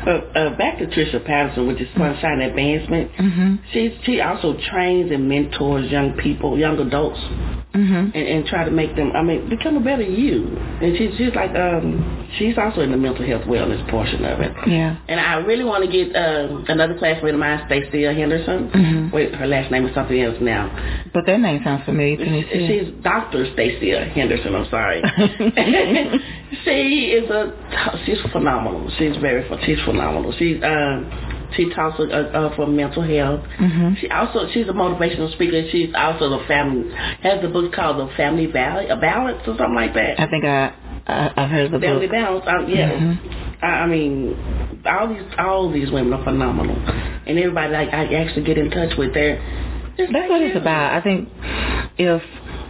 Uh, 0.06 0.10
uh, 0.10 0.56
back 0.56 0.78
to 0.78 0.86
Trisha 0.86 1.24
Patterson, 1.24 1.66
which 1.66 1.80
is 1.80 1.88
Sunshine 1.96 2.40
Advancement. 2.40 3.12
Mm-hmm. 3.12 3.54
She 3.72 3.98
she 4.04 4.20
also 4.20 4.56
trains 4.70 5.10
and 5.10 5.28
mentors 5.28 5.90
young 5.90 6.14
people, 6.14 6.58
young 6.58 6.78
adults, 6.78 7.18
mm-hmm. 7.18 7.94
and, 7.94 8.14
and 8.14 8.46
try 8.46 8.64
to 8.64 8.70
make 8.70 8.96
them. 8.96 9.12
I 9.12 9.22
mean, 9.22 9.50
become 9.50 9.76
a 9.76 9.80
better 9.80 10.02
you. 10.02 10.46
And 10.80 10.96
she's 10.96 11.16
she's 11.18 11.34
like 11.34 11.50
um 11.54 12.28
she's 12.38 12.56
also 12.56 12.80
in 12.80 12.92
the 12.92 12.96
mental 12.96 13.26
health 13.26 13.42
wellness 13.42 13.88
portion 13.90 14.24
of 14.24 14.40
it. 14.40 14.52
Yeah. 14.66 14.96
And 15.06 15.20
I 15.20 15.34
really 15.36 15.64
want 15.64 15.84
to 15.84 15.90
get 15.90 16.16
uh, 16.16 16.64
another 16.68 16.96
classmate 16.98 17.34
of 17.34 17.40
mine, 17.40 17.62
Stacey 17.66 18.04
Henderson. 18.04 18.70
Mm-hmm. 18.70 19.14
Wait, 19.14 19.34
her 19.34 19.46
last 19.46 19.70
name 19.70 19.86
is 19.86 19.94
something 19.94 20.18
else 20.18 20.36
now. 20.40 20.70
But 21.12 21.26
that 21.26 21.40
name 21.40 21.60
sounds 21.62 21.84
familiar 21.84 22.16
to 22.16 22.30
me 22.30 22.42
too. 22.42 22.66
She's 22.66 23.04
Doctor 23.04 23.52
Stacey 23.52 23.90
Henderson. 23.90 24.54
I'm 24.54 24.70
sorry. 24.70 25.02
she 26.64 27.12
is 27.14 27.30
a 27.30 28.02
she's 28.04 28.18
phenomenal. 28.32 28.90
She's 28.98 29.16
very 29.18 29.46
she's 29.64 29.80
phenomenal. 29.84 30.34
She's 30.38 30.62
um 30.62 31.48
she 31.56 31.70
talks 31.74 31.98
uh, 31.98 32.04
uh, 32.04 32.56
for 32.56 32.66
mental 32.66 33.02
health. 33.02 33.40
Mm-hmm. 33.58 33.94
She 34.00 34.08
also 34.10 34.48
she's 34.52 34.68
a 34.68 34.72
motivational 34.72 35.32
speaker. 35.32 35.62
She's 35.70 35.90
also 35.94 36.38
the 36.38 36.44
family 36.46 36.92
has 37.22 37.44
a 37.44 37.48
book 37.48 37.72
called 37.72 37.98
The 37.98 38.14
Family 38.16 38.46
Valley, 38.46 38.88
a 38.88 38.96
Balance 38.96 39.40
or 39.46 39.56
something 39.56 39.74
like 39.74 39.94
that. 39.94 40.20
I 40.20 40.26
think 40.28 40.44
I, 40.44 40.74
I 41.06 41.32
I've 41.36 41.50
heard 41.50 41.72
the 41.72 41.78
Family 41.78 42.06
book. 42.06 42.12
Balance. 42.12 42.44
Um, 42.46 42.68
yeah. 42.68 42.90
Mm-hmm. 42.92 43.64
I, 43.64 43.66
I 43.66 43.86
mean, 43.86 44.82
all 44.86 45.08
these 45.08 45.22
all 45.38 45.72
these 45.72 45.90
women 45.90 46.12
are 46.12 46.24
phenomenal, 46.24 46.76
and 46.76 47.38
everybody 47.38 47.72
like 47.72 47.88
I 47.92 48.14
actually 48.14 48.44
get 48.44 48.58
in 48.58 48.70
touch 48.70 48.96
with. 48.96 49.14
They're 49.14 49.38
that's 49.98 50.30
what 50.30 50.42
it's 50.42 50.56
about. 50.56 50.94
I 50.94 51.02
think 51.02 51.28
if 51.98 52.22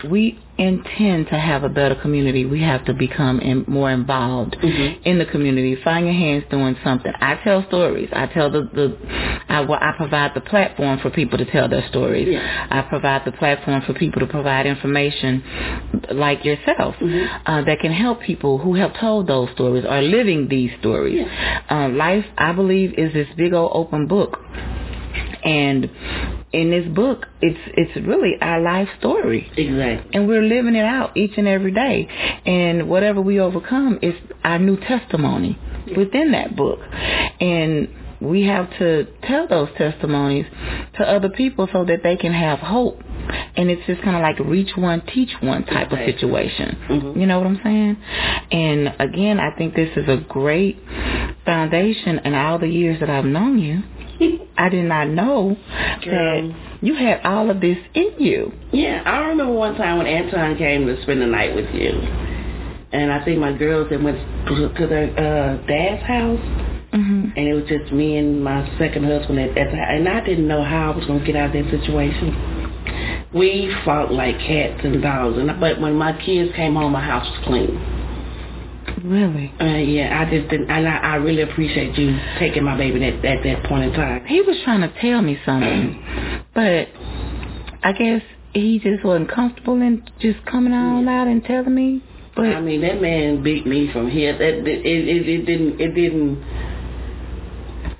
we 0.04 0.38
intend 0.58 1.26
to 1.28 1.38
have 1.38 1.64
a 1.64 1.68
better 1.68 1.94
community, 1.94 2.44
we 2.44 2.60
have 2.60 2.84
to 2.84 2.92
become 2.92 3.40
in, 3.40 3.64
more 3.66 3.90
involved 3.90 4.56
mm-hmm. 4.62 5.02
in 5.08 5.18
the 5.18 5.24
community. 5.24 5.76
Find 5.82 6.04
your 6.04 6.14
hands 6.14 6.44
doing 6.50 6.76
something. 6.84 7.12
I 7.18 7.40
tell 7.42 7.64
stories. 7.68 8.10
I 8.12 8.26
tell 8.26 8.50
the, 8.50 8.68
the 8.72 8.98
I, 9.48 9.60
well, 9.62 9.78
I 9.80 9.92
provide 9.96 10.32
the 10.34 10.42
platform 10.42 10.98
for 11.00 11.10
people 11.10 11.38
to 11.38 11.44
tell 11.46 11.68
their 11.68 11.86
stories. 11.88 12.28
Yeah. 12.30 12.68
I 12.70 12.82
provide 12.82 13.22
the 13.24 13.32
platform 13.32 13.82
for 13.86 13.94
people 13.94 14.20
to 14.20 14.26
provide 14.26 14.66
information 14.66 15.42
like 16.12 16.44
yourself 16.44 16.94
mm-hmm. 16.96 17.50
uh, 17.50 17.64
that 17.64 17.78
can 17.80 17.92
help 17.92 18.20
people 18.20 18.58
who 18.58 18.74
have 18.74 18.98
told 19.00 19.28
those 19.28 19.48
stories 19.54 19.84
or 19.88 20.02
living 20.02 20.48
these 20.48 20.70
stories. 20.80 21.26
Yeah. 21.26 21.62
Uh, 21.70 21.88
life, 21.88 22.26
I 22.36 22.52
believe, 22.52 22.94
is 22.98 23.12
this 23.12 23.28
big 23.36 23.54
old 23.54 23.72
open 23.74 24.06
book. 24.06 24.38
And 25.44 25.90
in 26.52 26.70
this 26.70 26.86
book, 26.94 27.26
it's 27.40 27.58
it's 27.76 28.06
really 28.06 28.34
our 28.40 28.60
life 28.60 28.88
story. 28.98 29.50
Exactly. 29.56 30.10
And 30.12 30.28
we're 30.28 30.42
living 30.42 30.74
it 30.74 30.84
out 30.84 31.16
each 31.16 31.32
and 31.36 31.46
every 31.46 31.72
day. 31.72 32.08
And 32.44 32.88
whatever 32.88 33.20
we 33.20 33.40
overcome 33.40 33.98
is 34.02 34.14
our 34.44 34.58
new 34.58 34.76
testimony 34.76 35.58
within 35.96 36.32
that 36.32 36.56
book. 36.56 36.80
And 37.40 37.88
we 38.20 38.42
have 38.46 38.68
to 38.78 39.06
tell 39.22 39.48
those 39.48 39.68
testimonies 39.78 40.44
to 40.98 41.04
other 41.04 41.30
people 41.30 41.68
so 41.72 41.84
that 41.86 42.02
they 42.02 42.16
can 42.16 42.32
have 42.32 42.58
hope. 42.58 43.00
And 43.56 43.70
it's 43.70 43.86
just 43.86 44.02
kind 44.02 44.16
of 44.16 44.22
like 44.22 44.38
reach 44.40 44.76
one, 44.76 45.02
teach 45.06 45.30
one 45.40 45.64
type 45.64 45.90
exactly. 45.90 46.12
of 46.12 46.20
situation. 46.20 46.78
Mm-hmm. 46.88 47.20
You 47.20 47.26
know 47.26 47.38
what 47.38 47.46
I'm 47.46 47.60
saying? 47.62 47.96
And 48.50 48.94
again, 48.98 49.40
I 49.40 49.56
think 49.56 49.74
this 49.74 49.90
is 49.96 50.08
a 50.08 50.18
great 50.28 50.78
foundation 51.44 52.18
in 52.20 52.34
all 52.34 52.58
the 52.58 52.68
years 52.68 53.00
that 53.00 53.08
I've 53.08 53.24
known 53.24 53.58
you. 53.58 53.82
I 54.60 54.68
did 54.68 54.84
not 54.84 55.08
know 55.08 55.56
Girl. 56.04 56.52
that 56.52 56.78
you 56.82 56.94
had 56.94 57.22
all 57.24 57.50
of 57.50 57.62
this 57.62 57.78
in 57.94 58.12
you. 58.18 58.52
Yeah, 58.72 59.02
I 59.06 59.20
remember 59.28 59.54
one 59.54 59.74
time 59.76 59.96
when 59.96 60.06
Anton 60.06 60.58
came 60.58 60.86
to 60.86 61.02
spend 61.02 61.22
the 61.22 61.26
night 61.26 61.56
with 61.56 61.74
you, 61.74 61.88
and 62.92 63.10
I 63.10 63.24
think 63.24 63.38
my 63.38 63.56
girls 63.56 63.90
had 63.90 64.02
went 64.02 64.18
to 64.48 64.86
their 64.86 65.08
uh, 65.16 65.66
dad's 65.66 66.02
house, 66.02 66.40
mm-hmm. 66.92 67.30
and 67.36 67.48
it 67.48 67.54
was 67.54 67.64
just 67.68 67.90
me 67.90 68.18
and 68.18 68.44
my 68.44 68.68
second 68.78 69.04
husband 69.04 69.38
at, 69.40 69.56
at 69.56 69.70
the 69.70 69.78
and 69.78 70.06
I 70.06 70.20
didn't 70.26 70.46
know 70.46 70.62
how 70.62 70.92
I 70.92 70.96
was 70.96 71.06
going 71.06 71.20
to 71.20 71.24
get 71.24 71.36
out 71.36 71.56
of 71.56 71.64
that 71.64 71.70
situation. 71.70 73.28
We 73.32 73.74
fought 73.86 74.12
like 74.12 74.36
cats 74.40 74.80
and 74.84 75.00
dogs, 75.00 75.38
and 75.38 75.58
but 75.58 75.80
when 75.80 75.94
my 75.94 76.12
kids 76.20 76.54
came 76.54 76.74
home, 76.74 76.92
my 76.92 77.04
house 77.04 77.26
was 77.26 77.44
clean. 77.46 77.99
Really? 79.04 79.52
Uh, 79.60 79.64
yeah, 79.78 80.20
I 80.20 80.30
just 80.30 80.50
didn't, 80.50 80.70
and 80.70 80.86
I, 80.86 80.96
I 80.96 81.14
really 81.16 81.42
appreciate 81.42 81.96
you 81.96 82.18
taking 82.38 82.64
my 82.64 82.76
baby 82.76 83.04
at, 83.04 83.24
at 83.24 83.42
that 83.44 83.64
point 83.64 83.84
in 83.84 83.92
time. 83.92 84.24
He 84.26 84.40
was 84.40 84.56
trying 84.64 84.80
to 84.80 85.00
tell 85.00 85.22
me 85.22 85.38
something, 85.44 86.44
but 86.54 86.88
I 87.82 87.92
guess 87.92 88.22
he 88.52 88.78
just 88.78 89.04
wasn't 89.04 89.30
comfortable 89.30 89.80
in 89.80 90.02
just 90.20 90.44
coming 90.46 90.72
all 90.72 91.08
out 91.08 91.28
and 91.28 91.42
telling 91.44 91.74
me. 91.74 92.02
But 92.36 92.46
I 92.46 92.60
mean, 92.60 92.80
that 92.82 93.00
man 93.00 93.42
beat 93.42 93.66
me 93.66 93.92
from 93.92 94.10
here. 94.10 94.32
That 94.32 94.66
it, 94.66 94.86
it, 94.86 95.28
it 95.28 95.46
didn't, 95.46 95.80
it 95.80 95.94
didn't. 95.94 96.42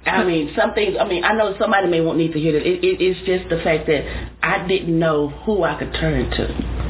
I 0.06 0.24
mean, 0.24 0.52
some 0.56 0.74
things. 0.74 0.96
I 0.98 1.06
mean, 1.06 1.24
I 1.24 1.34
know 1.34 1.54
somebody 1.58 1.88
may 1.88 2.00
want 2.00 2.18
need 2.18 2.32
to 2.32 2.40
hear 2.40 2.52
that. 2.52 2.66
It, 2.66 2.84
it, 2.84 3.00
it's 3.00 3.20
just 3.26 3.48
the 3.48 3.62
fact 3.62 3.86
that 3.86 4.04
I 4.42 4.66
didn't 4.66 4.98
know 4.98 5.28
who 5.28 5.62
I 5.62 5.78
could 5.78 5.92
turn 5.94 6.30
to. 6.30 6.89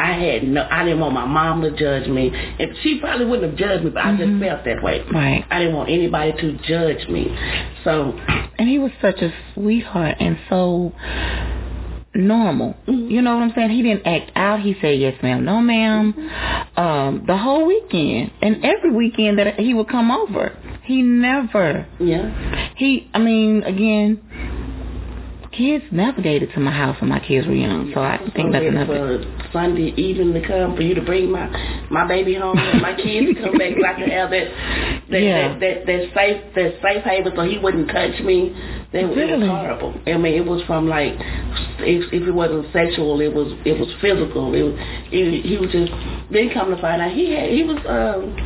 I 0.00 0.12
had 0.12 0.44
no, 0.44 0.66
I 0.70 0.84
didn't 0.84 1.00
want 1.00 1.14
my 1.14 1.26
mom 1.26 1.62
to 1.62 1.70
judge 1.76 2.08
me, 2.08 2.30
and 2.32 2.76
she 2.82 2.98
probably 3.00 3.26
wouldn't 3.26 3.50
have 3.50 3.58
judged 3.58 3.84
me, 3.84 3.90
but 3.90 4.04
I 4.04 4.12
just 4.16 4.30
mm-hmm. 4.30 4.42
felt 4.42 4.64
that 4.64 4.82
way. 4.82 5.04
Right. 5.12 5.44
I 5.50 5.58
didn't 5.58 5.74
want 5.74 5.90
anybody 5.90 6.32
to 6.32 6.58
judge 6.66 7.08
me, 7.08 7.26
so 7.84 8.12
And 8.58 8.68
he 8.68 8.78
was 8.78 8.92
such 9.00 9.20
a 9.20 9.32
sweetheart 9.54 10.16
and 10.20 10.38
so 10.48 10.92
normal. 12.14 12.74
Mm-hmm. 12.86 13.10
You 13.10 13.22
know 13.22 13.36
what 13.36 13.42
I'm 13.42 13.52
saying? 13.54 13.70
He 13.70 13.82
didn't 13.82 14.06
act 14.06 14.32
out. 14.34 14.60
He 14.60 14.74
said 14.80 14.98
yes 14.98 15.14
ma'am, 15.22 15.44
no 15.44 15.60
madam 15.60 16.12
mm-hmm. 16.12 16.80
Um, 16.80 17.24
the 17.26 17.36
whole 17.36 17.66
weekend. 17.66 18.32
And 18.40 18.64
every 18.64 18.92
weekend 18.92 19.38
that 19.38 19.58
he 19.58 19.74
would 19.74 19.88
come 19.88 20.10
over. 20.10 20.56
He 20.84 21.02
never 21.02 21.86
yeah, 22.00 22.72
he 22.76 23.08
I 23.14 23.18
mean, 23.18 23.62
again, 23.62 24.20
kids 25.52 25.84
navigated 25.90 26.50
to 26.54 26.60
my 26.60 26.70
house 26.70 26.96
when 27.00 27.10
my 27.10 27.18
kids 27.18 27.46
were 27.46 27.54
young. 27.54 27.90
So 27.92 28.00
I 28.00 28.18
think 28.36 28.52
that's 28.52 28.64
another 28.66 29.18
for 29.18 29.50
Sunday 29.52 29.90
evening 29.96 30.32
to 30.34 30.46
come 30.46 30.76
for 30.76 30.82
you 30.82 30.94
to 30.94 31.02
bring 31.02 31.30
my 31.30 31.48
my 31.90 32.06
baby 32.06 32.34
home 32.34 32.56
and 32.56 32.80
my 32.80 32.94
kids 32.94 33.34
to 33.34 33.42
come 33.42 33.58
back 33.58 33.74
so 33.74 33.84
I 33.86 33.94
could 33.98 34.08
have 34.10 34.30
that 34.30 34.46
that, 35.10 35.18
Yeah. 35.26 35.58
that, 35.58 35.60
that 35.60 35.86
that 35.86 36.02
safe 36.14 36.54
that 36.54 36.78
safe 36.82 37.02
haven 37.02 37.32
so 37.34 37.42
he 37.42 37.58
wouldn't 37.58 37.88
touch 37.88 38.20
me. 38.22 38.54
That 38.92 39.08
was, 39.08 39.18
it 39.18 39.20
Really? 39.20 39.38
was 39.42 39.48
horrible. 39.48 39.94
I 40.06 40.16
mean, 40.18 40.34
it 40.34 40.46
was 40.46 40.62
from 40.66 40.88
like 40.88 41.14
if, 41.82 42.12
if 42.12 42.22
it 42.28 42.32
wasn't 42.32 42.72
sexual, 42.72 43.20
it 43.20 43.34
was 43.34 43.52
it 43.66 43.78
was 43.78 43.88
physical. 44.00 44.54
It 44.54 44.62
was 44.62 44.78
he, 45.10 45.42
he 45.42 45.56
was 45.58 45.70
just 45.72 45.90
then 46.30 46.50
come 46.54 46.70
to 46.70 46.80
find 46.80 47.02
out 47.02 47.10
he 47.10 47.34
had 47.34 47.50
he 47.50 47.64
was 47.64 47.78
um 47.90 48.36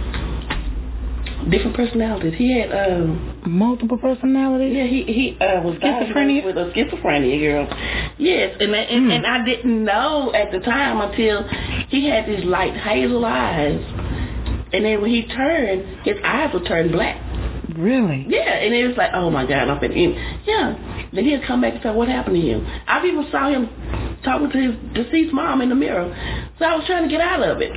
different 1.51 1.77
personalities. 1.77 2.33
He 2.39 2.59
had 2.59 2.73
um 2.73 3.34
multiple 3.47 3.99
personalities. 3.99 4.75
yeah, 4.77 4.85
he 4.87 5.03
he 5.05 5.37
uh, 5.41 5.61
was 5.63 5.77
Schizophrenia? 5.77 6.43
diagnosed 6.43 6.47
with 6.47 6.57
a 6.59 6.71
schizophrenia, 6.73 7.41
girl. 7.41 7.67
Yes, 8.19 8.57
and 8.61 8.73
that- 8.75 8.91
and, 8.91 9.07
Mm. 9.11 9.17
and 9.17 9.27
I 9.27 9.45
didn't 9.45 9.85
know 9.85 10.33
at 10.35 10.51
the 10.53 10.61
time 10.61 11.01
until 11.01 11.43
he 11.89 12.09
had 12.09 12.27
these 12.27 12.45
light 12.45 12.75
hazel 12.77 13.25
eyes, 13.25 13.81
and 14.73 14.85
then 14.85 15.01
when 15.03 15.11
he 15.11 15.23
turned, 15.25 15.85
his 16.05 16.17
eyes 16.25 16.51
would 16.55 16.67
turn 16.67 16.91
black. 16.91 17.21
Really? 17.77 18.25
Yeah, 18.29 18.53
and 18.53 18.73
it 18.73 18.87
was 18.87 18.97
like, 18.97 19.11
oh 19.15 19.31
my 19.31 19.45
God, 19.47 19.69
I'm 19.69 19.83
in. 19.83 20.13
Yeah, 20.47 20.77
then 21.13 21.25
he'd 21.25 21.43
come 21.45 21.61
back 21.61 21.75
and 21.75 21.83
say, 21.83 21.91
what 21.91 22.09
happened 22.09 22.37
to 22.37 22.41
you? 22.47 22.65
I've 22.87 23.05
even 23.05 23.27
saw 23.33 23.49
him 23.51 23.69
talking 24.23 24.51
to 24.51 24.59
his 24.59 24.75
deceased 24.95 25.33
mom 25.35 25.61
in 25.61 25.71
the 25.71 25.75
mirror, 25.75 26.07
so 26.59 26.65
I 26.67 26.77
was 26.77 26.87
trying 26.87 27.03
to 27.03 27.09
get 27.09 27.21
out 27.21 27.43
of 27.43 27.61
it. 27.61 27.73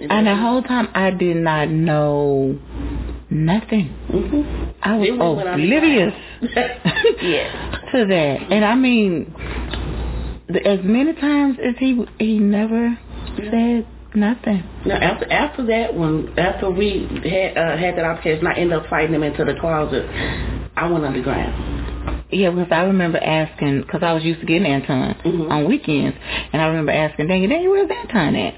And 0.00 0.26
the 0.26 0.36
whole 0.36 0.62
time 0.62 0.88
I 0.94 1.10
did 1.10 1.36
not 1.36 1.68
know 1.68 2.56
nothing. 3.30 3.88
hmm 4.10 4.70
I 4.82 4.96
was 4.96 5.08
Then 5.08 5.18
we 5.18 5.34
went 5.34 5.48
on 5.48 5.60
the 5.60 5.64
oblivious 5.64 6.14
yes. 7.22 7.54
to 7.92 8.06
that. 8.06 8.36
And 8.50 8.64
I 8.64 8.74
mean, 8.74 9.34
as 10.64 10.80
many 10.82 11.12
times 11.14 11.58
as 11.58 11.74
he 11.78 12.04
he 12.18 12.38
never 12.38 12.96
said 13.36 13.86
nothing. 14.14 14.62
Now 14.86 14.96
after 14.96 15.30
after 15.32 15.66
that 15.66 15.94
one, 15.94 16.38
after 16.38 16.70
we 16.70 17.06
had 17.24 17.56
uh, 17.58 17.76
had 17.76 17.96
that 17.96 18.04
altercation, 18.04 18.46
I 18.46 18.54
ended 18.54 18.78
up 18.78 18.88
fighting 18.88 19.14
him 19.14 19.22
into 19.22 19.44
the 19.44 19.54
closet. 19.60 20.06
I 20.76 20.88
went 20.88 21.04
underground. 21.04 21.87
Yeah, 22.30 22.50
because 22.50 22.68
I 22.70 22.82
remember 22.82 23.18
asking, 23.18 23.82
because 23.82 24.02
I 24.02 24.12
was 24.12 24.22
used 24.24 24.40
to 24.40 24.46
getting 24.46 24.66
Anton 24.66 25.14
Mhm. 25.24 25.50
on 25.50 25.64
weekends, 25.66 26.16
and 26.52 26.60
I 26.62 26.66
remember 26.66 26.92
asking 26.92 27.28
Daniel, 27.28 27.50
Daniel, 27.50 27.72
where's 27.72 27.90
Anton 27.90 28.36
at? 28.36 28.54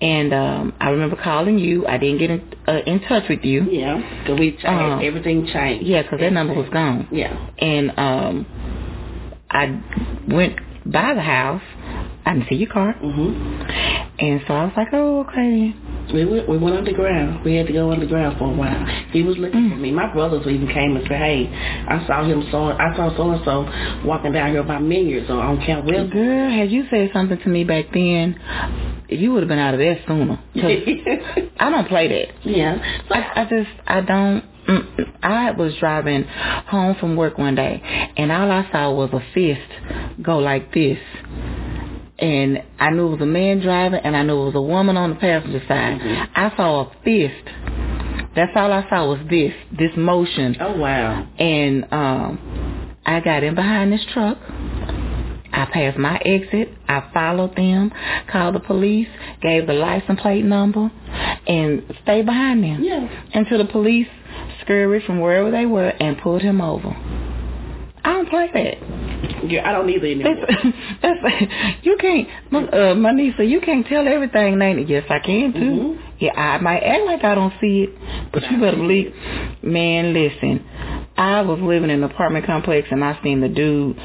And 0.00 0.32
um, 0.34 0.72
I 0.80 0.90
remember 0.90 1.16
calling 1.16 1.58
you. 1.58 1.86
I 1.86 1.96
didn't 1.98 2.18
get 2.18 2.30
in, 2.30 2.42
uh, 2.66 2.80
in 2.86 3.00
touch 3.00 3.28
with 3.28 3.44
you. 3.44 3.66
Yeah, 3.70 4.02
because 4.20 4.38
we 4.38 4.50
changed, 4.52 4.64
Uh-huh. 4.66 5.00
everything 5.02 5.46
changed. 5.46 5.86
Yeah, 5.86 6.02
because 6.02 6.20
that 6.20 6.32
number 6.32 6.54
was 6.54 6.68
gone. 6.70 7.06
Yeah. 7.12 7.36
And 7.58 7.92
um, 7.98 8.46
I 9.50 9.78
went 10.28 10.56
by 10.86 11.14
the 11.14 11.20
house. 11.22 11.62
I 12.24 12.34
didn't 12.34 12.48
see 12.48 12.56
your 12.56 12.70
car. 12.70 12.94
Mhm. 13.02 14.12
And 14.18 14.40
so 14.46 14.54
I 14.54 14.64
was 14.64 14.72
like, 14.76 14.88
oh, 14.92 15.20
okay. 15.28 15.74
We 16.14 16.24
went 16.24 16.48
we 16.48 16.58
went 16.58 16.76
underground. 16.76 17.44
We 17.44 17.54
had 17.56 17.66
to 17.68 17.72
go 17.72 17.90
underground 17.90 18.36
for 18.38 18.52
a 18.52 18.54
while. 18.54 18.84
He 19.12 19.22
was 19.22 19.36
looking 19.38 19.70
for 19.70 19.76
me. 19.76 19.90
My 19.90 20.12
brothers 20.12 20.46
even 20.46 20.68
came 20.68 20.96
and 20.96 21.06
said, 21.08 21.16
"Hey, 21.18 21.48
I 21.88 22.04
saw 22.06 22.24
him 22.24 22.44
so 22.50 22.64
I 22.66 22.94
saw 22.96 23.16
so 23.16 23.30
and 23.30 23.44
so 23.44 23.68
walking 24.06 24.32
down 24.32 24.50
here 24.50 24.62
by 24.62 24.78
Millions 24.78 25.30
on 25.30 25.38
on 25.38 25.64
Camp 25.64 25.84
Wisdom." 25.86 26.10
Girl, 26.10 26.50
had 26.50 26.70
you 26.70 26.84
said 26.90 27.10
something 27.12 27.38
to 27.38 27.48
me 27.48 27.64
back 27.64 27.86
then, 27.94 28.38
you 29.08 29.32
would 29.32 29.42
have 29.42 29.48
been 29.48 29.58
out 29.58 29.74
of 29.74 29.80
there 29.80 29.98
sooner. 30.06 30.38
I 30.56 31.70
don't 31.70 31.88
play 31.88 32.08
that. 32.08 32.28
yeah. 32.44 32.78
So 33.08 33.14
I, 33.14 33.42
I 33.42 33.44
just, 33.44 33.70
I 33.86 34.00
don't. 34.00 34.44
mm, 34.68 35.12
I 35.22 35.52
was 35.52 35.74
driving 35.80 36.24
home 36.24 36.96
from 37.00 37.16
work 37.16 37.38
one 37.38 37.54
day, 37.54 37.80
and 38.16 38.30
all 38.30 38.50
I 38.50 38.68
saw 38.70 38.92
was 38.92 39.10
a 39.12 39.22
fist 39.34 40.20
go 40.20 40.38
like 40.38 40.74
this. 40.74 40.98
And 42.22 42.62
I 42.78 42.90
knew 42.90 43.08
it 43.08 43.10
was 43.10 43.20
a 43.20 43.26
man 43.26 43.60
driving, 43.60 44.00
and 44.04 44.16
I 44.16 44.22
knew 44.22 44.40
it 44.40 44.44
was 44.46 44.54
a 44.54 44.62
woman 44.62 44.96
on 44.96 45.10
the 45.10 45.16
passenger 45.16 45.60
side. 45.66 46.00
Mhm. 46.00 46.28
I 46.36 46.56
saw 46.56 46.82
a 46.82 46.90
fist. 47.04 47.48
That's 48.36 48.52
all 48.56 48.72
I 48.72 48.88
saw 48.88 49.08
was 49.08 49.18
this, 49.28 49.52
this 49.76 49.90
motion. 49.96 50.56
oh 50.60 50.76
wow. 50.78 51.26
And 51.38 51.84
um, 51.92 52.38
I 53.04 53.20
got 53.20 53.42
in 53.42 53.54
behind 53.54 53.92
this 53.92 54.04
truck. 54.14 54.38
I 55.54 55.66
passed 55.66 55.98
my 55.98 56.16
exit. 56.24 56.70
I 56.88 57.02
followed 57.12 57.54
them, 57.56 57.92
called 58.30 58.54
the 58.54 58.60
police, 58.60 59.08
gave 59.42 59.66
the 59.66 59.74
license 59.74 60.20
plate 60.20 60.44
number, 60.46 60.90
and 61.46 61.82
stayed 62.04 62.24
behind 62.24 62.64
them 62.64 62.82
Yeah. 62.82 63.06
until 63.34 63.58
the 63.58 63.66
police 63.66 64.08
scurried 64.62 65.02
from 65.04 65.20
wherever 65.20 65.50
they 65.50 65.66
were 65.66 65.88
and 65.88 66.16
pulled 66.18 66.40
him 66.40 66.60
over. 66.62 66.96
I 68.04 68.12
don't 68.14 68.30
play 68.30 68.48
that. 68.54 68.78
Yeah, 69.48 69.68
I 69.68 69.72
don't 69.72 69.88
either 69.88 70.06
anymore. 70.06 70.34
That's, 70.48 70.62
that's 71.02 71.18
you 71.82 71.96
can't, 72.00 72.28
my, 72.50 72.66
uh, 72.68 72.94
my 72.94 73.12
niece 73.12 73.34
said, 73.36 73.48
you 73.48 73.60
can't 73.60 73.86
tell 73.86 74.06
everything, 74.06 74.60
it? 74.60 74.88
Yes, 74.88 75.04
I 75.08 75.18
can 75.20 75.52
too. 75.52 75.58
Mhm. 75.58 75.98
Yeah, 76.18 76.32
I 76.34 76.58
might 76.58 76.80
act 76.80 77.04
like 77.06 77.24
I 77.24 77.34
don't 77.34 77.52
see 77.60 77.86
it, 77.88 78.30
but 78.32 78.42
you 78.50 78.60
better 78.60 78.76
believe. 78.76 79.12
Man, 79.62 80.12
listen, 80.14 80.64
I 81.16 81.42
was 81.42 81.58
living 81.60 81.90
in 81.90 82.02
an 82.02 82.10
apartment 82.10 82.46
complex 82.46 82.88
and 82.90 83.04
I 83.04 83.18
seen 83.22 83.40
the 83.40 83.48
dude 83.48 83.96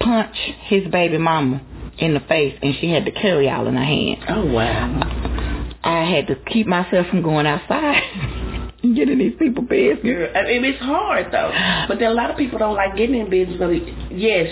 punch 0.00 0.34
his 0.64 0.86
baby 0.90 1.18
mama 1.18 1.60
in 1.98 2.14
the 2.14 2.20
face, 2.20 2.58
and 2.62 2.74
she 2.80 2.90
had 2.90 3.04
the 3.04 3.10
carry 3.12 3.48
all 3.50 3.66
in 3.66 3.74
her 3.76 3.84
hand. 3.84 4.24
Oh 4.28 4.46
wow. 4.46 5.78
I 5.84 6.04
had 6.04 6.26
to 6.28 6.36
keep 6.36 6.66
myself 6.66 7.06
from 7.08 7.22
going 7.22 7.46
outside 7.46 8.02
getting 8.82 9.18
these 9.18 9.34
people 9.38 9.62
business. 9.62 10.02
Girl, 10.02 10.28
I 10.34 10.42
mean, 10.44 10.64
it's 10.64 10.80
hard 10.82 11.26
though. 11.32 11.52
But 11.88 11.98
then 12.00 12.10
a 12.10 12.14
lot 12.14 12.30
of 12.30 12.36
people 12.36 12.58
don't 12.58 12.74
like 12.74 12.96
getting 12.96 13.14
in 13.16 13.30
business. 13.30 13.58
But 13.58 13.70
yes, 14.18 14.48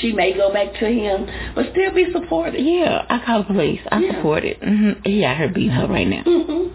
she 0.00 0.12
may 0.12 0.32
go 0.34 0.52
back 0.52 0.72
to 0.80 0.86
him, 0.86 1.26
but 1.54 1.66
still 1.72 1.92
be 1.94 2.06
supportive. 2.12 2.60
Yeah, 2.60 3.04
I 3.08 3.24
call 3.24 3.40
the 3.40 3.44
police. 3.54 3.80
I 3.90 4.00
Yeah. 4.00 4.14
support 4.16 4.44
it. 4.44 4.60
Mm-hmm. 4.60 5.02
He 5.04 5.24
out 5.24 5.36
here 5.36 5.48
beating 5.48 5.70
her 5.70 5.86
right 5.86 6.08
now. 6.08 6.22
hmm 6.24 6.68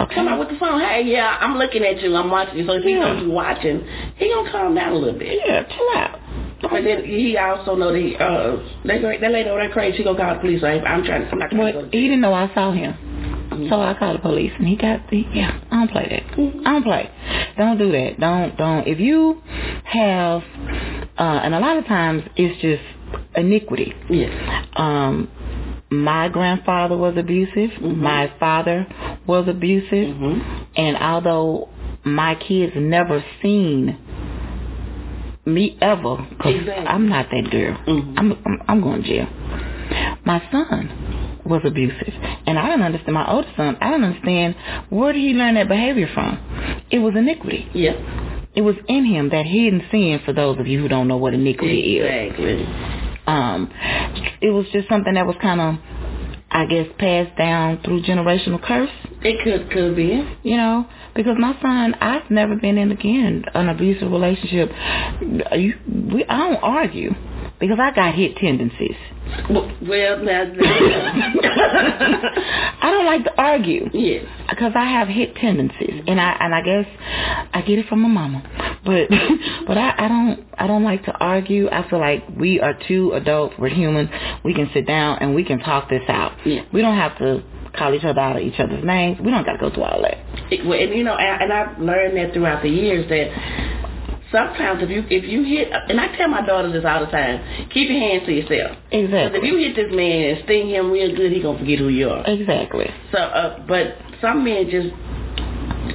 Okay. 0.00 0.14
Come 0.14 0.26
out 0.28 0.38
with 0.38 0.48
the 0.48 0.56
phone. 0.58 0.80
Hey, 0.80 1.02
yeah, 1.04 1.36
I'm 1.40 1.58
looking 1.58 1.82
at 1.84 2.00
you. 2.00 2.16
I'm 2.16 2.30
watching 2.30 2.56
you. 2.58 2.66
So 2.66 2.72
if 2.74 2.82
he 2.84 2.92
Yeah. 2.92 3.20
you 3.20 3.30
watching, 3.30 3.84
he 4.16 4.28
gonna 4.32 4.50
calm 4.50 4.74
down 4.74 4.92
a 4.92 4.96
little 4.96 5.18
bit. 5.18 5.38
Yeah, 5.44 5.64
chill 5.64 5.88
out. 5.96 6.18
But 6.62 6.82
then 6.84 7.04
he 7.04 7.36
also 7.36 7.74
know 7.74 7.92
that 7.92 7.98
he, 8.00 8.14
uh, 8.16 8.56
that, 8.86 9.02
that 9.20 9.32
lady 9.32 9.50
over 9.50 9.60
there 9.60 9.68
crazy. 9.70 9.98
She 9.98 10.04
gonna 10.04 10.16
call 10.16 10.34
the 10.34 10.40
police. 10.40 10.62
Like, 10.62 10.82
I'm 10.86 11.04
trying. 11.04 11.26
I'm 11.30 11.38
not 11.38 11.50
trying 11.50 11.60
Well, 11.60 11.72
to 11.72 11.82
go. 11.82 11.88
he 11.90 12.02
didn't 12.02 12.20
know 12.20 12.32
I 12.32 12.48
saw 12.54 12.70
him. 12.72 12.94
So 13.68 13.80
I 13.80 13.94
called 13.98 14.16
the 14.16 14.20
police 14.22 14.52
and 14.58 14.66
he 14.66 14.76
got 14.76 15.08
the 15.10 15.24
yeah, 15.32 15.60
I 15.70 15.76
don't 15.76 15.90
play 15.90 16.06
that. 16.10 16.38
I 16.66 16.72
don't 16.72 16.82
play. 16.84 17.10
Don't 17.58 17.78
do 17.78 17.92
that. 17.92 18.20
Don't 18.20 18.56
don't 18.56 18.86
if 18.88 18.98
you 19.00 19.42
have 19.84 20.42
uh 21.18 21.40
and 21.44 21.54
a 21.54 21.60
lot 21.60 21.76
of 21.76 21.86
times 21.86 22.22
it's 22.36 22.60
just 22.62 22.82
iniquity. 23.36 23.92
Yes. 24.10 24.32
Um 24.76 25.28
my 25.90 26.28
grandfather 26.28 26.96
was 26.96 27.16
abusive. 27.18 27.70
Mhm. 27.80 27.96
My 27.98 28.32
father 28.40 28.86
was 29.26 29.46
abusive. 29.48 30.16
hmm 30.16 30.38
And 30.76 30.96
although 30.96 31.68
my 32.04 32.34
kids 32.34 32.72
never 32.76 33.22
seen 33.42 33.98
me 35.44 35.76
ever, 35.80 36.16
'cause 36.40 36.54
Exactly. 36.54 36.86
I'm 36.86 37.08
not 37.08 37.26
that 37.30 37.50
girl. 37.50 37.76
Mhm. 37.86 38.14
I'm, 38.18 38.32
I'm 38.46 38.62
I'm 38.68 38.80
going 38.80 39.02
to 39.02 39.08
jail. 39.08 39.28
My 40.24 40.40
son 40.50 40.90
was 41.44 41.62
abusive, 41.64 42.12
and 42.46 42.58
I 42.58 42.68
don't 42.68 42.82
understand. 42.82 43.14
My 43.14 43.30
oldest 43.30 43.56
son, 43.56 43.76
I 43.80 43.90
don't 43.90 44.04
understand 44.04 44.54
where 44.90 45.12
did 45.12 45.20
he 45.20 45.32
learn 45.34 45.54
that 45.54 45.68
behavior 45.68 46.08
from. 46.14 46.38
It 46.90 46.98
was 46.98 47.14
iniquity. 47.16 47.68
Yeah. 47.74 47.92
It 48.54 48.60
was 48.60 48.76
in 48.88 49.04
him 49.06 49.30
that 49.30 49.46
hidden 49.46 49.82
sin. 49.90 50.20
For 50.24 50.32
those 50.32 50.58
of 50.58 50.66
you 50.66 50.80
who 50.80 50.88
don't 50.88 51.08
know 51.08 51.16
what 51.16 51.32
iniquity 51.34 51.98
is, 51.98 52.04
Exactly. 52.04 52.64
um, 53.26 53.70
it 54.40 54.50
was 54.50 54.66
just 54.72 54.88
something 54.88 55.14
that 55.14 55.26
was 55.26 55.36
kind 55.40 55.60
of, 55.60 55.74
I 56.50 56.66
guess, 56.66 56.86
passed 56.98 57.36
down 57.38 57.80
through 57.82 58.02
generational 58.02 58.62
curse 58.62 58.90
It 59.22 59.42
could 59.42 59.70
could 59.72 59.96
be. 59.96 60.22
you 60.42 60.56
know, 60.58 60.86
because 61.14 61.36
my 61.38 61.56
son, 61.62 61.94
I've 61.94 62.30
never 62.30 62.54
been 62.56 62.76
in 62.76 62.92
again 62.92 63.44
an 63.54 63.68
abusive 63.70 64.10
relationship. 64.12 64.70
You, 65.56 65.74
we, 66.12 66.24
I 66.26 66.38
don't 66.38 66.62
argue 66.62 67.14
because 67.62 67.78
I 67.80 67.94
got 67.94 68.14
hit 68.16 68.34
tendencies. 68.38 68.96
Well, 69.48 69.70
well 69.82 70.18
now. 70.18 70.42
I 72.82 72.90
don't 72.90 73.06
like 73.06 73.22
to 73.22 73.40
argue 73.40 73.88
yes. 73.92 74.26
because 74.50 74.72
I 74.74 74.84
have 74.84 75.06
hit 75.06 75.36
tendencies, 75.36 76.02
and 76.08 76.20
I 76.20 76.36
and 76.40 76.52
I 76.52 76.60
guess 76.62 76.86
I 77.54 77.62
get 77.62 77.78
it 77.78 77.86
from 77.86 78.00
my 78.00 78.08
mama. 78.08 78.42
But 78.84 79.08
but 79.68 79.78
I, 79.78 79.94
I 79.96 80.08
don't 80.08 80.44
I 80.58 80.66
don't 80.66 80.82
like 80.82 81.04
to 81.04 81.12
argue. 81.12 81.70
I 81.70 81.88
feel 81.88 82.00
like 82.00 82.24
we 82.36 82.58
are 82.58 82.76
two 82.88 83.12
adults. 83.12 83.54
We're 83.56 83.68
human. 83.68 84.10
We 84.44 84.54
can 84.54 84.68
sit 84.74 84.84
down 84.84 85.18
and 85.20 85.32
we 85.32 85.44
can 85.44 85.60
talk 85.60 85.88
this 85.88 86.02
out. 86.08 86.44
Yeah. 86.44 86.64
We 86.72 86.82
don't 86.82 86.96
have 86.96 87.16
to 87.18 87.44
call 87.78 87.94
each 87.94 88.02
other 88.02 88.20
out 88.20 88.34
of 88.34 88.42
each 88.42 88.58
other's 88.58 88.84
names. 88.84 89.20
We 89.20 89.30
don't 89.30 89.46
got 89.46 89.52
to 89.52 89.58
go 89.58 89.70
through 89.72 89.84
all 89.84 90.02
that. 90.02 90.18
It, 90.50 90.66
well, 90.66 90.80
and 90.80 90.92
you 90.92 91.04
know, 91.04 91.14
and, 91.14 91.42
and 91.44 91.52
I've 91.52 91.78
learned 91.78 92.16
that 92.16 92.34
throughout 92.34 92.64
the 92.64 92.70
years 92.70 93.08
that 93.08 93.30
sometimes 94.32 94.82
if 94.82 94.90
you 94.90 95.04
if 95.08 95.24
you 95.24 95.44
hit, 95.44 95.68
and 95.70 96.00
I 96.00 96.16
tell 96.16 96.28
my 96.28 96.44
daughters 96.44 96.72
this 96.72 96.84
all 96.84 97.04
the 97.04 97.10
time, 97.12 97.68
keep 97.70 97.88
your 97.90 98.00
hands 98.00 98.26
to 98.26 98.32
yourself. 98.32 98.76
Because 98.90 99.04
Exactly. 99.04 99.38
if 99.38 99.44
you 99.44 99.56
hit 99.58 99.76
this 99.76 99.92
man 99.94 100.24
and 100.34 100.44
sting 100.44 100.68
him 100.68 100.90
real 100.90 101.14
good, 101.14 101.30
he 101.32 101.40
gonna 101.42 101.58
forget 101.58 101.78
who 101.78 101.88
you 101.88 102.08
are. 102.10 102.24
Exactly. 102.26 102.90
So, 103.12 103.18
uh, 103.18 103.60
but 103.68 103.96
some 104.20 104.42
men 104.44 104.68
just 104.70 104.88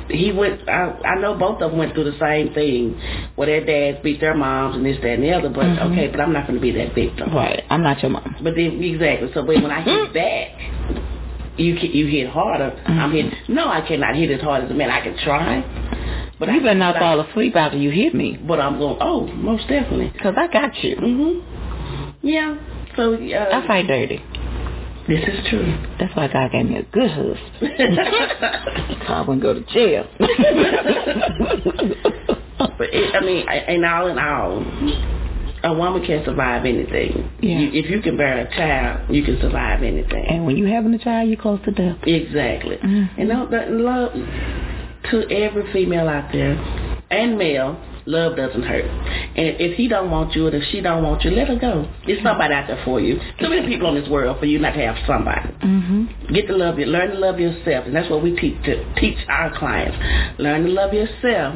he 0.10 0.32
went. 0.32 0.68
I, 0.70 0.92
I 1.06 1.20
know 1.20 1.36
both 1.38 1.62
of 1.62 1.72
them 1.72 1.80
went 1.80 1.94
through 1.94 2.12
the 2.12 2.20
same 2.20 2.54
thing, 2.54 3.00
where 3.36 3.48
their 3.48 3.66
dads 3.66 4.04
beat 4.04 4.20
their 4.22 4.36
moms 4.36 4.76
and 4.76 4.86
this, 4.86 4.98
that, 5.02 5.16
and 5.16 5.24
the 5.24 5.32
other. 5.34 5.50
But 5.50 5.66
Mhm. 5.66 5.92
okay, 5.92 6.08
but 6.08 6.20
I'm 6.22 6.32
not 6.34 6.48
going 6.48 6.60
to 6.60 6.62
be 6.62 6.72
that 6.72 6.94
victim. 6.96 7.34
Right. 7.34 7.64
I'm 7.70 7.84
not 7.84 8.02
your 8.02 8.12
mom. 8.12 8.36
But 8.42 8.56
then 8.56 8.82
exactly. 8.84 9.32
So, 9.34 9.44
when 9.44 9.66
I 9.66 9.82
hit 9.82 10.14
back, 10.14 10.52
you 11.58 11.74
you 11.76 12.08
hit 12.08 12.30
harder. 12.30 12.74
I'm 12.86 13.12
Mhm. 13.12 13.16
hitting. 13.16 13.32
No, 13.50 13.68
I 13.68 13.82
cannot 13.82 14.16
hit 14.16 14.30
as 14.32 14.42
hard 14.42 14.64
as 14.66 14.72
a 14.72 14.74
man. 14.74 14.90
I 14.92 15.02
can 15.02 15.18
try, 15.18 15.64
but 16.40 16.50
you 16.50 16.60
I, 16.60 16.64
better 16.64 16.76
not 16.80 16.96
but 16.96 17.00
fall 17.00 17.20
asleep 17.22 17.56
after 17.56 17.78
you 17.78 17.90
hit 17.92 18.14
me. 18.16 18.38
But 18.48 18.60
I'm 18.60 18.78
going. 18.78 18.98
Oh, 19.02 19.28
most 19.28 19.68
definitely. 19.68 20.10
Because 20.10 20.36
I 20.38 20.48
got 20.48 20.76
you. 20.84 20.96
Mhm. 20.96 21.42
Yeah. 22.22 22.58
So 22.96 23.14
uh, 23.16 23.50
I 23.54 23.68
fight 23.68 23.88
dirty. 23.88 24.22
this 25.08 25.24
is 25.28 25.48
true. 25.50 25.66
That's 26.00 26.16
why 26.16 26.28
God 26.28 26.52
gave 26.52 26.66
me 26.66 26.78
a 26.78 26.84
good 26.84 27.10
husband. 27.12 28.00
I 29.10 29.22
wouldn't 29.22 29.42
go 29.42 29.54
to 29.54 29.62
jail. 29.74 30.06
But 32.60 32.90
it, 32.92 33.16
I 33.16 33.22
mean, 33.22 33.48
I- 33.48 33.72
in 33.74 33.86
all 33.86 34.08
in 34.08 34.18
all, 34.18 34.64
a 35.64 35.74
woman 35.78 36.04
can 36.06 36.24
survive 36.26 36.66
anything. 36.66 37.30
Yeah. 37.42 37.60
You, 37.60 37.70
if 37.84 37.90
you 37.90 38.02
can 38.02 38.18
bear 38.18 38.40
a 38.40 38.50
child, 38.56 39.10
you 39.14 39.24
can 39.24 39.40
survive 39.40 39.84
anything. 39.84 40.26
and 40.28 40.46
when 40.46 40.58
you 40.58 40.66
having 40.66 40.94
a 40.94 40.98
child, 41.00 41.30
you're 41.30 41.40
close 41.42 41.60
to 41.66 41.72
death. 41.72 41.98
exactly. 42.04 42.78
Mhm. 42.78 43.10
And 43.18 43.30
no, 43.30 43.48
that 43.50 43.72
love 43.72 44.12
to 45.12 45.30
every 45.32 45.72
female 45.74 46.08
out 46.08 46.32
there 46.32 46.56
and 47.10 47.38
male. 47.38 47.82
Love 48.06 48.38
doesn't 48.38 48.64
hurt, 48.64 48.86
and 48.86 49.60
if 49.60 49.76
he 49.76 49.90
don't 49.90 50.10
want 50.10 50.34
you, 50.34 50.48
or 50.48 50.56
if 50.56 50.64
she 50.72 50.80
don't 50.80 51.04
want 51.04 51.26
you, 51.26 51.32
let 51.32 51.50
her 51.50 51.58
go. 51.58 51.86
There's 52.06 52.24
somebody 52.24 52.54
out 52.54 52.68
there 52.68 52.82
for 52.86 53.02
you. 53.02 53.20
Too 53.38 53.50
many 53.50 53.68
people 53.68 53.90
in 53.94 54.02
this 54.02 54.10
world 54.10 54.40
for 54.40 54.46
you 54.46 54.60
not 54.60 54.76
to 54.76 54.80
have 54.80 54.96
somebody. 55.06 55.42
Mm-hmm. 55.42 56.34
Get 56.34 56.48
to 56.48 56.56
love 56.56 56.80
you. 56.80 56.86
Learn 56.86 57.10
to 57.10 57.20
love 57.20 57.38
yourself, 57.38 57.86
and 57.86 57.94
that's 57.94 58.10
what 58.10 58.24
we 58.24 58.34
teach 58.38 58.64
to 58.64 58.94
teach 58.96 59.18
our 59.28 59.58
clients. 59.60 59.98
Learn 60.40 60.64
to 60.64 60.70
love 60.70 60.94
yourself, 60.94 61.56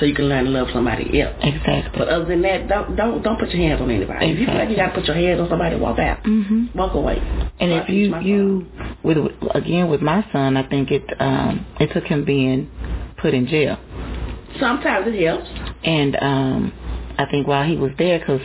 so 0.00 0.06
you 0.06 0.14
can 0.14 0.28
learn 0.28 0.46
to 0.46 0.50
love 0.50 0.68
somebody 0.72 1.20
else. 1.20 1.36
Exactly. 1.42 1.98
But 1.98 2.08
other 2.08 2.24
than 2.24 2.42
that, 2.42 2.68
don't 2.68 2.96
don't 2.96 3.22
don't 3.22 3.38
put 3.38 3.50
your 3.50 3.62
hands 3.68 3.80
on 3.80 3.90
anybody. 3.90 4.30
If 4.30 4.38
you 4.38 4.46
feel 4.46 4.54
like 4.56 4.70
you 4.70 4.76
got 4.76 4.88
to 4.88 4.94
put 4.94 5.04
your 5.04 5.16
hands 5.16 5.40
on 5.40 5.48
somebody, 5.48 5.76
walk 5.76 5.98
out. 5.98 6.22
Mm-hmm. 6.24 6.76
Walk 6.76 6.94
away. 6.94 7.18
And 7.60 7.70
if 7.70 7.88
you 7.90 8.16
you 8.20 8.66
with 9.04 9.18
again 9.54 9.88
with 9.90 10.00
my 10.00 10.26
son, 10.32 10.56
I 10.56 10.66
think 10.68 10.90
it 10.90 11.04
um 11.20 11.66
it 11.78 11.92
took 11.92 12.04
him 12.04 12.24
being 12.24 12.70
put 13.18 13.34
in 13.34 13.46
jail, 13.46 13.78
sometimes 14.58 15.06
it 15.06 15.22
helps. 15.24 15.46
and 15.84 16.16
um 16.16 16.72
I 17.18 17.26
think 17.30 17.46
while 17.46 17.68
he 17.68 17.76
was 17.76 17.92
there, 17.98 18.18
because 18.18 18.40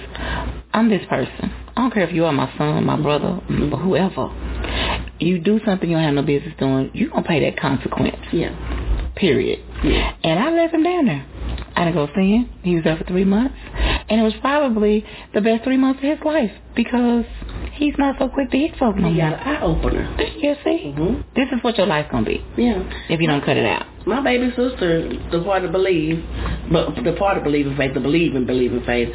I'm 0.73 0.89
this 0.89 1.05
person. 1.07 1.53
I 1.77 1.81
don't 1.81 1.93
care 1.93 2.03
if 2.07 2.13
you 2.13 2.25
are 2.25 2.31
my 2.33 2.51
son, 2.57 2.85
my 2.85 2.99
brother, 3.01 3.39
or 3.49 3.77
whoever. 3.77 4.33
You 5.19 5.39
do 5.39 5.59
something 5.65 5.89
you 5.89 5.95
don't 5.95 6.03
have 6.05 6.13
no 6.13 6.23
business 6.23 6.53
doing, 6.59 6.91
you're 6.93 7.09
gonna 7.09 7.23
pay 7.23 7.39
that 7.49 7.59
consequence. 7.59 8.17
Yeah. 8.33 9.11
Period. 9.15 9.59
Yeah. 9.83 10.15
And 10.23 10.39
I 10.39 10.51
left 10.51 10.73
him 10.73 10.83
down 10.83 11.05
there. 11.05 11.25
I 11.75 11.85
didn't 11.85 11.95
go 11.95 12.07
see 12.15 12.31
him. 12.37 12.49
He 12.63 12.75
was 12.75 12.83
there 12.85 12.97
for 12.97 13.05
three 13.05 13.25
months. 13.25 13.55
And 14.09 14.19
it 14.19 14.23
was 14.23 14.33
probably 14.41 15.03
the 15.33 15.41
best 15.41 15.63
three 15.63 15.77
months 15.77 15.99
of 16.03 16.09
his 16.09 16.19
life 16.25 16.51
because 16.75 17.25
he's 17.73 17.95
not 17.97 18.15
so 18.19 18.29
quick 18.29 18.51
to 18.51 18.57
hit 18.57 18.77
folk 18.77 18.95
no 18.97 19.09
You 19.09 19.17
got 19.17 19.33
an 19.33 19.39
eye 19.39 19.61
opener. 19.61 20.15
You 20.37 20.55
see? 20.63 20.91
hmm 20.95 21.21
This 21.35 21.47
is 21.51 21.63
what 21.63 21.77
your 21.77 21.87
life's 21.87 22.11
going 22.11 22.25
to 22.25 22.29
be 22.29 22.43
Yeah. 22.61 22.83
if 23.09 23.19
you 23.19 23.27
don't 23.27 23.43
cut 23.43 23.57
it 23.57 23.65
out. 23.65 23.87
My 24.05 24.21
baby 24.21 24.49
sister, 24.55 25.09
the 25.31 25.41
part 25.43 25.63
to 25.63 25.69
believe, 25.69 26.23
but 26.71 26.93
the 27.03 27.13
part 27.17 27.39
of 27.39 27.43
believing 27.43 27.75
faith, 27.75 27.95
the 27.95 27.99
believe 27.99 28.35
in 28.35 28.45
believing 28.45 28.83
faith, 28.85 29.09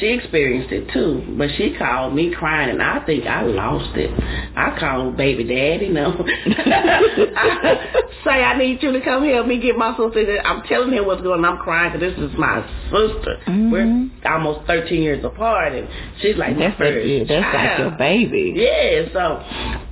she 0.00 0.06
experienced 0.08 0.72
it 0.72 0.90
too. 0.92 1.36
But 1.38 1.50
she 1.56 1.76
called 1.78 2.12
me 2.12 2.34
crying, 2.34 2.70
and 2.70 2.82
I 2.82 3.06
think 3.06 3.24
I 3.24 3.42
lost 3.44 3.96
it. 3.96 4.10
I 4.56 4.76
called 4.80 5.16
baby 5.16 5.44
daddy, 5.44 5.90
no. 5.90 6.10
I 6.26 8.10
say 8.24 8.42
I 8.42 8.58
need 8.58 8.82
you 8.82 8.92
to 8.92 9.00
come 9.00 9.24
help 9.24 9.46
me 9.46 9.60
get 9.60 9.76
my 9.76 9.96
sister. 9.96 10.40
I'm 10.44 10.62
telling 10.62 10.92
him 10.92 11.06
what's 11.06 11.22
going 11.22 11.44
on. 11.44 11.52
I'm 11.58 11.58
crying 11.62 11.92
because 11.92 12.16
this 12.16 12.30
is 12.30 12.36
my 12.36 12.62
sister. 12.90 13.38
Mhm. 13.46 13.70
We're 13.70 14.10
almost 14.32 14.66
13 14.66 15.02
years 15.02 15.24
apart, 15.24 15.72
and 15.72 15.88
she's 16.20 16.36
like 16.36 16.56
That's, 16.58 16.78
like, 16.78 16.78
first 16.78 17.06
yeah, 17.06 17.24
that's 17.28 17.54
like 17.54 17.78
your 17.78 17.90
baby. 17.98 18.54
Yeah, 18.56 19.12
so 19.12 19.38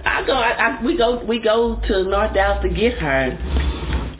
I 0.04 0.24
go. 0.26 0.32
I, 0.34 0.50
I, 0.50 0.82
we 0.84 0.96
go. 0.96 1.24
We 1.24 1.40
go 1.40 1.80
to 1.88 2.04
North 2.04 2.34
Dallas 2.34 2.62
to 2.62 2.68
get 2.68 2.94
her. 2.98 3.69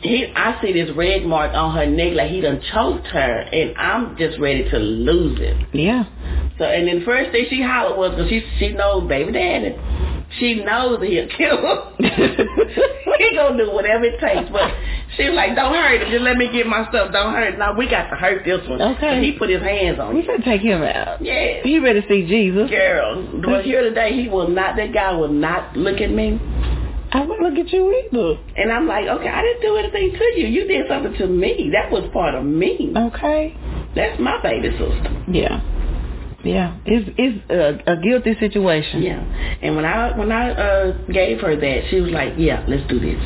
He, 0.02 0.32
I 0.34 0.60
see 0.62 0.72
this 0.72 0.90
red 0.96 1.24
mark 1.24 1.52
on 1.54 1.74
her 1.76 1.86
neck, 1.86 2.14
like 2.14 2.30
he 2.30 2.40
done 2.40 2.60
choked 2.72 3.06
her, 3.08 3.38
and 3.40 3.76
I'm 3.76 4.16
just 4.16 4.38
ready 4.40 4.68
to 4.70 4.78
lose 4.78 5.38
it. 5.40 5.56
Yeah. 5.74 6.04
So, 6.58 6.64
and 6.64 6.88
then 6.88 7.00
the 7.00 7.04
first 7.04 7.32
thing 7.32 7.46
she 7.50 7.62
hollered 7.62 7.98
was, 7.98 8.12
cause 8.16 8.28
she 8.30 8.42
she 8.58 8.72
knows 8.72 9.08
baby 9.08 9.32
daddy. 9.32 9.76
She 10.38 10.62
knows 10.62 11.02
he'll 11.02 11.28
kill 11.36 11.56
her. 11.56 11.92
he 11.98 13.34
gonna 13.34 13.58
do 13.64 13.72
whatever 13.72 14.04
it 14.04 14.20
takes, 14.20 14.48
but 14.50 14.70
she 15.16 15.24
was 15.28 15.34
like, 15.34 15.56
"Don't 15.56 15.74
hurt 15.74 16.02
him. 16.02 16.10
Just 16.10 16.22
let 16.22 16.36
me 16.36 16.50
get 16.52 16.66
my 16.66 16.88
stuff. 16.88 17.12
Don't 17.12 17.32
hurt." 17.34 17.58
Now 17.58 17.76
we 17.76 17.88
got 17.90 18.08
to 18.10 18.16
hurt 18.16 18.44
this 18.44 18.60
one. 18.68 18.80
Okay. 18.80 19.16
So 19.16 19.20
he 19.22 19.32
put 19.38 19.50
his 19.50 19.60
hands 19.60 19.98
on 19.98 20.14
We 20.14 20.20
you. 20.20 20.26
should 20.26 20.44
take 20.44 20.60
him 20.62 20.82
out. 20.82 21.20
Yeah. 21.20 21.62
He 21.64 21.78
ready 21.80 22.00
to 22.00 22.08
see 22.08 22.26
Jesus. 22.26 22.70
Girl, 22.70 23.40
but 23.44 23.64
here 23.64 23.82
today, 23.82 24.12
he 24.22 24.28
will 24.28 24.48
not. 24.48 24.76
That 24.76 24.92
guy 24.94 25.12
will 25.12 25.32
not 25.32 25.76
look 25.76 26.00
at 26.00 26.10
me. 26.10 26.38
I 27.12 27.24
won't 27.26 27.40
look 27.40 27.58
at 27.58 27.72
you 27.72 27.90
either. 27.92 28.40
And 28.56 28.72
I'm 28.72 28.86
like, 28.86 29.06
okay, 29.06 29.28
I 29.28 29.42
didn't 29.42 29.62
do 29.62 29.76
anything 29.76 30.12
to 30.18 30.40
you. 30.40 30.46
You 30.46 30.68
did 30.68 30.86
something 30.88 31.14
to 31.14 31.26
me. 31.26 31.70
That 31.72 31.90
was 31.90 32.08
part 32.12 32.34
of 32.34 32.44
me. 32.44 32.92
Okay. 32.96 33.56
That's 33.96 34.20
my 34.20 34.40
baby 34.42 34.70
sister. 34.70 35.24
Yeah. 35.28 35.60
Yeah. 36.44 36.78
It's 36.86 37.10
it's 37.18 37.50
a, 37.50 37.92
a 37.92 37.96
guilty 37.96 38.34
situation. 38.38 39.02
Yeah. 39.02 39.20
And 39.62 39.76
when 39.76 39.84
I 39.84 40.16
when 40.16 40.30
I 40.32 40.50
uh 40.52 40.92
gave 41.12 41.40
her 41.40 41.56
that, 41.56 41.80
she 41.90 42.00
was 42.00 42.10
like, 42.12 42.34
yeah, 42.38 42.64
let's 42.68 42.88
do 42.88 43.00
this. 43.00 43.18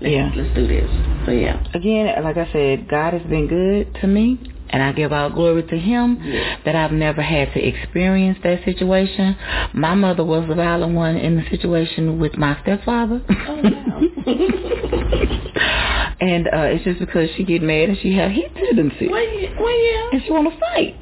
Let's, 0.00 0.12
Yeah. 0.12 0.30
Let's 0.34 0.54
do 0.54 0.66
this. 0.66 0.90
So 1.24 1.32
yeah. 1.32 1.64
Again, 1.74 2.22
like 2.24 2.36
I 2.36 2.52
said, 2.52 2.88
God 2.88 3.12
has 3.14 3.22
been 3.22 3.46
good 3.46 3.94
to 4.00 4.06
me, 4.06 4.38
and 4.70 4.82
I 4.82 4.92
give 4.92 5.12
all 5.12 5.30
glory 5.30 5.62
to 5.64 5.78
Him 5.78 6.18
Yeah. 6.22 6.58
that 6.64 6.74
I've 6.76 6.92
never 6.92 7.22
had 7.22 7.52
to 7.54 7.64
experience 7.64 8.38
that 8.42 8.64
situation. 8.64 9.36
My 9.74 9.94
mother 9.94 10.24
was 10.24 10.46
the 10.48 10.54
violent 10.54 10.94
one 10.94 11.16
in 11.16 11.36
the 11.36 11.44
situation 11.50 12.18
with 12.18 12.36
my 12.36 12.58
stepfather. 12.62 13.22
Oh, 13.28 13.60
wow. 13.62 14.00
and 16.20 16.46
uh, 16.48 16.74
it's 16.74 16.84
just 16.84 16.98
because 17.00 17.28
she 17.36 17.44
get 17.44 17.62
mad 17.62 17.88
and 17.90 17.98
she 18.00 18.14
have 18.16 18.30
heat 18.30 18.54
tendencies. 18.54 19.08
well, 19.10 19.22
yeah. 19.22 19.60
Well, 19.60 19.78
yeah. 19.84 20.08
And 20.12 20.22
she 20.24 20.30
want 20.32 20.52
to 20.52 20.58
fight. 20.60 20.96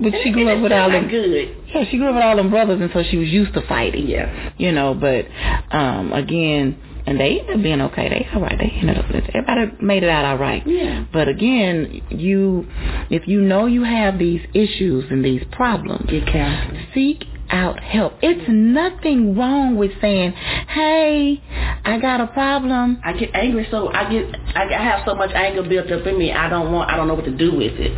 But 0.00 0.12
she 0.22 0.32
grew 0.32 0.48
up 0.48 0.62
with 0.62 0.72
all 0.72 0.90
them. 0.90 1.08
good. 1.08 1.56
Yeah, 1.68 1.84
she 1.90 1.96
grew 1.98 2.08
up 2.08 2.14
with 2.14 2.24
all 2.24 2.36
them 2.36 2.50
brothers, 2.50 2.80
and 2.80 2.90
so 2.92 3.02
she 3.08 3.16
was 3.18 3.28
used 3.28 3.54
to 3.54 3.62
fighting. 3.66 4.06
Yeah. 4.08 4.52
You 4.56 4.72
know, 4.72 4.94
but 4.94 5.26
um 5.74 6.12
again, 6.12 6.76
and 7.06 7.18
they 7.18 7.40
ended 7.40 7.56
up 7.56 7.62
being 7.62 7.80
okay. 7.80 8.08
They 8.08 8.28
all 8.34 8.40
right. 8.42 8.56
They 8.58 8.70
ended 8.80 8.98
up. 8.98 9.06
Everybody 9.34 9.72
made 9.84 10.02
it 10.02 10.08
out 10.08 10.24
all 10.24 10.38
right. 10.38 10.62
Yeah. 10.66 11.04
But 11.12 11.28
again, 11.28 12.00
you, 12.10 12.66
if 13.10 13.26
you 13.26 13.40
know 13.40 13.66
you 13.66 13.82
have 13.84 14.18
these 14.18 14.40
issues 14.54 15.04
and 15.10 15.24
these 15.24 15.42
problems, 15.52 16.08
Get 16.10 16.26
counseling. 16.26 16.86
seek 16.94 17.24
out 17.50 17.80
help. 17.80 18.14
It's 18.22 18.48
nothing 18.48 19.36
wrong 19.36 19.76
with 19.76 19.90
saying, 20.00 20.32
"Hey, 20.32 21.42
I 21.84 21.98
got 21.98 22.20
a 22.20 22.28
problem." 22.28 23.00
I 23.04 23.12
get 23.12 23.30
angry, 23.34 23.66
so 23.70 23.88
I 23.92 24.10
get 24.10 24.24
I 24.54 24.82
have 24.82 25.02
so 25.06 25.14
much 25.14 25.30
anger 25.34 25.62
built 25.62 25.90
up 25.92 26.06
in 26.06 26.18
me. 26.18 26.32
I 26.32 26.48
don't 26.48 26.72
want 26.72 26.90
I 26.90 26.96
don't 26.96 27.08
know 27.08 27.14
what 27.14 27.24
to 27.26 27.36
do 27.36 27.50
with 27.54 27.74
it. 27.78 27.92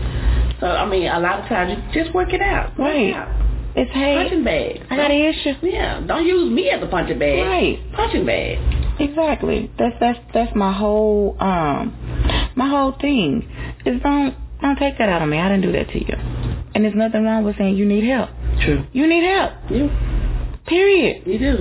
So 0.61 0.67
I 0.67 0.89
mean, 0.89 1.07
a 1.09 1.21
lot 1.21 1.41
of 1.41 1.47
times 1.49 1.79
you 1.95 2.03
just 2.03 2.15
work 2.15 2.33
it 2.33 2.41
out. 2.41 2.77
Work 2.79 2.89
it 2.89 3.13
Right. 3.13 3.15
out. 3.15 3.29
It's 3.77 3.91
hey, 3.93 4.15
Punching 4.23 4.45
bag. 4.45 4.87
I 4.89 4.97
got 4.97 5.11
an 5.11 5.21
issue. 5.35 5.55
Yeah, 5.63 6.01
don't 6.07 6.25
use 6.25 6.51
me 6.51 6.71
as 6.71 6.81
a 6.83 6.87
punching 6.87 7.19
bag. 7.19 7.45
Right. 7.47 7.93
Punching 7.93 8.25
bag. 8.25 8.59
Exactly. 8.99 9.71
That's 9.79 9.97
that's 10.01 10.19
that's 10.33 10.55
my 10.55 10.73
whole 10.73 11.37
um 11.41 11.93
my 12.57 12.69
whole 12.69 12.93
thing. 13.01 13.49
Is 13.85 14.01
don't 14.03 14.35
don't 14.61 14.77
take 14.79 14.99
that 14.99 15.09
out 15.09 15.23
on 15.23 15.31
me. 15.31 15.39
I 15.39 15.49
didn't 15.49 15.63
do 15.63 15.73
that 15.73 15.89
to 15.89 15.99
you. 15.99 16.15
And 16.75 16.85
there's 16.85 16.95
nothing 16.95 17.25
wrong 17.25 17.45
with 17.45 17.57
saying 17.57 17.77
you 17.77 17.87
need 17.87 18.05
help. 18.05 18.31
True. 18.65 18.87
You 18.93 19.07
need 19.07 19.25
help. 19.25 19.53
You 19.71 19.91
Period. 20.67 21.27
you 21.27 21.39
do. 21.39 21.57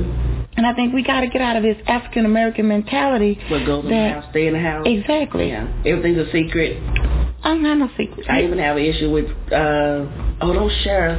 And 0.55 0.65
I 0.65 0.73
think 0.73 0.93
we 0.93 1.03
got 1.03 1.21
to 1.21 1.27
get 1.27 1.41
out 1.41 1.57
of 1.57 1.63
this 1.63 1.77
African 1.87 2.25
American 2.25 2.67
mentality. 2.67 3.39
What 3.49 3.65
goes 3.65 3.83
in 3.85 3.89
the 3.89 4.09
house, 4.09 4.25
stay 4.29 4.47
in 4.47 4.53
the 4.53 4.59
house. 4.59 4.85
Exactly. 4.87 5.49
Yeah. 5.49 5.67
Everything's 5.85 6.27
a 6.27 6.31
secret. 6.31 6.77
I 7.43 7.49
don't 7.55 7.65
have 7.65 7.77
no 7.77 7.89
secrets. 7.97 8.27
I 8.29 8.43
even 8.43 8.59
have 8.59 8.77
an 8.77 8.83
issue 8.83 9.11
with 9.11 9.25
uh 9.51 10.05
oh 10.41 10.53
don't 10.53 10.71
share 10.83 11.17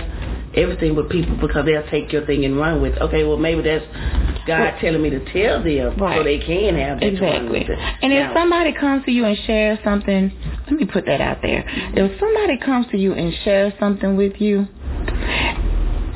everything 0.57 0.95
with 0.95 1.09
people 1.11 1.37
because 1.37 1.65
they'll 1.67 1.89
take 1.91 2.13
your 2.13 2.25
thing 2.27 2.45
and 2.45 2.57
run 2.57 2.81
with. 2.83 2.95
it. 2.95 3.03
Okay, 3.03 3.25
well 3.25 3.37
maybe 3.37 3.63
that's 3.63 3.85
God 4.47 4.75
telling 4.81 5.01
me 5.03 5.11
to 5.11 5.21
tell 5.33 5.63
them 5.63 5.97
Right. 5.97 6.19
so 6.19 6.23
they 6.25 6.39
can 6.39 6.77
have 6.77 7.01
that 7.01 7.07
Exactly. 7.07 7.67
And 8.03 8.13
if 8.13 8.33
somebody 8.35 8.73
comes 8.73 9.05
to 9.07 9.11
you 9.13 9.25
and 9.25 9.37
shares 9.47 9.79
something, 9.85 10.33
let 10.67 10.73
me 10.73 10.85
put 10.87 11.07
that 11.07 11.21
out 11.21 11.39
there. 11.43 11.65
If 11.95 12.19
somebody 12.21 12.59
comes 12.59 12.87
to 12.93 12.99
you 12.99 13.13
and 13.15 13.33
shares 13.45 13.73
something 13.81 14.17
with 14.17 14.41
you, 14.41 14.67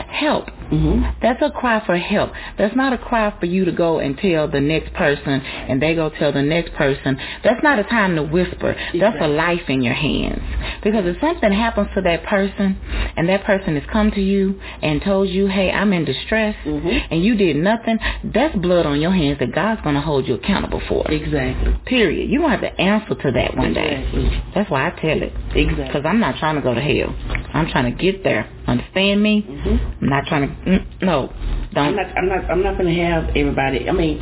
help. 0.08 0.48
Mhm. 0.70 1.14
That's 1.20 1.40
a 1.42 1.50
cry 1.50 1.80
for 1.80 1.96
help. 1.96 2.32
That's 2.56 2.74
not 2.76 2.92
a 2.92 2.98
cry 2.98 3.32
for 3.40 3.46
you 3.46 3.64
to 3.64 3.72
go 3.72 3.98
and 3.98 4.16
tell 4.18 4.48
the 4.48 4.60
next 4.60 4.92
person 4.94 5.40
and 5.68 5.80
they 5.80 5.94
go 5.94 6.10
tell 6.10 6.32
the 6.32 6.42
next 6.42 6.74
person. 6.74 7.18
That's 7.42 7.62
not 7.62 7.78
a 7.78 7.84
time 7.84 8.16
to 8.16 8.22
whisper. 8.22 8.76
That's 8.94 9.16
a 9.20 9.28
life 9.28 9.68
in 9.68 9.82
your 9.82 9.94
hands. 9.94 10.42
Because 10.82 11.06
if 11.06 11.20
something 11.20 11.52
happens 11.52 11.88
to 11.94 12.02
that 12.02 12.22
person 12.24 12.76
and 13.16 13.28
that 13.28 13.44
person 13.44 13.74
has 13.74 13.84
come 13.92 14.10
to 14.12 14.20
you 14.20 14.60
and 14.82 15.02
told 15.02 15.28
you, 15.28 15.46
hey, 15.46 15.70
I'm 15.70 15.92
in 15.92 16.04
distress 16.04 16.54
Mhm. 16.64 17.02
and 17.10 17.24
you 17.24 17.34
did 17.34 17.56
nothing, 17.56 17.98
that's 18.24 18.54
blood 18.56 18.86
on 18.86 19.00
your 19.00 19.12
hands 19.12 19.38
that 19.38 19.52
God's 19.52 19.80
going 19.82 19.94
to 19.94 20.00
hold 20.00 20.28
you 20.28 20.34
accountable 20.34 20.80
for. 20.80 21.04
Exactly. 21.10 21.74
Period. 21.86 22.28
You're 22.30 22.42
going 22.42 22.58
to 22.58 22.66
have 22.66 22.76
to 22.76 22.80
answer 22.80 23.14
to 23.14 23.32
that 23.32 23.56
one 23.56 23.72
day. 23.72 24.04
Exactly. 24.04 24.42
That's 24.54 24.70
why 24.70 24.86
I 24.86 24.90
tell 24.90 25.22
it. 25.22 25.32
Exactly. 25.54 25.84
Because 25.86 26.04
I'm 26.04 26.20
not 26.20 26.36
trying 26.38 26.56
to 26.56 26.60
go 26.60 26.74
to 26.74 26.80
hell. 26.80 27.14
I'm 27.54 27.66
trying 27.68 27.84
to 27.84 27.90
get 28.02 28.22
there. 28.22 28.46
Understand 28.66 29.22
me? 29.22 29.42
Mhm. 29.48 29.78
I'm 30.02 30.08
not 30.08 30.26
trying 30.26 30.48
to. 30.48 30.54
No, 31.02 31.32
I'm 31.76 31.96
don't. 31.96 31.98
I'm 32.16 32.28
not. 32.28 32.50
I'm 32.50 32.62
not 32.62 32.76
gonna 32.76 32.94
have 32.94 33.30
everybody. 33.30 33.88
I 33.88 33.92
mean, 33.92 34.20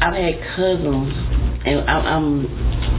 I've 0.00 0.14
had 0.14 0.56
cousins, 0.56 1.12
and 1.64 1.80
I'm. 1.88 2.06
I'm 2.06 2.92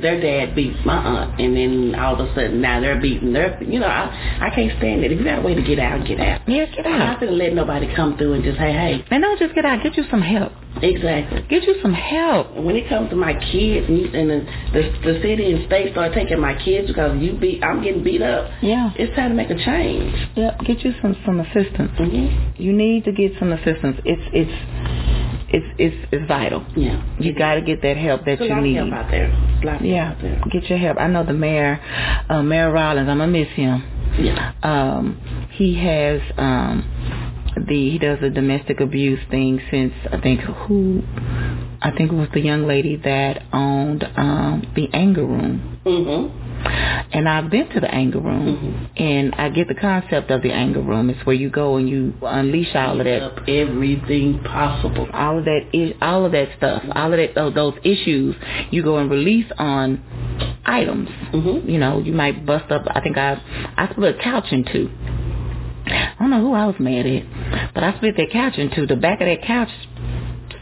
their 0.00 0.20
dad 0.20 0.54
beats 0.54 0.78
my 0.84 0.96
aunt, 0.96 1.40
and 1.40 1.56
then 1.56 1.94
all 1.98 2.14
of 2.14 2.28
a 2.28 2.34
sudden 2.34 2.60
now 2.60 2.80
they're 2.80 3.00
beating 3.00 3.32
their. 3.32 3.60
You 3.62 3.80
know, 3.80 3.86
I 3.88 4.38
I 4.40 4.54
can't 4.54 4.72
stand 4.78 5.04
it. 5.04 5.12
If 5.12 5.18
you 5.18 5.24
got 5.24 5.40
a 5.40 5.42
way 5.42 5.54
to 5.54 5.62
get 5.62 5.78
out, 5.78 6.06
get 6.06 6.20
out. 6.20 6.48
Yeah, 6.48 6.66
get 6.66 6.86
out. 6.86 6.92
I'm 6.92 6.98
not 6.98 7.20
gonna 7.20 7.32
let 7.32 7.52
nobody 7.52 7.92
come 7.94 8.16
through 8.16 8.34
and 8.34 8.44
just 8.44 8.58
say, 8.58 8.72
hey, 8.72 9.04
And 9.10 9.22
don't 9.22 9.38
just 9.38 9.54
get 9.54 9.64
out. 9.64 9.82
Get 9.82 9.96
you 9.96 10.04
some 10.10 10.22
help. 10.22 10.52
Exactly. 10.82 11.42
Get 11.48 11.64
you 11.64 11.76
some 11.82 11.92
help. 11.94 12.54
When 12.56 12.76
it 12.76 12.88
comes 12.88 13.10
to 13.10 13.16
my 13.16 13.34
kids 13.34 13.88
and, 13.88 14.14
and 14.14 14.30
the, 14.30 14.38
the 14.72 15.12
the 15.12 15.20
city 15.22 15.52
and 15.52 15.66
state 15.66 15.92
start 15.92 16.12
taking 16.14 16.40
my 16.40 16.54
kids 16.62 16.88
because 16.88 17.20
you 17.20 17.32
beat, 17.38 17.62
I'm 17.64 17.82
getting 17.82 18.02
beat 18.04 18.22
up. 18.22 18.50
Yeah. 18.62 18.92
It's 18.96 19.14
time 19.16 19.30
to 19.30 19.34
make 19.36 19.50
a 19.50 19.56
change. 19.64 20.14
Yep. 20.36 20.60
Get 20.66 20.80
you 20.84 20.94
some 21.02 21.16
some 21.24 21.40
assistance. 21.40 21.90
hmm 21.96 22.52
You 22.62 22.72
need 22.72 23.04
to 23.04 23.12
get 23.12 23.32
some 23.38 23.52
assistance. 23.52 23.98
It's 24.04 24.22
it's 24.32 24.50
it's 25.50 25.66
it's 25.78 26.08
it's 26.12 26.28
vital. 26.28 26.64
Yeah. 26.76 27.02
You 27.18 27.34
got 27.34 27.54
to 27.54 27.62
get 27.62 27.80
that 27.82 27.96
help 27.96 28.24
that 28.26 28.40
you 28.40 28.54
need. 28.60 28.76
help 28.76 28.92
out 28.92 29.10
there. 29.10 29.26
A 29.30 29.64
lot 29.66 29.80
of 29.80 29.86
Yeah. 29.86 30.08
help 30.14 30.16
out 30.16 30.22
there. 30.22 30.42
Get 30.60 30.68
your 30.70 30.78
help. 30.78 30.98
I 30.98 31.06
know 31.08 31.24
the 31.24 31.32
mayor, 31.32 31.80
uh, 32.28 32.42
Mayor 32.42 32.70
Rawlings. 32.70 33.08
I'm 33.08 33.18
gonna 33.18 33.32
miss 33.32 33.48
him. 33.48 33.82
Yeah. 34.18 34.52
um 34.64 35.20
he 35.52 35.74
has 35.76 36.20
um 36.36 37.37
the 37.66 37.90
he 37.90 37.98
does 37.98 38.18
the 38.20 38.30
domestic 38.30 38.80
abuse 38.80 39.20
thing 39.30 39.60
since 39.70 39.92
I 40.12 40.18
think 40.20 40.40
who 40.40 41.02
I 41.80 41.90
think 41.96 42.12
it 42.12 42.14
was 42.16 42.28
the 42.34 42.40
young 42.40 42.66
lady 42.66 42.96
that 42.96 43.42
owned 43.52 44.04
um 44.16 44.66
the 44.74 44.88
anger 44.92 45.24
room. 45.24 45.78
Mhm. 45.84 46.30
And 47.12 47.28
I've 47.28 47.50
been 47.50 47.68
to 47.68 47.80
the 47.80 47.92
anger 47.94 48.18
room 48.18 48.90
Mhm. 48.96 49.00
and 49.00 49.34
I 49.36 49.48
get 49.48 49.68
the 49.68 49.74
concept 49.76 50.30
of 50.32 50.42
the 50.42 50.50
anger 50.52 50.80
room. 50.80 51.08
It's 51.08 51.24
where 51.24 51.36
you 51.36 51.50
go 51.50 51.76
and 51.76 51.88
you 51.88 52.14
unleash 52.20 52.74
all 52.74 52.98
of 52.98 53.04
that 53.06 53.22
Up 53.22 53.40
everything 53.48 54.40
possible. 54.40 55.06
all 55.14 55.38
of 55.38 55.44
that 55.44 55.66
is 55.72 55.92
all 56.02 56.24
of 56.26 56.32
that 56.32 56.48
stuff, 56.56 56.82
all 56.94 57.12
of 57.12 57.18
that 57.18 57.34
those, 57.36 57.54
those 57.54 57.74
issues 57.84 58.34
you 58.70 58.82
go 58.82 58.98
and 58.98 59.08
release 59.10 59.46
on 59.58 60.00
items. 60.66 61.08
Mhm. 61.32 61.68
You 61.68 61.78
know, 61.78 62.02
you 62.04 62.12
might 62.12 62.44
bust 62.44 62.70
up. 62.72 62.86
I 62.94 63.00
think 63.00 63.16
I 63.16 63.38
I 63.76 63.86
split 63.88 64.16
a 64.16 64.18
couch 64.18 64.52
in 64.52 64.64
two. 64.64 64.90
I 65.90 66.16
don't 66.20 66.30
know 66.30 66.40
who 66.40 66.54
I 66.54 66.66
was 66.66 66.76
mad 66.78 67.06
at, 67.06 67.74
but 67.74 67.82
I 67.84 67.96
split 67.96 68.16
that 68.16 68.30
couch 68.32 68.54
into. 68.58 68.86
The 68.86 68.96
back 68.96 69.20
of 69.20 69.26
that 69.26 69.42
couch 69.46 69.68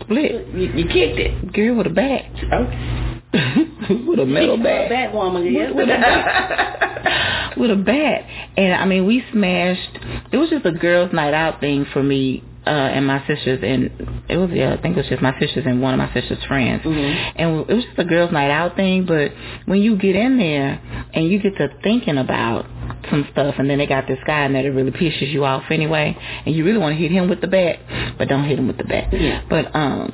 split. 0.00 0.48
You, 0.54 0.72
you 0.72 0.84
kicked 0.86 1.18
it. 1.18 1.52
Girl 1.52 1.76
with 1.76 1.86
a 1.86 1.90
bat, 1.90 2.24
Okay. 2.52 3.22
with 4.06 4.18
a 4.20 4.24
metal 4.26 4.56
bat. 4.56 4.86
a 4.86 4.88
Bat 4.88 5.14
woman. 5.14 5.52
Yes. 5.52 5.72
With 5.74 5.84
a 5.88 5.92
bat. 5.92 7.52
with 7.58 7.70
a 7.70 7.76
bat. 7.76 8.24
And 8.56 8.74
I 8.74 8.84
mean, 8.86 9.06
we 9.06 9.22
smashed. 9.32 9.98
It 10.32 10.36
was 10.38 10.48
just 10.50 10.64
a 10.64 10.72
girls' 10.72 11.12
night 11.12 11.34
out 11.34 11.60
thing 11.60 11.86
for 11.92 12.02
me 12.02 12.42
uh, 12.66 12.70
and 12.70 13.06
my 13.06 13.24
sisters, 13.26 13.60
and 13.62 13.90
it 14.28 14.36
was 14.36 14.50
yeah, 14.52 14.74
I 14.74 14.82
think 14.82 14.96
it 14.96 15.00
was 15.00 15.08
just 15.08 15.22
my 15.22 15.38
sisters 15.38 15.64
and 15.66 15.80
one 15.80 15.94
of 15.94 15.98
my 15.98 16.12
sisters' 16.12 16.42
friends. 16.48 16.82
Mhm. 16.82 17.32
And 17.36 17.60
it 17.70 17.74
was 17.74 17.84
just 17.84 17.98
a 17.98 18.04
girls' 18.04 18.32
night 18.32 18.50
out 18.50 18.74
thing. 18.76 19.04
But 19.06 19.32
when 19.66 19.80
you 19.80 19.96
get 19.96 20.16
in 20.16 20.36
there 20.38 20.80
and 21.14 21.28
you 21.30 21.38
get 21.38 21.56
to 21.58 21.68
thinking 21.82 22.18
about 22.18 22.66
some 23.10 23.26
stuff, 23.30 23.54
and 23.58 23.70
then 23.70 23.78
they 23.78 23.86
got 23.86 24.08
this 24.08 24.18
guy 24.26 24.44
in 24.46 24.52
there 24.52 24.64
that 24.64 24.72
really 24.72 24.90
pisses 24.90 25.30
you 25.32 25.44
off 25.44 25.64
anyway, 25.70 26.16
and 26.44 26.54
you 26.54 26.64
really 26.64 26.78
want 26.78 26.96
to 26.96 27.00
hit 27.00 27.12
him 27.12 27.28
with 27.28 27.40
the 27.40 27.46
bat, 27.46 27.78
but 28.18 28.28
don't 28.28 28.44
hit 28.44 28.58
him 28.58 28.66
with 28.66 28.78
the 28.78 28.84
bat. 28.84 29.12
Yeah. 29.12 29.42
But 29.48 29.74
um 29.74 30.12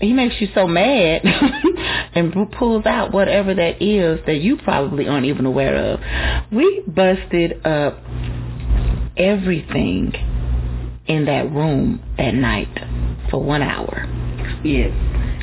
he 0.00 0.12
makes 0.12 0.38
you 0.40 0.48
so 0.54 0.66
mad 0.66 1.22
and 2.14 2.34
pulls 2.52 2.84
out 2.84 3.12
whatever 3.12 3.54
that 3.54 3.80
is 3.80 4.20
that 4.26 4.36
you 4.36 4.58
probably 4.58 5.08
aren't 5.08 5.24
even 5.24 5.46
aware 5.46 5.76
of. 5.76 6.00
We 6.52 6.82
busted 6.86 7.64
up 7.64 7.98
everything 9.16 10.12
in 11.06 11.24
that 11.26 11.50
room 11.52 12.02
that 12.18 12.34
night 12.34 12.68
for 13.30 13.42
one 13.42 13.62
hour. 13.62 14.06
yes. 14.64 14.90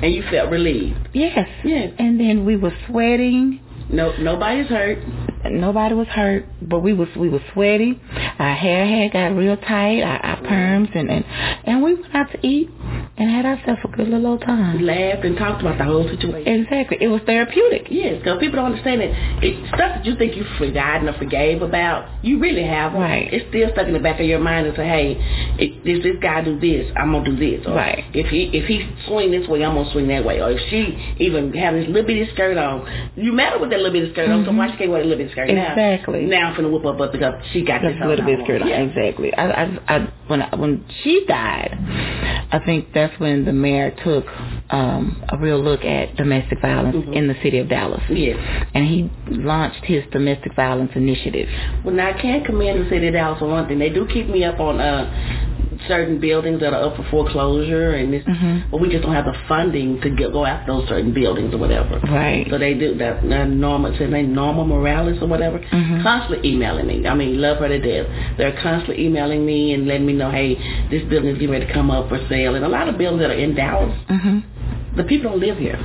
And 0.04 0.14
you 0.14 0.24
felt 0.32 0.50
relieved. 0.50 1.10
Yes. 1.14 1.48
Yes. 1.64 1.94
And 2.00 2.20
then 2.20 2.44
we 2.44 2.56
were 2.56 2.74
sweating. 2.88 3.60
No, 3.90 4.14
nobody's 4.18 4.66
hurt. 4.68 4.98
Nobody 5.46 5.94
was 5.96 6.08
hurt, 6.08 6.46
but 6.62 6.80
we 6.80 6.94
was 6.94 7.08
we 7.18 7.30
were 7.30 7.44
sweaty. 7.54 8.00
Our 8.40 8.56
hair 8.56 8.86
had 8.88 9.12
got 9.12 9.36
real 9.36 9.58
tight, 9.58 10.02
our, 10.02 10.18
our 10.18 10.41
perms, 10.42 10.96
and, 10.96 11.10
and 11.10 11.26
and 11.66 11.84
we 11.84 11.94
went 11.96 12.14
out 12.16 12.32
to 12.32 12.46
eat 12.48 12.70
and 13.18 13.30
had 13.30 13.46
ourselves 13.46 13.82
a 13.84 13.88
good 13.88 14.08
little 14.08 14.28
old 14.28 14.40
We 14.42 14.46
time. 14.46 14.82
laughed 14.82 15.26
and 15.26 15.38
talked 15.38 15.62
about 15.62 15.78
the 15.78 15.84
whole 15.84 16.08
situation. 16.08 16.48
Exactly. 16.64 16.98
It 17.02 17.08
was 17.08 17.22
therapeutic. 17.26 17.88
Yes, 17.90 18.18
because 18.20 18.40
people 18.40 18.58
don't 18.58 18.72
understand 18.72 19.02
that 19.02 19.12
it, 19.44 19.68
stuff 19.68 19.96
that 19.98 20.06
you 20.06 20.16
think 20.16 20.36
you've 20.36 20.48
forgotten 20.58 21.08
or 21.10 21.14
forgave 21.18 21.62
about, 21.62 22.08
you 22.24 22.40
really 22.40 22.64
haven't. 22.64 23.00
Right. 23.02 23.32
It's 23.32 23.48
still 23.50 23.70
stuck 23.74 23.88
in 23.88 23.94
the 23.94 24.00
back 24.00 24.20
of 24.20 24.26
your 24.26 24.40
mind 24.40 24.68
and 24.68 24.76
say, 24.76 24.88
hey, 24.88 25.18
if 25.60 25.84
this 25.84 26.02
this 26.04 26.18
guy 26.22 26.42
do 26.44 26.60
this, 26.60 26.92
I'm 26.98 27.12
gonna 27.12 27.26
do 27.26 27.36
this. 27.38 27.66
Or 27.68 27.76
Right. 27.76 28.04
If 28.14 28.28
he 28.28 28.50
if 28.58 28.66
he 28.68 28.88
swing 29.08 29.32
this 29.32 29.48
way, 29.48 29.64
I'm 29.64 29.76
gonna 29.76 29.92
swing 29.92 30.08
that 30.08 30.26
way. 30.26 30.42
Or 30.42 30.52
if 30.52 30.60
she 30.70 30.98
even 31.24 31.54
have 31.54 31.74
this 31.76 31.88
little 31.88 32.08
bitty 32.08 32.30
skirt 32.34 32.58
on, 32.58 32.88
you 33.16 33.32
matter 33.34 33.60
with 33.60 33.70
that 33.70 33.80
little 33.80 33.94
bitty 33.94 34.12
skirt 34.14 34.30
on. 34.30 34.46
So 34.46 34.52
Mhm. 34.52 34.58
why 34.58 34.72
she 34.72 34.78
can't 34.78 34.90
wear 34.92 35.02
a 35.02 35.04
little 35.04 35.18
bitty 35.20 35.32
skirt 35.32 35.50
now? 35.50 35.72
Exactly. 35.74 36.26
Now 36.26 36.48
I'm 36.50 36.56
finna 36.56 36.72
whip 36.72 36.84
her 36.84 36.94
butt 36.94 37.12
because 37.12 37.36
she 37.54 37.62
got 37.62 37.82
That's 37.82 37.96
this 37.96 38.04
a 38.04 38.08
little 38.08 38.26
on. 38.26 38.36
bit 38.36 38.44
skirt. 38.46 38.62
Yeah. 38.66 38.82
Exactly. 38.82 39.34
I, 39.36 39.46
I, 39.52 39.80
I, 39.88 40.08
when 40.32 40.42
I, 40.42 40.56
when 40.56 40.84
she 41.04 41.26
died, 41.28 41.78
I 42.54 42.60
think 42.66 42.94
that's 42.94 43.18
when 43.20 43.46
the 43.46 43.52
mayor 43.54 43.92
took 44.04 44.26
um, 44.72 45.24
a 45.30 45.38
real 45.38 45.62
look 45.62 45.84
at 45.86 46.16
domestic 46.16 46.60
violence 46.62 46.96
Mhm. 46.96 47.14
in 47.14 47.28
the 47.28 47.36
city 47.44 47.60
of 47.60 47.68
Dallas, 47.70 48.02
Yes. 48.10 48.38
and 48.74 48.84
he 48.88 49.10
launched 49.28 49.84
his 49.86 50.04
domestic 50.12 50.56
violence 50.56 50.92
initiative. 50.96 51.48
Well, 51.84 51.94
now 51.94 52.10
I 52.10 52.14
can't 52.14 52.44
commend 52.46 52.86
the 52.86 52.90
city 52.90 53.08
of 53.08 53.14
Dallas 53.14 53.40
for 53.40 53.48
one 53.48 53.68
thing. 53.68 53.78
They 53.80 53.90
do 53.90 54.06
keep 54.08 54.28
me 54.28 54.44
up 54.44 54.60
on 54.60 54.80
uh 54.80 55.06
certain 55.88 56.20
buildings 56.20 56.60
that 56.60 56.74
are 56.74 56.84
up 56.84 56.96
for 56.96 57.04
foreclosure, 57.04 57.92
and 57.92 58.14
this, 58.14 58.24
Mhm. 58.24 58.64
but 58.72 58.80
we 58.80 58.90
just 58.90 59.04
don't 59.04 59.14
have 59.14 59.26
the 59.26 59.36
funding 59.48 60.00
to 60.02 60.10
get, 60.10 60.32
go 60.32 60.46
after 60.46 60.72
those 60.74 60.88
certain 60.88 61.12
buildings 61.12 61.54
or 61.54 61.58
whatever. 61.58 62.00
Right. 62.10 62.48
So 62.50 62.58
they 62.58 62.74
do 62.74 62.94
that. 62.96 63.24
Uh, 63.24 63.46
Norma, 63.46 63.90
what's 63.90 64.00
his 64.00 64.10
name, 64.12 64.34
Norma 64.34 64.66
Morales 64.66 65.22
or 65.22 65.28
whatever, 65.28 65.60
Mhm. 65.72 66.04
constantly 66.04 66.50
emailing 66.52 66.88
me. 66.88 67.08
I 67.08 67.14
mean, 67.16 67.42
love 67.42 67.58
her 67.58 67.68
to 67.68 67.80
death. 67.80 68.08
They're 68.38 68.52
constantly 68.54 69.06
emailing 69.06 69.46
me 69.46 69.74
and 69.74 69.88
letting 69.88 70.06
me 70.06 70.14
know, 70.14 70.30
hey, 70.30 70.58
this 70.90 71.04
building 71.04 71.30
is 71.32 71.38
getting 71.38 71.52
ready 71.52 71.66
to 71.66 71.74
come 71.74 71.92
up 71.92 72.10
for 72.10 72.20
sale. 72.30 72.56
And 72.56 72.64
a 72.66 72.70
lot 72.70 72.88
of 72.88 72.98
buildings 72.98 73.22
that 73.22 73.32
are 73.32 73.34
in 73.34 73.56
Dallas, 73.56 73.94
hmm 74.08 74.40
the 74.96 75.04
people 75.06 75.32
don't 75.32 75.40
live 75.40 75.58
here. 75.58 75.80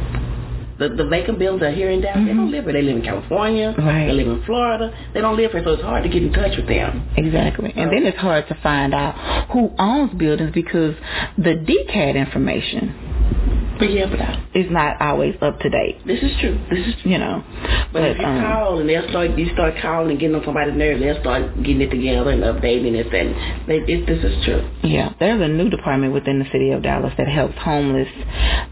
The, 0.79 0.91
the 0.91 1.07
vacant 1.07 1.39
buildings 1.39 1.63
are 1.63 1.71
here 1.71 1.91
in 1.91 2.01
Dallas, 2.03 2.25
they 2.27 2.33
Mhm. 2.33 2.37
don't 2.37 2.51
live 2.51 2.65
here. 2.65 2.73
They 2.75 2.83
live 2.83 2.97
in 2.97 3.03
California. 3.03 3.75
Right. 3.79 4.07
They 4.09 4.13
live 4.13 4.29
in 4.29 4.43
Florida. 4.43 4.93
They 5.15 5.21
don't 5.23 5.37
live 5.37 5.53
here, 5.53 5.65
so 5.65 5.73
it's 5.73 5.83
hard 5.83 6.03
to 6.03 6.09
get 6.11 6.23
in 6.23 6.33
touch 6.33 6.55
with 6.57 6.67
them. 6.69 7.03
Exactly. 7.17 7.73
And 7.77 7.91
then 7.91 8.05
it's 8.05 8.19
hard 8.19 8.47
to 8.49 8.55
find 8.63 8.93
out 8.95 9.15
who 9.53 9.71
owns 9.79 10.13
buildings 10.15 10.51
because 10.53 10.95
the 11.39 11.55
DCAD 11.55 12.15
information 12.17 12.93
But 13.79 13.93
yeah, 13.93 14.07
but 14.09 14.21
I, 14.21 14.47
is 14.55 14.71
not 14.71 15.01
always 15.01 15.35
up 15.43 15.61
to 15.61 15.69
date. 15.69 16.01
this 16.07 16.23
is 16.23 16.33
true. 16.41 16.59
This 16.71 16.87
is 16.87 16.95
true. 17.03 17.13
You 17.13 17.19
know. 17.19 17.45
But, 17.93 18.03
if 18.03 18.19
you 18.19 18.25
um, 18.25 18.43
call 18.43 18.79
and 18.81 18.89
they'll 18.89 19.09
start, 19.09 19.37
you 19.39 19.53
start 19.53 19.75
calling 19.81 20.11
and 20.11 20.21
getting 20.21 20.37
on 20.37 20.45
somebody's 20.45 20.77
nerves, 20.77 21.01
they'll 21.01 21.21
start 21.21 21.57
getting 21.63 21.83
it 21.83 21.91
together 21.91 22.31
and 22.31 22.43
updating 22.43 22.95
it. 22.95 23.13
And 23.13 23.69
they, 23.69 23.81
it, 23.93 24.07
this 24.07 24.25
is 24.25 24.45
true. 24.45 24.69
Yeah, 24.83 25.13
there's 25.19 25.41
a 25.41 25.49
new 25.49 25.71
department 25.71 26.13
within 26.13 26.39
the 26.39 26.47
city 26.53 26.71
of 26.71 26.83
Dallas 26.83 27.13
that 27.19 27.29
helps 27.29 27.55
homeless, 27.59 28.09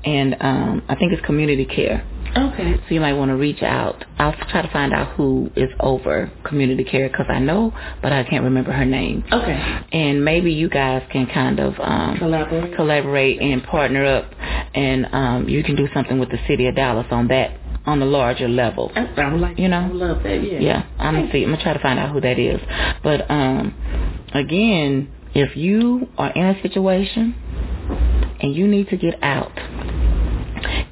and 0.05 0.37
um, 0.41 0.83
I 0.89 0.95
think 0.95 1.13
it's 1.13 1.25
community 1.25 1.65
care. 1.65 2.07
Okay. 2.37 2.75
So 2.89 2.95
you 2.95 3.01
might 3.01 3.13
want 3.15 3.31
to 3.31 3.37
reach 3.37 3.63
out. 3.63 4.05
I'll 4.19 4.33
try 4.51 4.63
to 4.63 4.71
find 4.73 4.93
out 4.93 5.15
who 5.17 5.51
is 5.57 5.71
over 5.81 6.31
community 6.45 6.85
care 6.85 7.09
because 7.09 7.27
I 7.29 7.39
know, 7.39 7.73
but 8.03 8.13
I 8.13 8.25
can't 8.25 8.45
remember 8.45 8.73
her 8.73 8.85
name. 8.85 9.25
Okay. 9.33 9.81
And 9.93 10.25
maybe 10.25 10.53
you 10.53 10.69
guys 10.69 11.03
can 11.13 11.27
kind 11.27 11.61
of 11.61 11.75
um, 11.81 12.19
Collaborate. 12.19 12.75
collaborate 12.77 13.41
and 13.41 13.63
partner 13.65 14.05
up, 14.05 14.31
and 14.75 15.07
um, 15.13 15.49
you 15.49 15.63
can 15.63 15.77
do 15.77 15.87
something 15.95 16.19
with 16.19 16.31
the 16.31 16.39
city 16.49 16.67
of 16.67 16.75
Dallas 16.77 17.07
on 17.11 17.29
that 17.29 17.59
on 17.87 18.01
the 18.01 18.07
larger 18.07 18.49
level. 18.49 18.91
I, 18.97 19.05
I 19.17 19.33
would 19.33 19.41
like. 19.41 19.59
You 19.59 19.69
know? 19.69 19.81
I 19.81 19.87
would 19.89 19.97
love 19.97 20.23
that. 20.23 20.43
Yeah. 20.43 20.59
Yeah, 20.59 20.87
I'm 20.99 21.15
gonna 21.15 21.33
see. 21.33 21.45
I'm 21.45 21.51
gonna 21.51 21.63
try 21.63 21.75
to 21.75 21.81
find 21.81 21.99
out 21.99 22.13
who 22.13 22.21
that 22.23 22.39
is. 22.39 22.61
But 23.03 23.31
um, 23.31 23.75
again, 24.33 25.13
if 25.35 25.57
you 25.57 26.09
are 26.19 26.33
in 26.33 26.47
a 26.47 26.63
situation 26.63 27.35
and 28.41 28.55
you 28.57 28.67
need 28.67 28.89
to 28.89 28.97
get 28.97 29.23
out, 29.23 29.53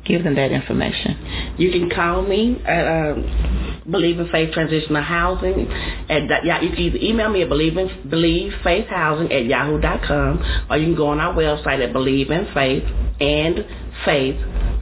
give 0.05 0.25
them 0.25 0.35
that 0.37 0.53
information. 0.53 1.55
You 1.59 1.71
can 1.71 1.91
call 1.91 2.23
me 2.23 2.61
at 2.65 2.87
um, 2.87 3.83
Believe 3.91 4.19
in 4.19 4.29
Faith 4.29 4.53
Transitional 4.53 5.03
Housing. 5.03 5.71
At 6.09 6.45
yeah, 6.45 6.61
you 6.61 6.71
can 6.71 6.79
either 6.79 6.99
email 6.99 7.29
me 7.31 7.43
at 7.43 7.49
Believe 7.49 7.77
in 7.77 8.09
Believe 8.09 8.53
Faith 8.63 8.87
Housing 8.89 9.33
at 9.33 9.47
yahoo.com, 9.47 10.67
or 10.71 10.77
you 10.77 10.87
can 10.87 10.97
go 10.97 11.09
on 11.09 11.21
our 11.21 11.35
website 11.35 11.85
at 11.87 11.93
Believe 11.93 12.31
in 12.31 12.47
Faith 12.55 12.85
and 13.21 13.65
Faith 14.05 14.37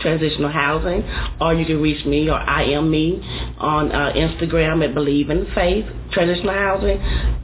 Transitional 0.00 0.50
Housing 0.50 1.04
or 1.40 1.54
you 1.54 1.64
can 1.64 1.80
reach 1.80 2.04
me 2.04 2.28
or 2.28 2.38
I 2.38 2.64
am 2.64 2.90
me 2.90 3.22
on 3.58 3.92
uh, 3.92 4.12
Instagram 4.14 4.86
at 4.86 4.92
Believe 4.94 5.30
in 5.30 5.46
Faith 5.54 5.86
Transitional 6.12 6.54
Housing 6.54 6.98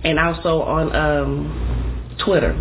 and 0.05 0.18
also 0.18 0.61
on 0.62 0.95
um, 0.95 2.16
Twitter 2.24 2.55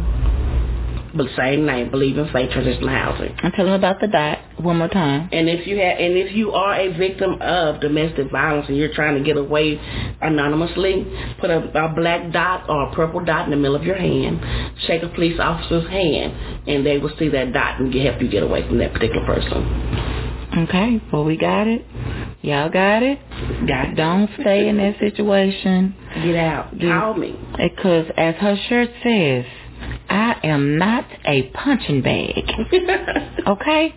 but 1.16 1.28
same 1.38 1.66
name, 1.66 1.90
Believe 1.92 2.18
in 2.18 2.32
Faith 2.32 2.52
Transitional 2.52 2.90
Housing. 2.90 3.36
And 3.42 3.54
tell 3.54 3.66
them 3.66 3.74
about 3.74 4.00
the 4.00 4.08
dot 4.08 4.40
one 4.60 4.78
more 4.78 4.88
time. 4.88 5.30
And 5.32 5.50
if 5.50 5.66
you 5.68 5.78
have, 5.78 5.98
and 5.98 6.18
if 6.18 6.36
you 6.36 6.52
are 6.52 6.76
a 6.76 6.98
victim 6.98 7.38
of 7.42 7.82
domestic 7.82 8.32
violence 8.32 8.68
and 8.68 8.78
you're 8.78 8.94
trying 8.94 9.18
to 9.18 9.24
get 9.24 9.38
away 9.38 9.80
anonymously, 10.22 11.06
put 11.40 11.50
a, 11.50 11.86
a 11.86 11.94
black 11.94 12.32
dot 12.32 12.70
or 12.70 12.90
a 12.90 12.96
purple 12.96 13.24
dot 13.24 13.46
in 13.46 13.52
the 13.52 13.58
middle 13.58 13.76
of 13.76 13.84
your 13.84 13.98
hand, 13.98 14.40
shake 14.88 15.04
a 15.04 15.10
police 15.10 15.40
officer's 15.40 15.90
hand, 15.90 16.68
and 16.68 16.86
they 16.86 16.98
will 16.98 17.12
see 17.18 17.30
that 17.30 17.54
dot 17.54 17.80
and 17.80 17.94
help 17.94 18.22
you 18.22 18.30
get 18.30 18.44
away 18.44 18.68
from 18.68 18.78
that 18.78 18.94
particular 18.94 19.26
person. 19.26 20.20
Okay, 20.58 21.02
well 21.14 21.26
we 21.26 21.38
got 21.38 21.68
it. 21.68 21.86
Y'all 22.42 22.70
got 22.70 23.04
it? 23.04 23.20
Got 23.68 23.90
it. 23.90 23.96
Don't 23.96 24.30
stay 24.40 24.68
in 24.68 24.78
that 24.78 24.98
situation. 25.00 25.96
Get 26.24 26.36
out. 26.36 26.72
Call 26.80 27.14
me. 27.14 27.38
Eh, 27.60 27.68
because 27.68 28.08
as 28.18 28.36
her 28.36 28.56
shirt 28.68 28.90
says, 29.04 29.46
I 30.10 30.36
am 30.44 30.78
not 30.78 31.06
a 31.26 31.44
punching 31.52 32.02
bag. 32.02 32.50
okay? 33.48 33.94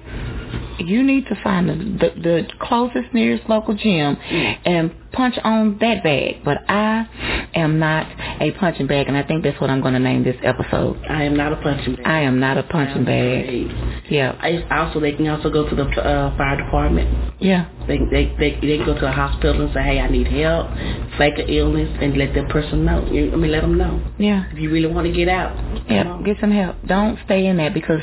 You 0.79 1.03
need 1.03 1.27
to 1.27 1.37
find 1.43 1.69
the, 1.69 1.75
the, 1.75 2.21
the 2.21 2.43
closest 2.61 3.13
nearest 3.15 3.49
local 3.49 3.75
gym 3.75 4.17
mm. 4.17 4.59
and 4.65 4.95
punch 5.13 5.37
on 5.45 5.79
that 5.81 6.03
bag. 6.03 6.45
But 6.45 6.59
I 6.69 7.07
am 7.55 7.79
not 7.79 8.07
a 8.41 8.51
punching 8.53 8.87
bag, 8.87 9.09
and 9.09 9.17
I 9.17 9.23
think 9.23 9.45
that's 9.45 9.61
what 9.61 9.71
I'm 9.71 9.81
going 9.81 9.95
to 9.95 10.01
name 10.01 10.25
this 10.25 10.37
episode. 10.43 11.01
I 11.09 11.25
am 11.25 11.37
not 11.37 11.53
a 11.53 11.57
punching 11.57 11.97
bag. 11.97 12.07
I 12.07 12.21
am 12.21 12.41
not 12.41 12.59
a 12.59 12.63
punching 12.63 13.05
bag. 13.05 14.11
Yeah. 14.11 14.37
I, 14.41 14.63
also, 14.79 15.01
they 15.01 15.13
can 15.13 15.29
also 15.29 15.51
go 15.51 15.69
to 15.69 15.75
the 15.75 15.85
uh, 15.85 16.37
fire 16.37 16.57
department. 16.57 17.35
Yeah. 17.41 17.69
They, 17.87 17.99
they 17.99 18.35
they 18.39 18.61
they 18.61 18.77
can 18.77 18.87
go 18.87 18.95
to 18.95 19.01
the 19.01 19.11
hospital 19.11 19.61
and 19.61 19.75
say, 19.75 19.83
hey, 19.83 19.99
I 19.99 20.09
need 20.09 20.29
help, 20.29 20.69
fake 21.19 21.39
an 21.39 21.49
illness, 21.49 21.91
and 22.01 22.17
let 22.17 22.33
that 22.35 22.49
person 22.49 22.85
know. 22.85 23.05
I 23.05 23.11
mean, 23.11 23.51
let 23.51 23.63
them 23.63 23.77
know. 23.77 24.01
Yeah. 24.19 24.45
If 24.53 24.59
you 24.59 24.71
really 24.71 24.93
want 24.93 25.07
to 25.09 25.13
get 25.13 25.29
out. 25.29 25.57
Yeah. 25.91 26.21
Get 26.25 26.37
some 26.41 26.53
help. 26.53 26.77
Don't 26.87 27.19
stay 27.25 27.47
in 27.47 27.57
that 27.57 27.75
because 27.75 28.01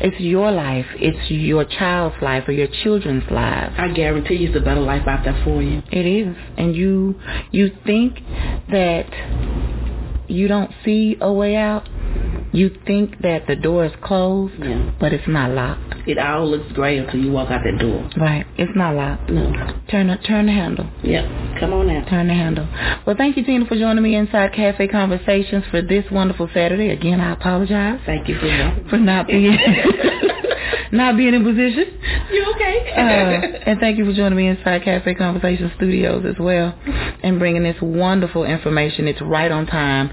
it's 0.00 0.18
your 0.20 0.50
life. 0.50 0.86
It's 0.94 1.30
your 1.30 1.64
child's 1.64 2.16
life 2.22 2.48
or 2.48 2.52
your 2.52 2.68
children's 2.82 3.30
lives. 3.30 3.74
I 3.76 3.88
guarantee 3.88 4.36
you, 4.36 4.48
it's 4.48 4.56
a 4.56 4.60
better 4.60 4.80
life 4.80 5.06
out 5.06 5.24
there 5.24 5.38
for 5.44 5.62
you. 5.62 5.82
It 5.92 6.06
is 6.06 6.34
and 6.56 6.74
you 6.74 7.20
you 7.50 7.70
think 7.84 8.20
that 8.70 9.06
you 10.28 10.48
don't 10.48 10.70
see 10.84 11.16
a 11.20 11.32
way 11.32 11.56
out, 11.56 11.88
you 12.52 12.70
think 12.86 13.20
that 13.22 13.46
the 13.46 13.56
door 13.56 13.84
is 13.84 13.92
closed, 14.02 14.54
yeah. 14.58 14.92
but 14.98 15.12
it's 15.12 15.28
not 15.28 15.50
locked. 15.50 16.08
It 16.08 16.18
all 16.18 16.48
looks 16.48 16.72
gray 16.72 16.98
until 16.98 17.20
you 17.20 17.30
walk 17.30 17.50
out 17.50 17.60
that 17.64 17.78
door. 17.78 18.08
Right. 18.16 18.46
It's 18.56 18.72
not 18.74 18.94
locked. 18.94 19.28
No. 19.28 19.52
Turn 19.90 20.08
the, 20.08 20.16
turn 20.16 20.46
the 20.46 20.52
handle. 20.52 20.88
Yep. 21.02 21.60
Come 21.60 21.72
on 21.74 21.88
now. 21.88 22.04
Turn 22.08 22.28
the 22.28 22.34
handle. 22.34 22.66
Well, 23.06 23.16
thank 23.16 23.36
you, 23.36 23.44
Tina, 23.44 23.66
for 23.66 23.76
joining 23.76 24.02
me 24.02 24.14
inside 24.16 24.54
Cafe 24.54 24.88
Conversations 24.88 25.64
for 25.70 25.82
this 25.82 26.04
wonderful 26.10 26.48
Saturday. 26.54 26.90
Again, 26.90 27.20
I 27.20 27.32
apologize. 27.32 28.00
Thank 28.06 28.28
you 28.28 28.38
for, 28.38 28.88
for 28.90 28.96
not 28.96 29.26
being 29.26 29.58
not 30.92 31.16
being 31.16 31.34
in 31.34 31.44
position. 31.44 32.00
You 32.30 32.52
okay? 32.54 32.92
uh, 32.92 33.70
and 33.70 33.80
thank 33.80 33.98
you 33.98 34.04
for 34.04 34.12
joining 34.12 34.36
me 34.36 34.48
inside 34.48 34.84
Cafe 34.84 35.14
Conversation 35.14 35.70
Studios 35.76 36.24
as 36.26 36.36
well 36.38 36.78
and 37.22 37.38
bringing 37.38 37.62
this 37.62 37.76
wonderful 37.80 38.44
information. 38.44 39.08
It's 39.08 39.20
right 39.20 39.50
on 39.50 39.66
time. 39.66 40.10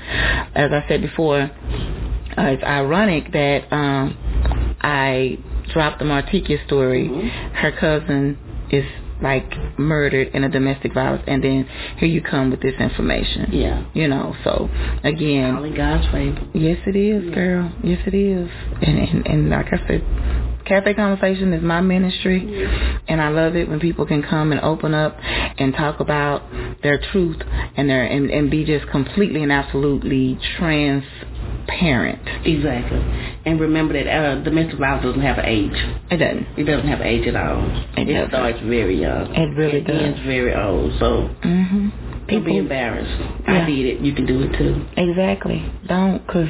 As 0.55 0.71
I 0.71 0.85
said 0.87 1.01
before, 1.01 1.41
uh, 1.41 2.41
it's 2.43 2.63
ironic 2.63 3.31
that 3.31 3.71
um, 3.71 4.75
I 4.81 5.37
dropped 5.73 5.99
the 5.99 6.05
Martika 6.05 6.65
story. 6.65 7.07
Mm-hmm. 7.07 7.55
Her 7.55 7.71
cousin 7.71 8.37
is 8.71 8.85
like 9.21 9.79
murdered 9.79 10.27
in 10.35 10.43
a 10.43 10.49
domestic 10.49 10.93
violence 10.93 11.23
and 11.25 11.43
then 11.43 11.67
here 11.97 12.07
you 12.07 12.21
come 12.21 12.51
with 12.51 12.61
this 12.61 12.75
information. 12.79 13.51
Yeah. 13.51 13.85
You 13.93 14.07
know, 14.07 14.35
so 14.43 14.69
again 15.03 15.73
God's 15.75 16.05
favor. 16.11 16.41
Yes 16.53 16.77
it 16.85 16.95
is, 16.95 17.23
yeah. 17.23 17.35
girl. 17.35 17.73
Yes 17.83 17.99
it 18.05 18.13
is. 18.13 18.49
And, 18.81 18.99
and 18.99 19.27
and 19.27 19.49
like 19.49 19.67
I 19.67 19.87
said, 19.87 20.54
Cafe 20.65 20.93
Conversation 20.95 21.53
is 21.53 21.61
my 21.63 21.81
ministry, 21.81 22.67
and 23.07 23.21
I 23.21 23.29
love 23.29 23.55
it 23.55 23.69
when 23.69 23.79
people 23.79 24.05
can 24.05 24.23
come 24.23 24.51
and 24.51 24.59
open 24.61 24.93
up 24.93 25.15
and 25.21 25.73
talk 25.73 25.99
about 25.99 26.41
their 26.81 26.99
truth 27.11 27.37
and 27.77 27.89
their 27.89 28.05
and, 28.05 28.29
and 28.29 28.49
be 28.49 28.65
just 28.65 28.87
completely 28.89 29.43
and 29.43 29.51
absolutely 29.51 30.39
transparent. 30.57 32.21
Exactly. 32.45 32.99
And 33.45 33.59
remember 33.59 33.93
that 33.93 34.07
uh, 34.07 34.43
domestic 34.43 34.79
violence 34.79 35.05
doesn't 35.05 35.21
have 35.21 35.37
an 35.37 35.45
age. 35.45 35.71
It 36.09 36.17
doesn't. 36.17 36.59
It 36.59 36.63
doesn't 36.63 36.87
have 36.87 37.01
an 37.01 37.07
age 37.07 37.27
at 37.27 37.35
all. 37.35 37.63
It, 37.97 38.09
it 38.09 38.29
starts 38.29 38.59
very 38.61 38.99
young. 38.99 39.33
It 39.35 39.55
really 39.55 39.77
it 39.79 39.87
does. 39.87 40.01
ends 40.01 40.19
very 40.25 40.53
old. 40.55 40.93
So. 40.99 41.29
Mm-hmm. 41.43 41.89
People, 42.25 42.37
Don't 42.37 42.45
be 42.45 42.57
embarrassed. 42.57 43.21
Yeah. 43.47 43.61
I 43.61 43.65
did 43.67 43.85
it. 43.85 44.01
You 44.01 44.15
can 44.15 44.25
do 44.25 44.41
it 44.41 44.57
too. 44.57 44.83
Exactly. 44.97 45.63
Don't, 45.87 46.25
because 46.25 46.49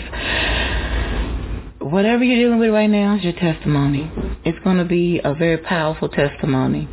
whatever 1.95 2.25
you're 2.25 2.35
dealing 2.35 2.59
with 2.59 2.71
right 2.71 2.89
now 2.89 3.15
is 3.15 3.23
your 3.23 3.31
testimony. 3.31 4.11
It's 4.43 4.59
going 4.65 4.79
to 4.79 4.83
be 4.83 5.21
a 5.23 5.33
very 5.33 5.57
powerful 5.57 6.09
testimony. 6.09 6.89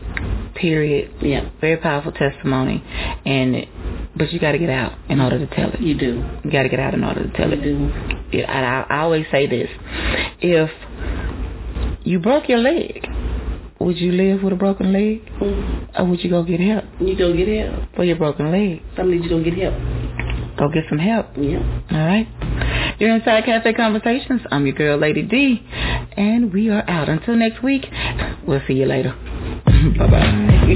Period. 0.55 1.13
Yeah. 1.21 1.51
Very 1.61 1.77
powerful 1.79 2.13
testimony, 2.13 2.85
and 3.27 3.67
but 4.15 4.33
you 4.33 4.39
got 4.39 4.53
to 4.53 4.59
get 4.59 4.71
out 4.71 4.93
in 5.09 5.21
order 5.21 5.45
to 5.45 5.57
tell 5.57 5.71
it. 5.73 5.81
You 5.81 5.99
do. 5.99 6.25
You 6.45 6.53
got 6.53 6.63
to 6.63 6.69
get 6.69 6.79
out 6.79 6.95
in 6.95 7.03
order 7.03 7.25
to 7.25 7.37
tell 7.37 7.49
you 7.49 7.55
it. 7.55 7.65
You 7.65 8.43
do. 8.43 8.45
I, 8.45 8.87
I 8.89 9.01
always 9.01 9.27
say 9.33 9.49
this: 9.49 9.69
if 10.41 10.71
you 12.05 12.21
broke 12.21 12.49
your 12.49 12.59
leg, 12.59 13.05
would 13.81 13.99
you 13.99 14.13
live 14.13 14.45
with 14.45 14.53
a 14.53 14.57
broken 14.57 14.93
leg, 14.93 15.25
mm-hmm. 15.25 16.01
or 16.01 16.11
would 16.11 16.23
you 16.23 16.31
go 16.31 16.45
get 16.45 16.61
help? 16.61 16.85
You 17.01 17.19
go 17.19 17.37
get 17.37 17.49
help 17.49 17.97
for 17.97 18.05
your 18.05 18.17
broken 18.17 18.53
leg. 18.53 18.83
Somebody 18.97 19.19
you 19.19 19.29
go 19.29 19.43
get 19.43 19.55
help. 19.55 19.75
Go 20.59 20.69
get 20.69 20.85
some 20.89 20.99
help. 20.99 21.27
Yeah. 21.37 21.59
All 21.91 22.07
right. 22.07 22.29
You're 23.03 23.17
inside 23.17 23.45
Cafe 23.47 23.73
Conversations. 23.73 24.43
I'm 24.53 24.65
your 24.65 24.77
girl, 24.77 24.97
Lady 24.97 25.23
D, 25.23 25.61
and 26.17 26.53
we 26.53 26.71
are 26.71 26.89
out. 26.89 27.09
Until 27.09 27.35
next 27.35 27.61
week, 27.61 27.83
we'll 28.47 28.63
see 28.69 28.75
you 28.75 28.87
later. 28.87 29.11
bye 29.99 30.07
bye. 30.07 30.67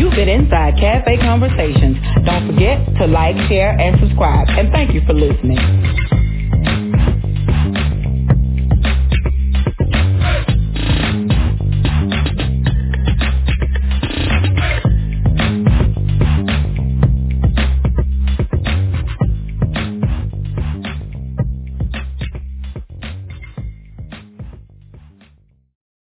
You've 0.00 0.14
been 0.16 0.28
inside 0.28 0.74
Cafe 0.80 1.18
Conversations. 1.18 1.96
Don't 2.26 2.50
forget 2.50 2.84
to 2.98 3.06
like, 3.06 3.36
share, 3.48 3.78
and 3.78 4.00
subscribe. 4.00 4.48
And 4.48 4.72
thank 4.72 4.92
you 4.92 5.02
for 5.06 5.12
listening. 5.12 6.23